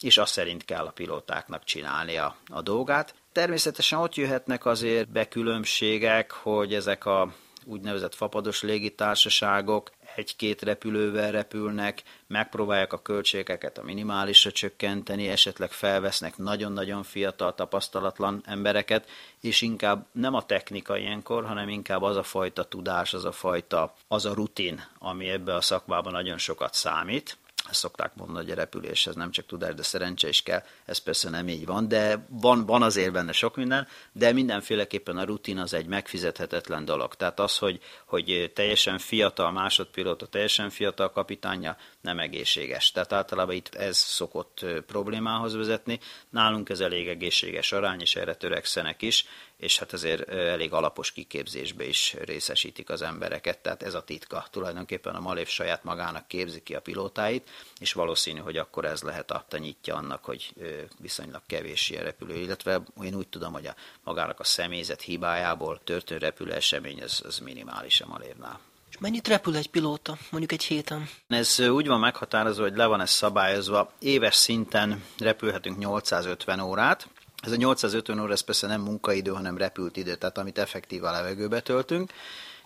és 0.00 0.18
azt 0.18 0.32
szerint 0.32 0.64
kell 0.64 0.86
a 0.86 0.90
pilótáknak 0.90 1.64
csinálni 1.64 2.16
a, 2.16 2.36
a 2.46 2.62
dolgát. 2.62 3.14
Természetesen 3.32 3.98
ott 3.98 4.14
jöhetnek 4.14 4.66
azért 4.66 5.08
be 5.08 5.28
különbségek, 5.28 6.30
hogy 6.30 6.74
ezek 6.74 7.06
a 7.06 7.34
úgynevezett 7.64 8.14
fapados 8.14 8.62
légitársaságok 8.62 9.90
egy-két 10.14 10.62
repülővel 10.62 11.30
repülnek, 11.30 12.02
megpróbálják 12.26 12.92
a 12.92 13.02
költségeket 13.02 13.78
a 13.78 13.82
minimálisra 13.82 14.50
csökkenteni, 14.50 15.28
esetleg 15.28 15.70
felvesznek 15.70 16.36
nagyon-nagyon 16.36 17.02
fiatal, 17.02 17.54
tapasztalatlan 17.54 18.42
embereket, 18.46 19.08
és 19.40 19.60
inkább 19.60 20.06
nem 20.12 20.34
a 20.34 20.46
technika 20.46 20.96
ilyenkor, 20.96 21.44
hanem 21.44 21.68
inkább 21.68 22.02
az 22.02 22.16
a 22.16 22.22
fajta 22.22 22.64
tudás, 22.64 23.14
az 23.14 23.24
a 23.24 23.32
fajta, 23.32 23.94
az 24.08 24.26
a 24.26 24.34
rutin, 24.34 24.84
ami 24.98 25.28
ebbe 25.28 25.54
a 25.54 25.60
szakmában 25.60 26.12
nagyon 26.12 26.38
sokat 26.38 26.74
számít, 26.74 27.36
ezt 27.70 27.80
szokták 27.80 28.14
mondani, 28.14 28.44
hogy 28.44 28.50
a 28.50 28.60
repüléshez 28.60 29.14
nem 29.14 29.30
csak 29.30 29.46
tudás, 29.46 29.74
de 29.74 29.82
szerencse 29.82 30.28
is 30.28 30.42
kell. 30.42 30.62
Ez 30.84 30.98
persze 30.98 31.30
nem 31.30 31.48
így 31.48 31.66
van, 31.66 31.88
de 31.88 32.26
van, 32.28 32.66
van 32.66 32.82
azért 32.82 33.12
benne 33.12 33.32
sok 33.32 33.56
minden, 33.56 33.88
de 34.12 34.32
mindenféleképpen 34.32 35.16
a 35.16 35.24
rutin 35.24 35.58
az 35.58 35.74
egy 35.74 35.86
megfizethetetlen 35.86 36.84
dolog. 36.84 37.14
Tehát 37.14 37.40
az, 37.40 37.58
hogy, 37.58 37.80
hogy 38.04 38.50
teljesen 38.54 38.98
fiatal 38.98 39.52
másodpilóta, 39.52 40.26
teljesen 40.26 40.70
fiatal 40.70 41.10
kapitánya 41.10 41.76
nem 42.00 42.18
egészséges. 42.18 42.90
Tehát 42.90 43.12
általában 43.12 43.54
itt 43.54 43.74
ez 43.74 43.96
szokott 43.96 44.64
problémához 44.86 45.54
vezetni. 45.54 46.00
Nálunk 46.30 46.68
ez 46.68 46.80
elég 46.80 47.08
egészséges 47.08 47.72
arány, 47.72 48.00
és 48.00 48.16
erre 48.16 48.34
törekszenek 48.34 49.02
is, 49.02 49.26
és 49.62 49.78
hát 49.78 49.92
azért 49.92 50.28
elég 50.28 50.72
alapos 50.72 51.12
kiképzésbe 51.12 51.84
is 51.84 52.16
részesítik 52.24 52.90
az 52.90 53.02
embereket, 53.02 53.58
tehát 53.58 53.82
ez 53.82 53.94
a 53.94 54.02
titka. 54.02 54.46
Tulajdonképpen 54.50 55.14
a 55.14 55.20
Malév 55.20 55.48
saját 55.48 55.84
magának 55.84 56.28
képzi 56.28 56.62
ki 56.62 56.74
a 56.74 56.80
pilótáit, 56.80 57.50
és 57.80 57.92
valószínű, 57.92 58.40
hogy 58.40 58.56
akkor 58.56 58.84
ez 58.84 59.02
lehet 59.02 59.30
a 59.30 59.46
nyitja 59.58 59.94
annak, 59.96 60.24
hogy 60.24 60.52
viszonylag 60.98 61.42
kevés 61.46 61.90
ilyen 61.90 62.04
repülő, 62.04 62.34
illetve 62.34 62.82
én 63.02 63.14
úgy 63.14 63.28
tudom, 63.28 63.52
hogy 63.52 63.66
a 63.66 63.74
magának 64.04 64.40
a 64.40 64.44
személyzet 64.44 65.02
hibájából 65.02 65.80
történő 65.84 66.20
repülő 66.20 66.52
esemény 66.52 67.02
az, 67.02 67.22
az 67.26 67.38
minimális 67.38 68.00
a 68.00 68.06
Malévnál. 68.06 68.60
És 68.90 68.98
mennyit 68.98 69.28
repül 69.28 69.56
egy 69.56 69.70
pilóta, 69.70 70.16
mondjuk 70.30 70.52
egy 70.52 70.64
héten? 70.64 71.08
Ez 71.28 71.60
úgy 71.60 71.86
van 71.86 72.00
meghatározva, 72.00 72.62
hogy 72.62 72.76
le 72.76 72.86
van 72.86 73.00
ez 73.00 73.10
szabályozva. 73.10 73.92
Éves 73.98 74.34
szinten 74.34 75.04
repülhetünk 75.18 75.78
850 75.78 76.60
órát, 76.60 77.08
ez 77.42 77.52
a 77.52 77.56
850 77.56 78.20
óra, 78.20 78.32
ez 78.32 78.40
persze 78.40 78.66
nem 78.66 78.80
munkaidő, 78.80 79.30
hanem 79.30 79.56
repült 79.56 79.96
idő, 79.96 80.14
tehát 80.14 80.38
amit 80.38 80.58
effektív 80.58 81.04
a 81.04 81.10
levegőbe 81.10 81.60
töltünk, 81.60 82.12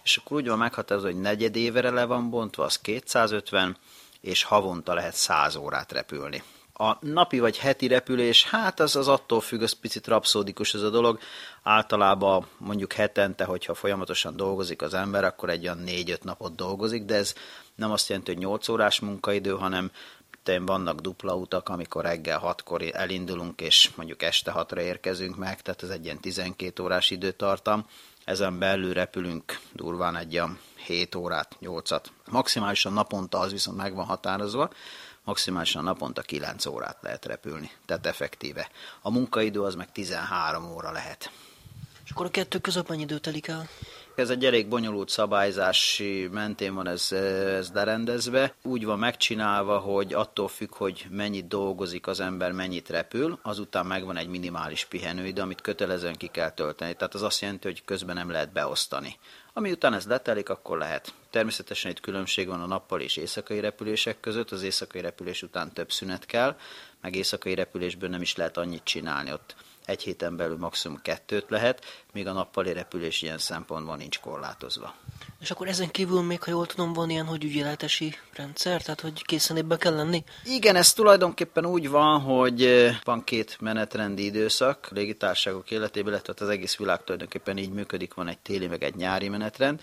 és 0.03 0.17
akkor 0.17 0.37
úgy 0.37 0.49
van 0.49 0.59
meghatározva, 0.59 1.11
hogy 1.11 1.21
negyed 1.21 1.57
évre 1.57 1.91
le 1.91 2.05
van 2.05 2.31
bontva, 2.31 2.65
az 2.65 2.79
250, 2.79 3.77
és 4.21 4.43
havonta 4.43 4.95
lehet 4.95 5.15
100 5.15 5.57
órát 5.57 5.93
repülni. 5.93 6.43
A 6.79 6.97
napi 7.01 7.39
vagy 7.39 7.59
heti 7.59 7.87
repülés, 7.87 8.45
hát 8.45 8.81
az, 8.81 8.97
az 8.97 9.09
attól 9.09 9.41
függ, 9.41 9.63
az 9.63 9.73
picit 9.73 10.07
rapszódikus 10.07 10.75
ez 10.75 10.83
a 10.83 10.91
dolog. 10.91 11.19
Általában 11.63 12.47
mondjuk 12.59 12.93
hetente, 12.93 13.45
hogyha 13.45 13.75
folyamatosan 13.75 14.37
dolgozik 14.37 14.83
az 14.83 14.95
ember, 14.95 15.25
akkor 15.25 15.51
egy 15.51 15.65
olyan 15.65 15.85
4-5 15.87 16.23
napot 16.23 16.55
dolgozik, 16.55 17.05
de 17.05 17.15
ez 17.15 17.35
nem 17.75 17.91
azt 17.91 18.09
jelenti, 18.09 18.33
hogy 18.33 18.43
8 18.43 18.69
órás 18.69 19.01
munkaidő, 19.01 19.51
hanem 19.51 19.91
vannak 20.61 21.01
dupla 21.01 21.35
utak, 21.35 21.69
amikor 21.69 22.05
reggel 22.05 22.39
hatkor 22.39 22.83
elindulunk, 22.93 23.61
és 23.61 23.91
mondjuk 23.95 24.23
este 24.23 24.51
hatra 24.51 24.81
érkezünk 24.81 25.37
meg, 25.37 25.63
tehát 25.63 25.83
ez 25.83 25.89
egy 25.89 26.05
ilyen 26.05 26.21
12 26.21 26.83
órás 26.83 27.11
időtartam. 27.11 27.87
Ezen 28.25 28.59
belül 28.59 28.93
repülünk 28.93 29.61
durván 29.73 30.17
egy 30.17 30.33
ilyen 30.33 30.59
7 30.87 31.15
órát, 31.15 31.57
8-at. 31.61 32.05
Maximálisan 32.31 32.93
naponta 32.93 33.39
az 33.39 33.51
viszont 33.51 33.77
meg 33.77 33.95
van 33.95 34.05
határozva, 34.05 34.71
maximálisan 35.25 35.85
naponta 35.85 36.23
9 36.23 36.67
órát 36.67 36.99
lehet 37.01 37.25
repülni, 37.25 37.71
tehát 37.87 38.07
effektíve. 38.07 38.69
A 39.01 39.11
munkaidő 39.11 39.63
az 39.63 39.75
meg 39.75 39.93
13 39.93 40.73
óra 40.73 40.91
lehet. 40.91 41.31
És 42.05 42.11
akkor 42.11 42.27
a 42.27 42.31
kettő 42.31 42.59
között 42.59 42.89
mennyi 42.89 43.03
idő 43.03 43.19
telik 43.19 43.47
el? 43.47 43.69
Ez 44.17 44.31
egy 44.31 44.45
elég 44.45 44.69
bonyolult 44.69 45.09
szabályzási 45.09 46.29
mentén 46.33 46.75
van 46.75 46.89
ez, 46.89 47.13
ez 47.13 47.71
lerendezve. 47.75 48.55
Úgy 48.63 48.85
van 48.85 48.99
megcsinálva, 48.99 49.79
hogy 49.79 50.15
attól 50.15 50.49
függ, 50.49 50.75
hogy 50.75 51.07
mennyit 51.11 51.49
dolgozik 51.49 52.07
az 52.07 52.21
ember, 52.21 52.53
mennyit 52.53 52.89
repül, 52.89 53.39
azután 53.43 53.87
megvan 53.87 54.17
egy 54.17 54.29
minimális 54.29 54.85
pihenőidő, 54.85 55.43
amit 55.43 55.61
kötelezően 55.61 56.15
ki 56.15 56.27
kell 56.27 56.51
tölteni. 56.51 56.95
Tehát 56.95 57.15
az 57.15 57.23
azt 57.23 57.41
jelenti, 57.41 57.67
hogy 57.67 57.85
közben 57.85 58.15
nem 58.15 58.31
lehet 58.31 58.53
beosztani. 58.53 59.19
Ami 59.53 59.71
után 59.71 59.95
ez 59.95 60.07
letelik, 60.07 60.49
akkor 60.49 60.79
lehet. 60.79 61.15
Természetesen 61.31 61.91
itt 61.91 62.01
különbség 62.01 62.47
van 62.49 62.61
a 62.61 62.67
nappal 62.67 63.01
és 63.01 63.17
éjszakai 63.17 63.61
repülések 63.61 64.21
között. 64.21 64.51
Az 64.51 64.63
éjszakai 64.63 65.01
repülés 65.01 65.43
után 65.43 65.73
több 65.73 65.93
szünet 65.93 66.27
kell, 66.27 66.57
meg 67.01 67.15
éjszakai 67.15 67.55
repülésből 67.55 68.09
nem 68.09 68.23
is 68.23 68.37
lehet 68.37 68.57
annyit 68.57 68.85
csinálni. 68.85 69.33
Ott 69.33 69.55
egy 69.87 70.03
héten 70.03 70.37
belül 70.37 70.57
maximum 70.57 70.99
kettőt 71.03 71.45
lehet, 71.49 71.85
míg 72.13 72.27
a 72.27 72.33
nappali 72.33 72.73
repülés 72.73 73.23
ilyen 73.23 73.39
szempontból 73.39 73.97
nincs 73.97 74.19
korlátozva. 74.21 74.95
És 75.41 75.51
akkor 75.51 75.69
ezen 75.69 75.91
kívül 75.91 76.23
még, 76.23 76.43
ha 76.43 76.51
jól 76.51 76.67
tudom, 76.67 76.93
van 76.93 77.11
ilyen, 77.11 77.27
hogy 77.27 77.45
ügyeletesi 77.45 78.15
rendszer, 78.33 78.83
tehát 78.83 79.01
hogy 79.01 79.25
készen 79.25 79.57
ebbe 79.57 79.77
kell 79.77 79.95
lenni? 79.95 80.25
Igen, 80.45 80.77
ez 80.77 80.93
tulajdonképpen 80.93 81.67
úgy 81.67 81.89
van, 81.91 82.21
hogy 82.21 82.91
van 83.05 83.25
két 83.25 83.57
menetrendi 83.61 84.25
időszak 84.25 84.89
légitárságok 84.91 85.71
életében, 85.71 86.13
illetve 86.13 86.45
az 86.45 86.49
egész 86.51 86.77
világ 86.77 87.05
tulajdonképpen 87.05 87.57
így 87.57 87.71
működik, 87.73 88.15
van 88.15 88.29
egy 88.29 88.39
téli 88.39 88.67
meg 88.67 88.83
egy 88.83 88.95
nyári 88.95 89.29
menetrend, 89.29 89.81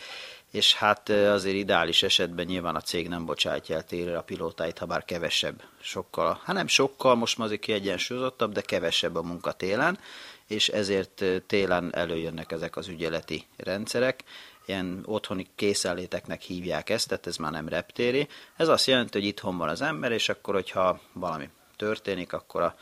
és 0.54 0.74
hát 0.74 1.10
azért 1.10 1.56
ideális 1.56 2.04
esetben 2.04 2.46
nyilván 2.46 2.76
a 2.76 2.82
cég 2.82 3.08
nem 3.08 3.26
bocsátja 3.26 3.76
el 3.76 3.86
télre 3.86 4.18
a 4.18 4.22
pilótáit, 4.22 4.78
ha 4.78 4.86
bár 4.86 5.06
kevesebb, 5.06 5.64
sokkal, 5.82 6.42
hát 6.44 6.56
nem 6.56 6.68
sokkal, 6.68 7.16
most 7.16 7.38
már 7.38 7.48
azért 7.48 7.62
kiegyensúlyozottabb, 7.62 8.52
de 8.52 8.62
kevesebb 8.62 9.16
a 9.16 9.22
munka 9.22 9.52
télen, 9.52 10.00
és 10.48 10.70
ezért 10.70 11.24
télen 11.48 11.96
előjönnek 11.96 12.52
ezek 12.52 12.76
az 12.76 12.88
ügyeleti 12.88 13.46
rendszerek, 13.58 14.24
ilyen 14.66 15.04
otthoni 15.06 15.48
készenléteknek 15.56 16.42
hívják 16.42 16.90
ezt, 16.90 17.08
tehát 17.08 17.28
ez 17.28 17.38
már 17.38 17.52
nem 17.52 17.68
reptéri. 17.68 18.28
Ez 18.56 18.68
azt 18.68 18.88
jelenti, 18.88 19.18
hogy 19.18 19.28
itthon 19.28 19.58
van 19.58 19.70
az 19.70 19.82
ember, 19.82 20.12
és 20.12 20.30
akkor, 20.30 20.54
hogyha 20.54 21.00
valami 21.14 21.50
történik, 21.76 22.34
akkor 22.34 22.62
a, 22.62 22.76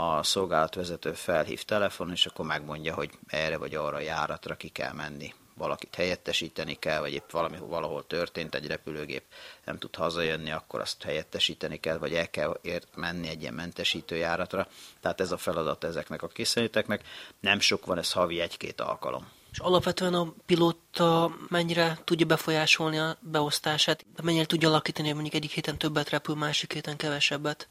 a 0.00 0.22
szolgálatvezető 0.22 1.12
felhív 1.12 1.62
telefon, 1.62 2.10
és 2.10 2.26
akkor 2.26 2.46
megmondja, 2.46 2.94
hogy 2.94 3.10
erre 3.26 3.58
vagy 3.58 3.74
arra 3.74 4.00
járatra 4.00 4.54
ki 4.54 4.68
kell 4.68 4.92
menni 4.92 5.34
valakit 5.56 5.94
helyettesíteni 5.94 6.74
kell, 6.74 7.00
vagy 7.00 7.12
épp 7.12 7.30
valami, 7.30 7.56
valahol 7.58 8.06
történt 8.06 8.54
egy 8.54 8.66
repülőgép, 8.66 9.22
nem 9.64 9.78
tud 9.78 9.94
hazajönni, 9.94 10.50
akkor 10.50 10.80
azt 10.80 11.02
helyettesíteni 11.02 11.80
kell, 11.80 11.98
vagy 11.98 12.14
el 12.14 12.30
kell 12.30 12.58
ért 12.62 12.96
menni 12.96 13.28
egy 13.28 13.40
ilyen 13.40 13.54
mentesítő 13.54 14.16
járatra. 14.16 14.68
Tehát 15.00 15.20
ez 15.20 15.32
a 15.32 15.36
feladat 15.36 15.84
ezeknek 15.84 16.22
a 16.22 16.28
készeníteknek. 16.28 17.02
Nem 17.40 17.60
sok 17.60 17.86
van, 17.86 17.98
ez 17.98 18.12
havi 18.12 18.40
egy-két 18.40 18.80
alkalom. 18.80 19.28
És 19.52 19.58
alapvetően 19.58 20.14
a 20.14 20.32
pilóta 20.46 21.36
mennyire 21.48 21.98
tudja 22.04 22.26
befolyásolni 22.26 22.98
a 22.98 23.16
beosztását, 23.20 24.04
mennyire 24.22 24.46
tudja 24.46 24.68
alakítani, 24.68 25.06
hogy 25.06 25.16
mondjuk 25.16 25.42
egyik 25.42 25.52
héten 25.52 25.78
többet 25.78 26.10
repül, 26.10 26.34
másik 26.34 26.72
héten 26.72 26.96
kevesebbet? 26.96 27.68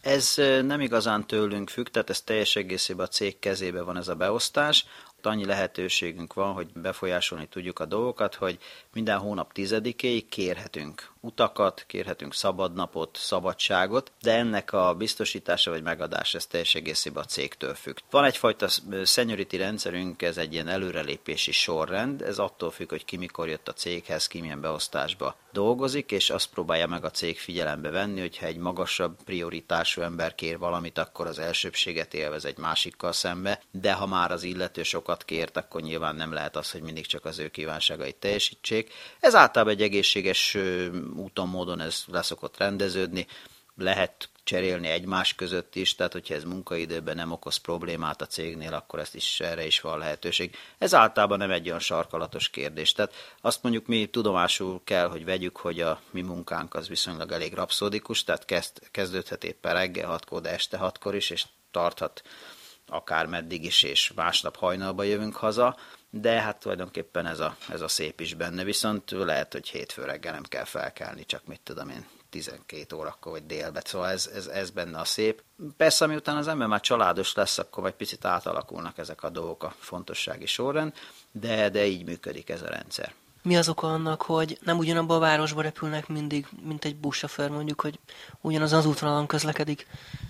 Ez 0.00 0.34
nem 0.62 0.80
igazán 0.80 1.26
tőlünk 1.26 1.70
függ, 1.70 1.88
tehát 1.88 2.10
ez 2.10 2.20
teljes 2.20 2.56
egészében 2.56 3.06
a 3.06 3.08
cég 3.08 3.38
kezébe 3.38 3.82
van 3.82 3.96
ez 3.96 4.08
a 4.08 4.14
beosztás 4.14 4.86
annyi 5.26 5.44
lehetőségünk 5.44 6.34
van, 6.34 6.52
hogy 6.52 6.66
befolyásolni 6.74 7.46
tudjuk 7.46 7.78
a 7.78 7.84
dolgokat, 7.84 8.34
hogy 8.34 8.58
minden 8.92 9.18
hónap 9.18 9.52
tizedikéig 9.52 10.28
kérhetünk 10.28 11.12
utakat, 11.20 11.84
kérhetünk 11.86 12.34
szabadnapot, 12.34 13.16
szabadságot, 13.16 14.12
de 14.22 14.32
ennek 14.36 14.72
a 14.72 14.94
biztosítása 14.94 15.70
vagy 15.70 15.82
megadása 15.82 16.38
ez 16.38 16.46
teljes 16.46 16.74
egészében 16.74 17.22
a 17.22 17.26
cégtől 17.26 17.74
függ. 17.74 17.96
Van 18.10 18.24
egyfajta 18.24 18.68
seniority 19.04 19.56
rendszerünk, 19.56 20.22
ez 20.22 20.36
egy 20.36 20.52
ilyen 20.52 20.68
előrelépési 20.68 21.52
sorrend, 21.52 22.22
ez 22.22 22.38
attól 22.38 22.70
függ, 22.70 22.88
hogy 22.88 23.04
ki 23.04 23.16
mikor 23.16 23.48
jött 23.48 23.68
a 23.68 23.72
céghez, 23.72 24.26
ki 24.26 24.40
milyen 24.40 24.60
beosztásba 24.60 25.36
dolgozik, 25.52 26.10
és 26.10 26.30
azt 26.30 26.50
próbálja 26.50 26.86
meg 26.86 27.04
a 27.04 27.10
cég 27.10 27.38
figyelembe 27.38 27.90
venni, 27.90 28.20
hogyha 28.20 28.46
egy 28.46 28.56
magasabb 28.56 29.16
prioritású 29.24 30.00
ember 30.00 30.34
kér 30.34 30.58
valamit, 30.58 30.98
akkor 30.98 31.26
az 31.26 31.38
elsőbséget 31.38 32.14
élvez 32.14 32.44
egy 32.44 32.58
másikkal 32.58 33.12
szembe, 33.12 33.60
de 33.70 33.92
ha 33.92 34.06
már 34.06 34.30
az 34.30 34.42
illető 34.42 34.82
sokat 34.82 35.13
kért, 35.22 35.56
akkor 35.56 35.80
nyilván 35.80 36.16
nem 36.16 36.32
lehet 36.32 36.56
az, 36.56 36.70
hogy 36.70 36.82
mindig 36.82 37.06
csak 37.06 37.24
az 37.24 37.38
ő 37.38 37.48
kívánságait 37.48 38.16
teljesítsék. 38.16 38.92
Ez 39.20 39.34
általában 39.34 39.74
egy 39.74 39.82
egészséges 39.82 40.56
úton, 41.16 41.48
módon 41.48 41.80
ez 41.80 42.04
leszokott 42.06 42.56
rendeződni, 42.56 43.26
lehet 43.76 44.28
cserélni 44.44 44.88
egymás 44.88 45.34
között 45.34 45.74
is, 45.74 45.94
tehát 45.94 46.12
hogyha 46.12 46.34
ez 46.34 46.44
munkaidőben 46.44 47.16
nem 47.16 47.32
okoz 47.32 47.56
problémát 47.56 48.22
a 48.22 48.26
cégnél, 48.26 48.74
akkor 48.74 48.98
ezt 48.98 49.14
is 49.14 49.40
erre 49.40 49.66
is 49.66 49.80
van 49.80 49.98
lehetőség. 49.98 50.56
Ez 50.78 50.94
általában 50.94 51.38
nem 51.38 51.50
egy 51.50 51.66
olyan 51.66 51.78
sarkalatos 51.78 52.48
kérdés. 52.48 52.92
Tehát 52.92 53.36
azt 53.40 53.62
mondjuk 53.62 53.86
mi 53.86 54.06
tudomásul 54.06 54.80
kell, 54.84 55.08
hogy 55.08 55.24
vegyük, 55.24 55.56
hogy 55.56 55.80
a 55.80 56.00
mi 56.10 56.22
munkánk 56.22 56.74
az 56.74 56.88
viszonylag 56.88 57.32
elég 57.32 57.54
rapszódikus, 57.54 58.24
tehát 58.24 58.44
kezd, 58.44 58.90
kezdődhet 58.90 59.44
éppen 59.44 59.72
reggel 59.74 60.08
hatkor, 60.08 60.40
de 60.40 60.50
este 60.50 60.76
hatkor 60.76 61.14
is, 61.14 61.30
és 61.30 61.46
tarthat 61.70 62.22
akár 62.94 63.26
meddig 63.26 63.64
is, 63.64 63.82
és 63.82 64.12
másnap 64.14 64.56
hajnalba 64.56 65.02
jövünk 65.02 65.36
haza, 65.36 65.76
de 66.10 66.40
hát 66.40 66.60
tulajdonképpen 66.60 67.26
ez 67.26 67.40
a, 67.40 67.56
ez 67.68 67.80
a 67.80 67.88
szép 67.88 68.20
is 68.20 68.34
benne, 68.34 68.64
viszont 68.64 69.10
lehet, 69.10 69.52
hogy 69.52 69.68
hétfő 69.68 70.04
reggel 70.04 70.32
nem 70.32 70.42
kell 70.42 70.64
felkelni, 70.64 71.24
csak 71.26 71.46
mit 71.46 71.60
tudom 71.60 71.88
én, 71.88 72.06
12 72.30 72.96
órakor 72.96 73.32
vagy 73.32 73.46
délbe, 73.46 73.82
szóval 73.84 74.08
ez, 74.08 74.30
ez, 74.34 74.46
ez 74.46 74.70
benne 74.70 74.98
a 74.98 75.04
szép. 75.04 75.42
Persze, 75.76 76.06
miután 76.06 76.36
az 76.36 76.48
ember 76.48 76.68
már 76.68 76.80
családos 76.80 77.34
lesz, 77.34 77.58
akkor 77.58 77.86
egy 77.86 77.94
picit 77.94 78.24
átalakulnak 78.24 78.98
ezek 78.98 79.22
a 79.22 79.30
dolgok 79.30 79.62
a 79.62 79.74
fontossági 79.78 80.46
sorrend, 80.46 80.92
de, 81.32 81.68
de 81.68 81.86
így 81.86 82.04
működik 82.04 82.50
ez 82.50 82.62
a 82.62 82.68
rendszer 82.68 83.14
mi 83.44 83.56
az 83.56 83.68
oka 83.68 83.86
annak, 83.86 84.22
hogy 84.22 84.58
nem 84.62 84.78
ugyanabban 84.78 85.16
a 85.16 85.20
városba 85.20 85.62
repülnek 85.62 86.08
mindig, 86.08 86.46
mint 86.62 86.84
egy 86.84 86.96
buszsofőr 86.96 87.50
mondjuk, 87.50 87.80
hogy 87.80 87.98
ugyanaz 88.40 88.72
az 88.72 88.86
útvonalon 88.86 89.26
közlekedik? 89.26 89.86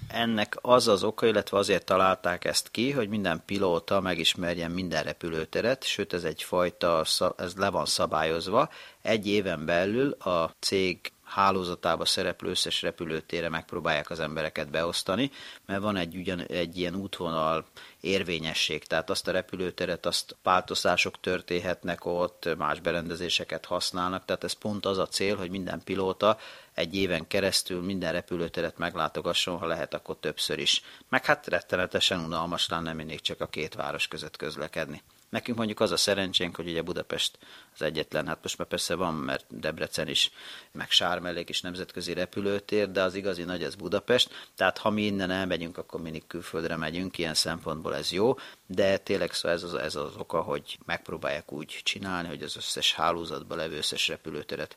Ennek 0.09 0.57
az 0.61 0.89
az 0.89 1.05
oka, 1.05 1.27
illetve 1.27 1.59
azért 1.59 1.85
találták 1.85 2.45
ezt 2.45 2.71
ki, 2.71 2.91
hogy 2.91 3.09
minden 3.09 3.43
pilóta 3.47 4.01
megismerjen 4.01 4.71
minden 4.71 5.03
repülőteret, 5.03 5.85
sőt 5.85 6.13
ez 6.13 6.25
egyfajta, 6.25 7.05
ez 7.37 7.53
le 7.57 7.71
van 7.71 7.87
szabályozva. 7.87 8.69
Egy 9.03 9.27
éven 9.27 9.65
belül 9.65 10.11
a 10.11 10.51
cég 10.59 11.13
hálózatába 11.25 12.05
szereplő 12.05 12.51
összes 12.51 12.83
repülőtére 12.83 13.49
megpróbálják 13.49 14.11
az 14.11 14.21
embereket 14.21 14.71
beosztani, 14.71 15.31
mert 15.67 15.81
van 15.81 15.97
egy, 15.97 16.17
ugyan, 16.17 16.41
egy 16.41 16.79
ilyen 16.79 16.95
útvonal 16.95 17.67
érvényesség, 18.01 18.85
tehát 18.85 19.11
azt 19.11 19.29
a 19.29 19.33
repülőteret, 19.33 20.07
azt 20.07 20.37
páltozások 20.43 21.21
történhetnek 21.21 22.05
ott, 22.05 22.57
más 22.57 22.81
berendezéseket 22.81 23.65
használnak, 23.65 24.25
tehát 24.25 24.45
ez 24.45 24.53
pont 24.53 24.87
az 24.87 24.99
a 24.99 25.07
cél, 25.07 25.37
hogy 25.37 25.51
minden 25.51 25.83
pilóta 25.85 26.39
egy 26.75 26.97
éven 26.97 27.27
keresztül 27.27 27.83
minden 27.83 28.13
repülőteret 28.13 28.79
meglátogasson, 28.79 29.59
ha 29.59 29.67
lehet, 29.67 29.95
akkor 29.95 30.17
többször 30.21 30.59
is. 30.59 30.83
Meg 31.09 31.25
hát 31.25 31.47
rettenetesen 31.47 32.21
unalmas 32.21 32.69
lenne 32.69 32.93
mindig 32.93 33.21
csak 33.21 33.41
a 33.41 33.47
két 33.47 33.75
város 33.75 34.09
között 34.09 34.37
közlekedni. 34.37 35.03
Nekünk 35.35 35.57
mondjuk 35.57 35.81
az 35.81 35.91
a 35.91 35.97
szerencsénk, 35.97 36.57
hogy 36.57 36.69
ugye 36.69 36.83
Budapest 36.83 37.39
az 37.75 37.83
egyetlen, 37.83 38.27
hát 38.27 38.39
most 38.43 38.59
már 38.59 38.69
persze 38.69 38.95
van, 38.95 39.15
mert 39.15 39.45
Debrecen 39.49 40.09
is, 40.09 40.31
meg 40.73 40.91
Sármellék 40.91 41.49
is 41.49 41.61
nemzetközi 41.61 42.13
repülőtér, 42.13 42.91
de 42.91 43.03
az 43.03 43.15
igazi 43.15 43.43
nagy 43.43 43.63
az 43.63 43.75
Budapest, 43.75 44.49
tehát 44.55 44.79
ha 44.79 44.91
mi 44.91 45.03
innen 45.03 45.31
elmegyünk, 45.31 45.79
akkor 45.79 46.01
mindig 46.01 46.27
külföldre 46.27 46.77
megyünk, 46.77 47.19
ilyen 47.19 47.35
szempontból 47.35 47.95
ez 47.95 48.13
jó, 48.13 48.35
de 48.67 48.97
tényleg 48.99 49.33
szó 49.33 49.49
ez 49.49 49.63
az, 49.63 49.75
ez 49.75 49.95
az 49.95 50.17
oka, 50.17 50.41
hogy 50.41 50.79
megpróbálják 50.85 51.53
úgy 51.53 51.81
csinálni, 51.83 52.29
hogy 52.29 52.43
az 52.43 52.57
összes 52.57 52.95
hálózatban 52.95 53.59
levő 53.59 53.77
összes 53.77 54.09
repülőteret 54.09 54.77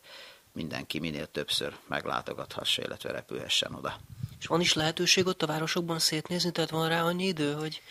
mindenki 0.51 0.99
minél 0.99 1.25
többször 1.25 1.75
meglátogathassa, 1.87 2.81
illetve 2.81 3.11
repülhessen 3.11 3.73
oda. 3.73 3.99
És 4.39 4.45
van 4.45 4.61
is 4.61 4.73
lehetőség 4.73 5.25
ott 5.25 5.43
a 5.43 5.47
városokban 5.47 5.99
szétnézni, 5.99 6.51
tehát 6.51 6.69
van 6.69 6.89
rá 6.89 7.03
annyi 7.03 7.25
idő, 7.25 7.53
hogy 7.53 7.81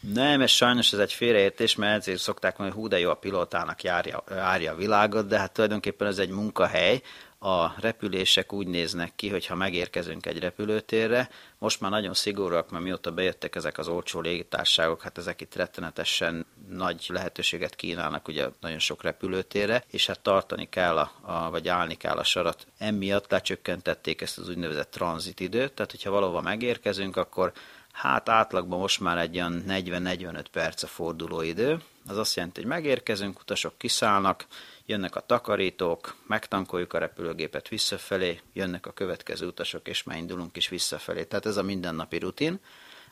nem, 0.00 0.40
ez 0.40 0.50
sajnos 0.50 0.92
ez 0.92 0.98
egy 0.98 1.12
félreértés, 1.12 1.74
mert 1.74 1.96
ezért 1.96 2.20
szokták 2.20 2.56
mondani, 2.58 2.80
hogy 2.80 2.88
hú, 2.88 2.96
de 2.96 2.98
jó 2.98 3.10
a 3.10 3.14
pilótának 3.14 3.82
járja, 3.82 4.24
járja 4.30 4.72
a 4.72 4.76
világot, 4.76 5.26
de 5.26 5.38
hát 5.38 5.52
tulajdonképpen 5.52 6.06
ez 6.06 6.18
egy 6.18 6.30
munkahely, 6.30 7.02
a 7.38 7.80
repülések 7.80 8.52
úgy 8.52 8.66
néznek 8.66 9.12
ki, 9.16 9.28
hogy 9.28 9.46
ha 9.46 9.54
megérkezünk 9.54 10.26
egy 10.26 10.38
repülőtérre, 10.38 11.28
most 11.58 11.80
már 11.80 11.90
nagyon 11.90 12.14
szigorúak, 12.14 12.70
mert 12.70 12.84
mióta 12.84 13.12
bejöttek 13.12 13.54
ezek 13.54 13.78
az 13.78 13.88
olcsó 13.88 14.20
légitárságok, 14.20 15.02
hát 15.02 15.18
ezek 15.18 15.40
itt 15.40 15.54
rettenetesen 15.54 16.46
nagy 16.68 17.06
lehetőséget 17.08 17.74
kínálnak 17.74 18.28
ugye 18.28 18.46
nagyon 18.60 18.78
sok 18.78 19.02
repülőtérre, 19.02 19.84
és 19.90 20.06
hát 20.06 20.20
tartani 20.20 20.68
kell, 20.68 20.98
a, 20.98 21.12
a, 21.20 21.50
vagy 21.50 21.68
állni 21.68 21.94
kell 21.94 22.16
a 22.16 22.24
sarat. 22.24 22.66
Emiatt 22.78 23.30
lecsökkentették 23.30 24.20
ezt 24.20 24.38
az 24.38 24.48
úgynevezett 24.48 24.90
tranzitidőt, 24.90 25.72
tehát 25.72 25.90
hogyha 25.90 26.10
valahova 26.10 26.40
megérkezünk, 26.40 27.16
akkor 27.16 27.52
Hát 27.96 28.28
átlagban 28.28 28.78
most 28.78 29.00
már 29.00 29.18
egy 29.18 29.36
olyan 29.36 29.64
40-45 29.68 30.44
perc 30.52 30.82
a 30.82 30.86
fordulóidő. 30.86 31.80
Az 32.06 32.16
azt 32.16 32.36
jelenti, 32.36 32.60
hogy 32.60 32.68
megérkezünk, 32.68 33.40
utasok 33.40 33.78
kiszállnak, 33.78 34.46
jönnek 34.86 35.16
a 35.16 35.20
takarítók, 35.20 36.16
megtankoljuk 36.26 36.92
a 36.92 36.98
repülőgépet 36.98 37.68
visszafelé, 37.68 38.40
jönnek 38.52 38.86
a 38.86 38.92
következő 38.92 39.46
utasok, 39.46 39.88
és 39.88 40.02
már 40.02 40.16
indulunk 40.16 40.56
is 40.56 40.68
visszafelé. 40.68 41.24
Tehát 41.24 41.46
ez 41.46 41.56
a 41.56 41.62
mindennapi 41.62 42.18
rutin. 42.18 42.60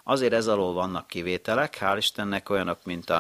Azért 0.02 0.32
ez 0.32 0.46
alól 0.46 0.72
vannak 0.72 1.06
kivételek, 1.06 1.78
hál' 1.80 1.96
Istennek 1.96 2.50
olyanok, 2.50 2.84
mint 2.84 3.10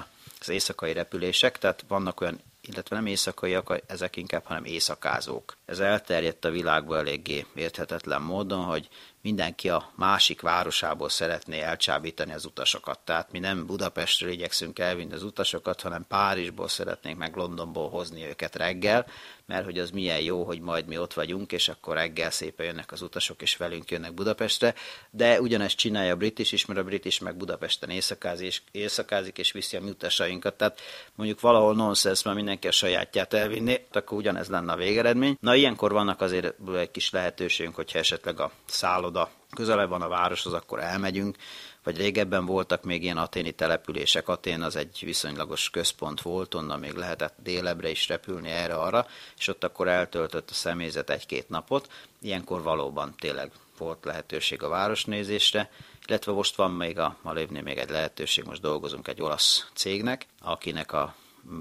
az 0.40 0.48
éjszakai 0.48 0.92
repülések, 0.92 1.58
tehát 1.58 1.84
vannak 1.88 2.20
olyan 2.20 2.40
illetve 2.66 2.96
nem 2.96 3.06
éjszakaiak, 3.06 3.82
ezek 3.86 4.16
inkább, 4.16 4.44
hanem 4.44 4.64
éjszakázók. 4.64 5.56
Ez 5.64 5.78
elterjedt 5.78 6.44
a 6.44 6.50
világban 6.50 6.98
eléggé 6.98 7.46
érthetetlen 7.54 8.22
módon, 8.22 8.64
hogy 8.64 8.88
mindenki 9.20 9.68
a 9.68 9.92
másik 9.94 10.40
városából 10.40 11.08
szeretné 11.08 11.60
elcsábítani 11.60 12.32
az 12.32 12.44
utasokat. 12.44 12.98
Tehát 12.98 13.32
mi 13.32 13.38
nem 13.38 13.66
Budapestről 13.66 14.30
igyekszünk 14.30 14.78
elvinni 14.78 15.12
az 15.12 15.22
utasokat, 15.22 15.80
hanem 15.80 16.06
Párizsból 16.08 16.68
szeretnénk 16.68 17.18
meg 17.18 17.36
Londonból 17.36 17.90
hozni 17.90 18.26
őket 18.26 18.56
reggel, 18.56 19.06
mert 19.46 19.64
hogy 19.64 19.78
az 19.78 19.90
milyen 19.90 20.20
jó, 20.20 20.44
hogy 20.44 20.60
majd 20.60 20.86
mi 20.86 20.98
ott 20.98 21.12
vagyunk, 21.12 21.52
és 21.52 21.68
akkor 21.68 21.94
reggel 21.94 22.30
szépen 22.30 22.66
jönnek 22.66 22.92
az 22.92 23.02
utasok, 23.02 23.42
és 23.42 23.56
velünk 23.56 23.90
jönnek 23.90 24.14
Budapestre. 24.14 24.74
De 25.10 25.40
ugyanezt 25.40 25.76
csinálja 25.76 26.12
a 26.12 26.16
brit 26.16 26.38
is, 26.38 26.64
mert 26.66 26.80
a 26.80 26.84
brit 26.84 27.04
is 27.04 27.18
meg 27.18 27.36
Budapesten 27.36 27.90
éjszakázik, 27.90 28.46
és, 28.46 28.62
éjszakázik, 28.70 29.38
és 29.38 29.52
viszi 29.52 29.76
a 29.76 29.80
mi 29.80 29.90
utasainkat. 29.90 30.54
Tehát 30.54 30.80
mondjuk 31.14 31.40
valahol 31.40 31.74
nonsens, 31.74 32.22
mert 32.22 32.36
mindenki 32.36 32.68
a 32.68 32.72
sajátját 32.72 33.32
elvinni, 33.32 33.80
akkor 33.92 34.18
ugyanez 34.18 34.48
lenne 34.48 34.72
a 34.72 34.76
végeredmény. 34.76 35.36
Na 35.40 35.54
ilyenkor 35.54 35.92
vannak 35.92 36.20
azért 36.20 36.54
egy 36.76 36.90
kis 36.90 37.10
lehetőségünk, 37.10 37.74
hogyha 37.74 37.98
esetleg 37.98 38.40
a 38.40 38.50
szálloda 38.66 39.30
közelebb 39.54 39.88
van 39.88 40.02
a 40.02 40.08
városhoz, 40.08 40.52
akkor 40.52 40.80
elmegyünk, 40.80 41.36
vagy 41.84 41.96
régebben 41.96 42.46
voltak 42.46 42.82
még 42.82 43.02
ilyen 43.02 43.16
aténi 43.16 43.52
települések. 43.52 44.28
Atén 44.28 44.62
az 44.62 44.76
egy 44.76 45.02
viszonylagos 45.04 45.70
központ 45.70 46.22
volt, 46.22 46.54
onnan 46.54 46.78
még 46.78 46.92
lehetett 46.92 47.34
délebre 47.42 47.90
is 47.90 48.08
repülni 48.08 48.50
erre-arra, 48.50 49.06
és 49.38 49.48
ott 49.48 49.64
akkor 49.64 49.88
eltöltött 49.88 50.50
a 50.50 50.54
személyzet 50.54 51.10
egy-két 51.10 51.48
napot. 51.48 51.90
Ilyenkor 52.22 52.62
valóban 52.62 53.14
tényleg 53.18 53.50
volt 53.78 54.04
lehetőség 54.04 54.62
a 54.62 54.68
városnézésre, 54.68 55.70
illetve 56.06 56.32
most 56.32 56.56
van 56.56 56.70
még 56.70 56.98
a 56.98 57.16
Malévnél 57.22 57.62
még 57.62 57.78
egy 57.78 57.90
lehetőség, 57.90 58.44
most 58.44 58.60
dolgozunk 58.60 59.08
egy 59.08 59.22
olasz 59.22 59.70
cégnek, 59.74 60.26
akinek 60.40 60.92
a 60.92 61.14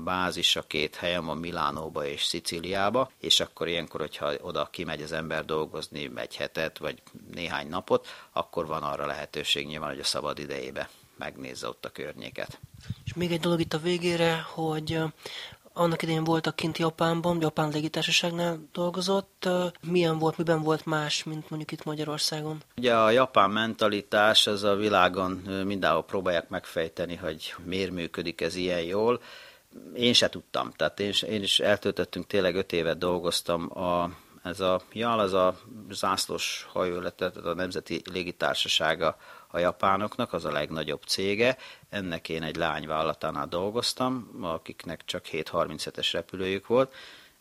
bázisa 0.04 0.62
két 0.62 0.96
helyen 0.96 1.26
van 1.26 1.38
Milánóba 1.38 2.06
és 2.06 2.24
Szicíliába, 2.24 3.12
és 3.20 3.40
akkor 3.40 3.68
ilyenkor, 3.68 4.00
hogyha 4.00 4.34
oda 4.42 4.68
kimegy 4.72 5.02
az 5.02 5.12
ember 5.12 5.46
dolgozni 5.46 6.12
egy 6.16 6.36
hetet 6.36 6.78
vagy 6.78 7.02
néhány 7.34 7.68
napot, 7.68 8.08
akkor 8.32 8.68
van 8.68 8.84
arra 8.84 9.06
lehetőség 9.06 9.68
nyilván, 9.68 9.90
hogy 9.90 10.00
a 10.00 10.04
szabad 10.04 10.40
idejébe 10.40 10.90
megnézze 11.18 11.68
ott 11.68 11.86
a 11.86 11.90
környéket. 11.90 12.60
És 13.06 13.14
még 13.14 13.32
egy 13.32 13.40
dolog 13.40 13.60
itt 13.60 13.74
a 13.74 13.78
végére, 13.78 14.46
hogy 14.54 15.00
annak 15.74 16.02
idején 16.02 16.24
voltak 16.24 16.56
kint 16.56 16.78
Japánban, 16.78 17.42
Japán 17.42 17.70
légitársaságnál 17.70 18.70
dolgozott. 18.72 19.50
Milyen 19.82 20.18
volt, 20.18 20.38
miben 20.38 20.62
volt 20.62 20.86
más, 20.86 21.24
mint 21.24 21.50
mondjuk 21.50 21.72
itt 21.72 21.84
Magyarországon? 21.84 22.62
Ugye 22.78 22.96
a 22.96 23.10
japán 23.10 23.50
mentalitás, 23.50 24.48
az 24.48 24.64
a 24.64 24.76
világon 24.76 25.32
mindenhol 25.66 26.04
próbálják 26.04 26.50
megfejteni, 26.50 27.16
hogy 27.16 27.54
miért 27.66 27.92
működik 27.92 28.42
ez 28.42 28.56
ilyen 28.56 28.82
jól 28.82 29.22
én 29.96 30.14
se 30.14 30.30
tudtam. 30.30 30.72
Tehát 30.72 31.00
én, 31.00 31.14
én 31.30 31.44
is 31.44 31.60
eltöltöttünk, 31.60 32.28
tényleg 32.28 32.56
öt 32.56 32.72
évet 32.72 32.98
dolgoztam 32.98 33.78
a, 33.80 34.10
ez 34.44 34.60
a 34.60 34.82
JAL, 34.92 35.20
az 35.20 35.34
a 35.34 35.60
zászlós 35.90 36.68
hajó, 36.70 37.10
tehát 37.10 37.38
a 37.38 37.54
Nemzeti 37.54 38.02
Légitársasága 38.12 39.18
a 39.48 39.60
japánoknak, 39.60 40.34
az 40.34 40.46
a 40.46 40.52
legnagyobb 40.52 41.02
cége. 41.08 41.58
Ennek 41.90 42.30
én 42.30 42.44
egy 42.44 42.56
lányvállalatánál 42.56 43.48
dolgoztam, 43.48 44.40
akiknek 44.42 45.06
csak 45.06 45.24
737-es 45.32 46.10
repülőjük 46.12 46.68
volt. 46.68 46.94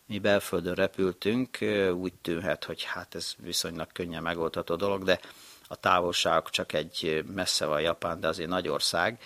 Mi 0.05 0.19
belföldön 0.19 0.73
repültünk, 0.73 1.57
úgy 1.93 2.13
tűnhet, 2.13 2.63
hogy 2.63 2.83
hát 2.83 3.15
ez 3.15 3.35
viszonylag 3.37 3.91
könnyen 3.91 4.23
megoldható 4.23 4.75
dolog, 4.75 5.03
de 5.03 5.19
a 5.67 5.75
távolságok 5.75 6.49
csak 6.49 6.73
egy 6.73 7.23
messze 7.33 7.65
van 7.65 7.81
Japán, 7.81 8.19
de 8.19 8.27
azért 8.27 8.49
nagy 8.49 8.67
ország, 8.67 9.19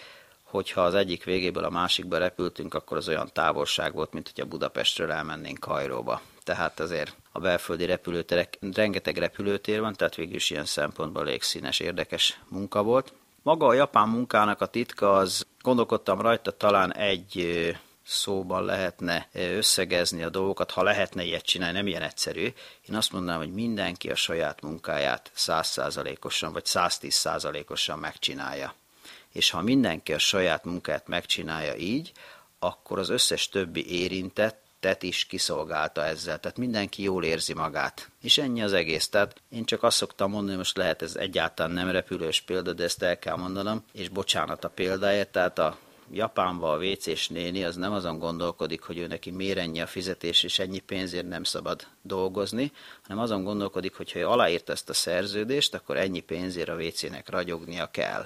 hogyha 0.50 0.82
az 0.82 0.94
egyik 0.94 1.24
végéből 1.24 1.64
a 1.64 1.70
másikba 1.70 2.18
repültünk, 2.18 2.74
akkor 2.74 2.98
az 2.98 3.08
olyan 3.08 3.30
távolság 3.34 3.94
volt, 3.94 4.14
mint 4.14 4.32
hogyha 4.34 4.50
Budapestről 4.50 5.12
elmennénk 5.12 5.60
Kajróba. 5.60 6.22
Tehát 6.44 6.80
azért 6.80 7.16
a 7.32 7.40
belföldi 7.40 7.86
repülőterek, 7.86 8.58
rengeteg 8.74 9.18
repülőtér 9.18 9.80
van, 9.80 9.94
tehát 9.94 10.16
végül 10.16 10.36
is 10.36 10.50
ilyen 10.50 10.66
szempontból 10.66 11.24
légszínes, 11.24 11.80
érdekes 11.80 12.40
munka 12.48 12.84
volt. 12.84 13.14
Maga 13.42 13.66
a 13.66 13.74
japán 13.74 14.08
munkának 14.08 14.62
a 14.62 14.66
titka 14.66 15.16
az, 15.16 15.46
gondolkodtam 15.62 16.22
rajta, 16.22 16.52
talán 16.52 16.94
egy 16.94 17.76
szóban 18.04 18.66
lehetne 18.66 19.30
összegezni 19.34 20.24
a 20.24 20.30
dolgokat, 20.30 20.72
ha 20.72 20.84
lehetne 20.84 21.24
ilyet 21.24 21.46
csinálni, 21.46 21.78
nem 21.78 21.88
ilyen 21.88 22.02
egyszerű. 22.02 22.54
Én 22.90 22.96
azt 22.96 23.12
mondanám, 23.12 23.40
hogy 23.40 23.54
mindenki 23.54 24.10
a 24.10 24.16
saját 24.16 24.62
munkáját 24.62 25.32
százszázalékosan 25.34 26.54
vagy 26.54 26.66
110 26.66 27.14
százalékosan 27.14 28.00
megcsinálja 28.00 28.74
és 29.38 29.50
ha 29.50 29.62
mindenki 29.62 30.14
a 30.14 30.18
saját 30.18 30.66
munkát 30.66 31.08
megcsinálja 31.08 31.76
így, 31.76 32.12
akkor 32.60 33.00
az 33.00 33.10
összes 33.10 33.50
többi 33.50 34.02
érintett 34.02 34.66
tet 34.80 35.04
is 35.04 35.26
kiszolgálta 35.26 36.06
ezzel, 36.06 36.40
tehát 36.40 36.58
mindenki 36.58 37.04
jól 37.04 37.24
érzi 37.24 37.54
magát. 37.54 38.10
És 38.22 38.38
ennyi 38.38 38.64
az 38.64 38.74
egész. 38.74 39.10
Tehát 39.10 39.42
én 39.50 39.66
csak 39.66 39.84
azt 39.84 39.98
szoktam 39.98 40.30
mondani, 40.30 40.50
hogy 40.50 40.58
most 40.58 40.78
lehet 40.78 41.02
ez 41.02 41.16
egyáltalán 41.16 41.72
nem 41.72 41.90
repülős 41.90 42.42
példa, 42.42 42.74
de 42.74 42.84
ezt 42.84 43.04
el 43.04 43.20
kell 43.20 43.36
mondanom, 43.36 43.84
és 43.94 44.10
bocsánat 44.10 44.64
a 44.64 44.70
példáért, 44.70 45.32
tehát 45.32 45.60
a 45.60 45.78
Japánban 46.12 46.80
a 46.80 46.84
WC-s 46.84 47.28
néni 47.28 47.64
az 47.64 47.76
nem 47.76 47.94
azon 47.94 48.20
gondolkodik, 48.20 48.82
hogy 48.82 48.98
ő 48.98 49.08
neki 49.08 49.32
miért 49.32 49.58
ennyi 49.58 49.82
a 49.82 49.88
fizetés, 49.88 50.44
és 50.44 50.60
ennyi 50.60 50.80
pénzért 50.80 51.28
nem 51.28 51.44
szabad 51.44 51.88
dolgozni, 52.02 52.72
hanem 53.02 53.24
azon 53.24 53.44
gondolkodik, 53.44 53.96
hogy 53.96 54.12
ha 54.12 54.20
ő 54.20 54.28
aláírt 54.28 54.70
ezt 54.70 54.90
a 54.90 54.94
szerződést, 54.94 55.74
akkor 55.74 55.98
ennyi 55.98 56.20
pénzért 56.20 56.70
a 56.70 56.76
WC-nek 56.76 57.30
ragyognia 57.30 57.92
kell 57.92 58.26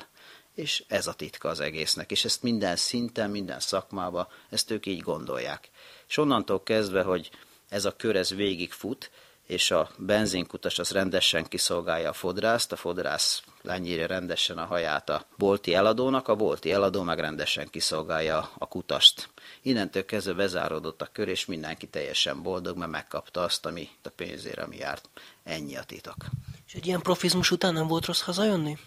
és 0.56 0.84
ez 0.88 1.08
a 1.08 1.14
titka 1.14 1.50
az 1.50 1.60
egésznek, 1.60 2.12
és 2.12 2.26
ezt 2.26 2.44
minden 2.44 2.76
szinten, 2.76 3.30
minden 3.30 3.60
szakmában, 3.60 4.28
ezt 4.50 4.72
ők 4.72 4.86
így 4.86 5.02
gondolják. 5.02 5.70
És 6.08 6.18
onnantól 6.18 6.64
kezdve, 6.64 7.04
hogy 7.04 7.30
ez 7.70 7.86
a 7.86 7.96
kör 7.96 8.16
ez 8.16 8.30
végig 8.30 8.72
fut, 8.72 9.12
és 9.52 9.72
a 9.72 9.90
benzinkutas 9.98 10.80
az 10.80 10.92
rendesen 10.92 11.46
kiszolgálja 11.46 12.10
a 12.10 12.14
fodrászt, 12.14 12.72
a 12.72 12.76
fodrász 12.76 13.44
lenyírja 13.62 14.08
rendesen 14.08 14.58
a 14.58 14.66
haját 14.66 15.10
a 15.10 15.26
bolti 15.38 15.74
eladónak, 15.74 16.28
a 16.28 16.36
bolti 16.36 16.72
eladó 16.72 17.02
meg 17.02 17.20
rendesen 17.20 17.70
kiszolgálja 17.70 18.50
a 18.58 18.68
kutast. 18.68 19.30
Innentől 19.62 20.06
kezdve 20.06 20.34
bezáródott 20.34 21.02
a 21.02 21.10
kör, 21.12 21.28
és 21.28 21.46
mindenki 21.46 21.88
teljesen 21.88 22.42
boldog, 22.42 22.78
mert 22.78 22.92
megkapta 22.92 23.42
azt, 23.42 23.66
ami 23.66 23.90
a 24.04 24.10
pénzért, 24.10 24.60
ami 24.60 24.78
járt. 24.78 25.10
Ennyi 25.44 25.76
a 25.76 25.84
titok. 25.84 26.16
És 26.68 26.74
egy 26.74 26.88
ilyen 26.88 27.02
profizmus 27.02 27.52
után 27.52 27.74
nem 27.74 27.88
volt 27.88 28.06
rossz 28.06 28.22
hazajönni? 28.22 28.78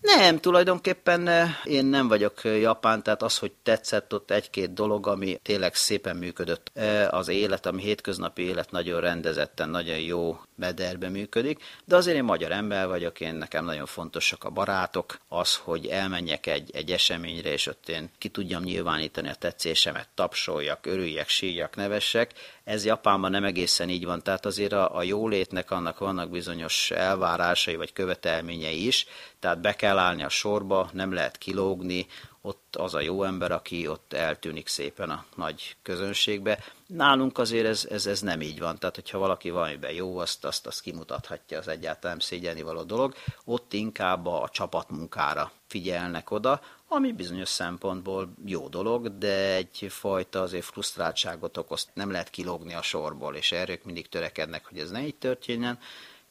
Nem, 0.00 0.38
tulajdonképpen 0.38 1.28
eh, 1.28 1.50
én 1.64 1.84
nem 1.84 2.08
vagyok 2.08 2.44
eh, 2.44 2.60
japán, 2.60 3.02
tehát 3.02 3.22
az, 3.22 3.38
hogy 3.38 3.52
tetszett 3.62 4.14
ott 4.14 4.30
egy-két 4.30 4.72
dolog, 4.72 5.06
ami 5.06 5.38
tényleg 5.42 5.74
szépen 5.74 6.16
működött. 6.16 6.70
Eh, 6.74 7.12
az 7.14 7.28
élet, 7.28 7.66
ami 7.66 7.82
hétköznapi 7.82 8.42
élet 8.42 8.70
nagyon 8.70 9.00
rendezetten, 9.00 9.68
nagyon 9.68 9.98
jó 9.98 10.40
mederbe 10.54 11.08
működik, 11.08 11.62
de 11.84 11.96
azért 11.96 12.16
én 12.16 12.24
magyar 12.24 12.52
ember 12.52 12.86
vagyok, 12.86 13.20
én 13.20 13.34
nekem 13.34 13.64
nagyon 13.64 13.86
fontosak 13.86 14.44
a 14.44 14.50
barátok, 14.50 15.18
az, 15.28 15.56
hogy 15.56 15.86
elmenjek 15.86 16.46
egy, 16.46 16.70
egy 16.74 16.92
eseményre, 16.92 17.52
és 17.52 17.66
ott 17.66 17.88
én 17.88 18.10
ki 18.18 18.28
tudjam 18.28 18.62
nyilvánítani 18.62 19.28
a 19.28 19.34
tetszésemet, 19.34 20.08
tapsoljak, 20.14 20.86
örüljek, 20.86 21.28
síjak, 21.28 21.76
nevessek. 21.76 22.32
Ez 22.68 22.84
Japánban 22.84 23.30
nem 23.30 23.44
egészen 23.44 23.88
így 23.88 24.04
van, 24.04 24.22
tehát 24.22 24.46
azért 24.46 24.72
a, 24.72 24.96
a 24.96 25.02
jólétnek 25.02 25.70
annak 25.70 25.98
vannak 25.98 26.30
bizonyos 26.30 26.90
elvárásai 26.90 27.76
vagy 27.76 27.92
követelményei 27.92 28.86
is, 28.86 29.06
tehát 29.38 29.60
be 29.60 29.74
kell 29.74 29.98
állni 29.98 30.22
a 30.22 30.28
sorba, 30.28 30.90
nem 30.92 31.12
lehet 31.12 31.38
kilógni, 31.38 32.06
ott 32.40 32.76
az 32.76 32.94
a 32.94 33.00
jó 33.00 33.22
ember, 33.22 33.52
aki 33.52 33.88
ott 33.88 34.12
eltűnik 34.12 34.68
szépen 34.68 35.10
a 35.10 35.24
nagy 35.36 35.76
közönségbe. 35.82 36.58
Nálunk 36.86 37.38
azért 37.38 37.66
ez, 37.66 37.86
ez, 37.90 38.06
ez 38.06 38.20
nem 38.20 38.40
így 38.40 38.58
van, 38.58 38.78
tehát 38.78 38.94
hogyha 38.94 39.18
valaki 39.18 39.50
valamiben 39.50 39.92
jó, 39.92 40.18
azt, 40.18 40.44
azt, 40.44 40.66
azt 40.66 40.80
kimutathatja, 40.80 41.58
az 41.58 41.68
egyáltalán 41.68 42.16
nem 42.16 42.26
szégyelni 42.26 42.62
való 42.62 42.82
dolog. 42.82 43.14
Ott 43.44 43.72
inkább 43.72 44.26
a 44.26 44.48
csapatmunkára 44.52 45.52
figyelnek 45.66 46.30
oda, 46.30 46.60
ami 46.88 47.12
bizonyos 47.12 47.48
szempontból 47.48 48.32
jó 48.44 48.68
dolog, 48.68 49.18
de 49.18 49.54
egyfajta 49.54 50.40
azért 50.40 50.64
frusztráltságot 50.64 51.56
okoz, 51.56 51.88
nem 51.92 52.10
lehet 52.10 52.30
kilógni 52.30 52.74
a 52.74 52.82
sorból, 52.82 53.34
és 53.34 53.52
erők 53.52 53.84
mindig 53.84 54.08
törekednek, 54.08 54.66
hogy 54.66 54.78
ez 54.78 54.90
ne 54.90 55.06
így 55.06 55.16
történjen. 55.16 55.78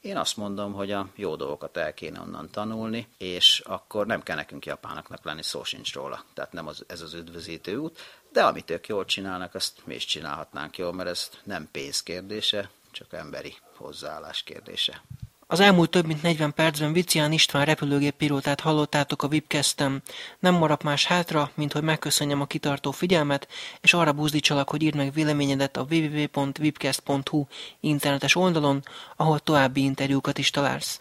Én 0.00 0.16
azt 0.16 0.36
mondom, 0.36 0.72
hogy 0.72 0.90
a 0.90 1.08
jó 1.14 1.36
dolgokat 1.36 1.76
el 1.76 1.94
kéne 1.94 2.20
onnan 2.20 2.50
tanulni, 2.50 3.08
és 3.18 3.62
akkor 3.66 4.06
nem 4.06 4.22
kell 4.22 4.36
nekünk 4.36 4.66
japánoknak 4.66 5.24
lenni, 5.24 5.42
szó 5.42 5.64
sincs 5.64 5.94
róla. 5.94 6.24
Tehát 6.34 6.52
nem 6.52 6.66
az, 6.66 6.84
ez 6.86 7.00
az 7.00 7.14
üdvözítő 7.14 7.76
út, 7.76 7.98
de 8.32 8.44
amit 8.44 8.70
ők 8.70 8.86
jól 8.86 9.04
csinálnak, 9.04 9.54
azt 9.54 9.82
mi 9.84 9.94
is 9.94 10.04
csinálhatnánk 10.04 10.78
jól, 10.78 10.92
mert 10.92 11.08
ez 11.08 11.30
nem 11.44 11.68
pénz 11.70 12.02
kérdése, 12.02 12.70
csak 12.90 13.12
emberi 13.12 13.54
hozzáállás 13.76 14.42
kérdése. 14.42 15.02
Az 15.50 15.60
elmúlt 15.60 15.90
több 15.90 16.06
mint 16.06 16.22
40 16.22 16.54
percben 16.54 16.92
Vicián 16.92 17.32
István 17.32 17.64
repülőgép 17.64 18.14
pilótát 18.14 18.60
hallottátok 18.60 19.22
a 19.22 19.26
Webcastem. 19.26 20.02
Nem 20.38 20.54
maradt 20.54 20.82
más 20.82 21.06
hátra, 21.06 21.50
mint 21.54 21.72
hogy 21.72 21.82
megköszönjem 21.82 22.40
a 22.40 22.46
kitartó 22.46 22.90
figyelmet, 22.90 23.48
és 23.80 23.92
arra 23.94 24.12
buzdítsalak, 24.12 24.70
hogy 24.70 24.82
írd 24.82 24.96
meg 24.96 25.12
véleményedet 25.12 25.76
a 25.76 25.86
www.webcast.hu 25.90 27.46
internetes 27.80 28.34
oldalon, 28.34 28.82
ahol 29.16 29.38
további 29.38 29.82
interjúkat 29.82 30.38
is 30.38 30.50
találsz. 30.50 31.00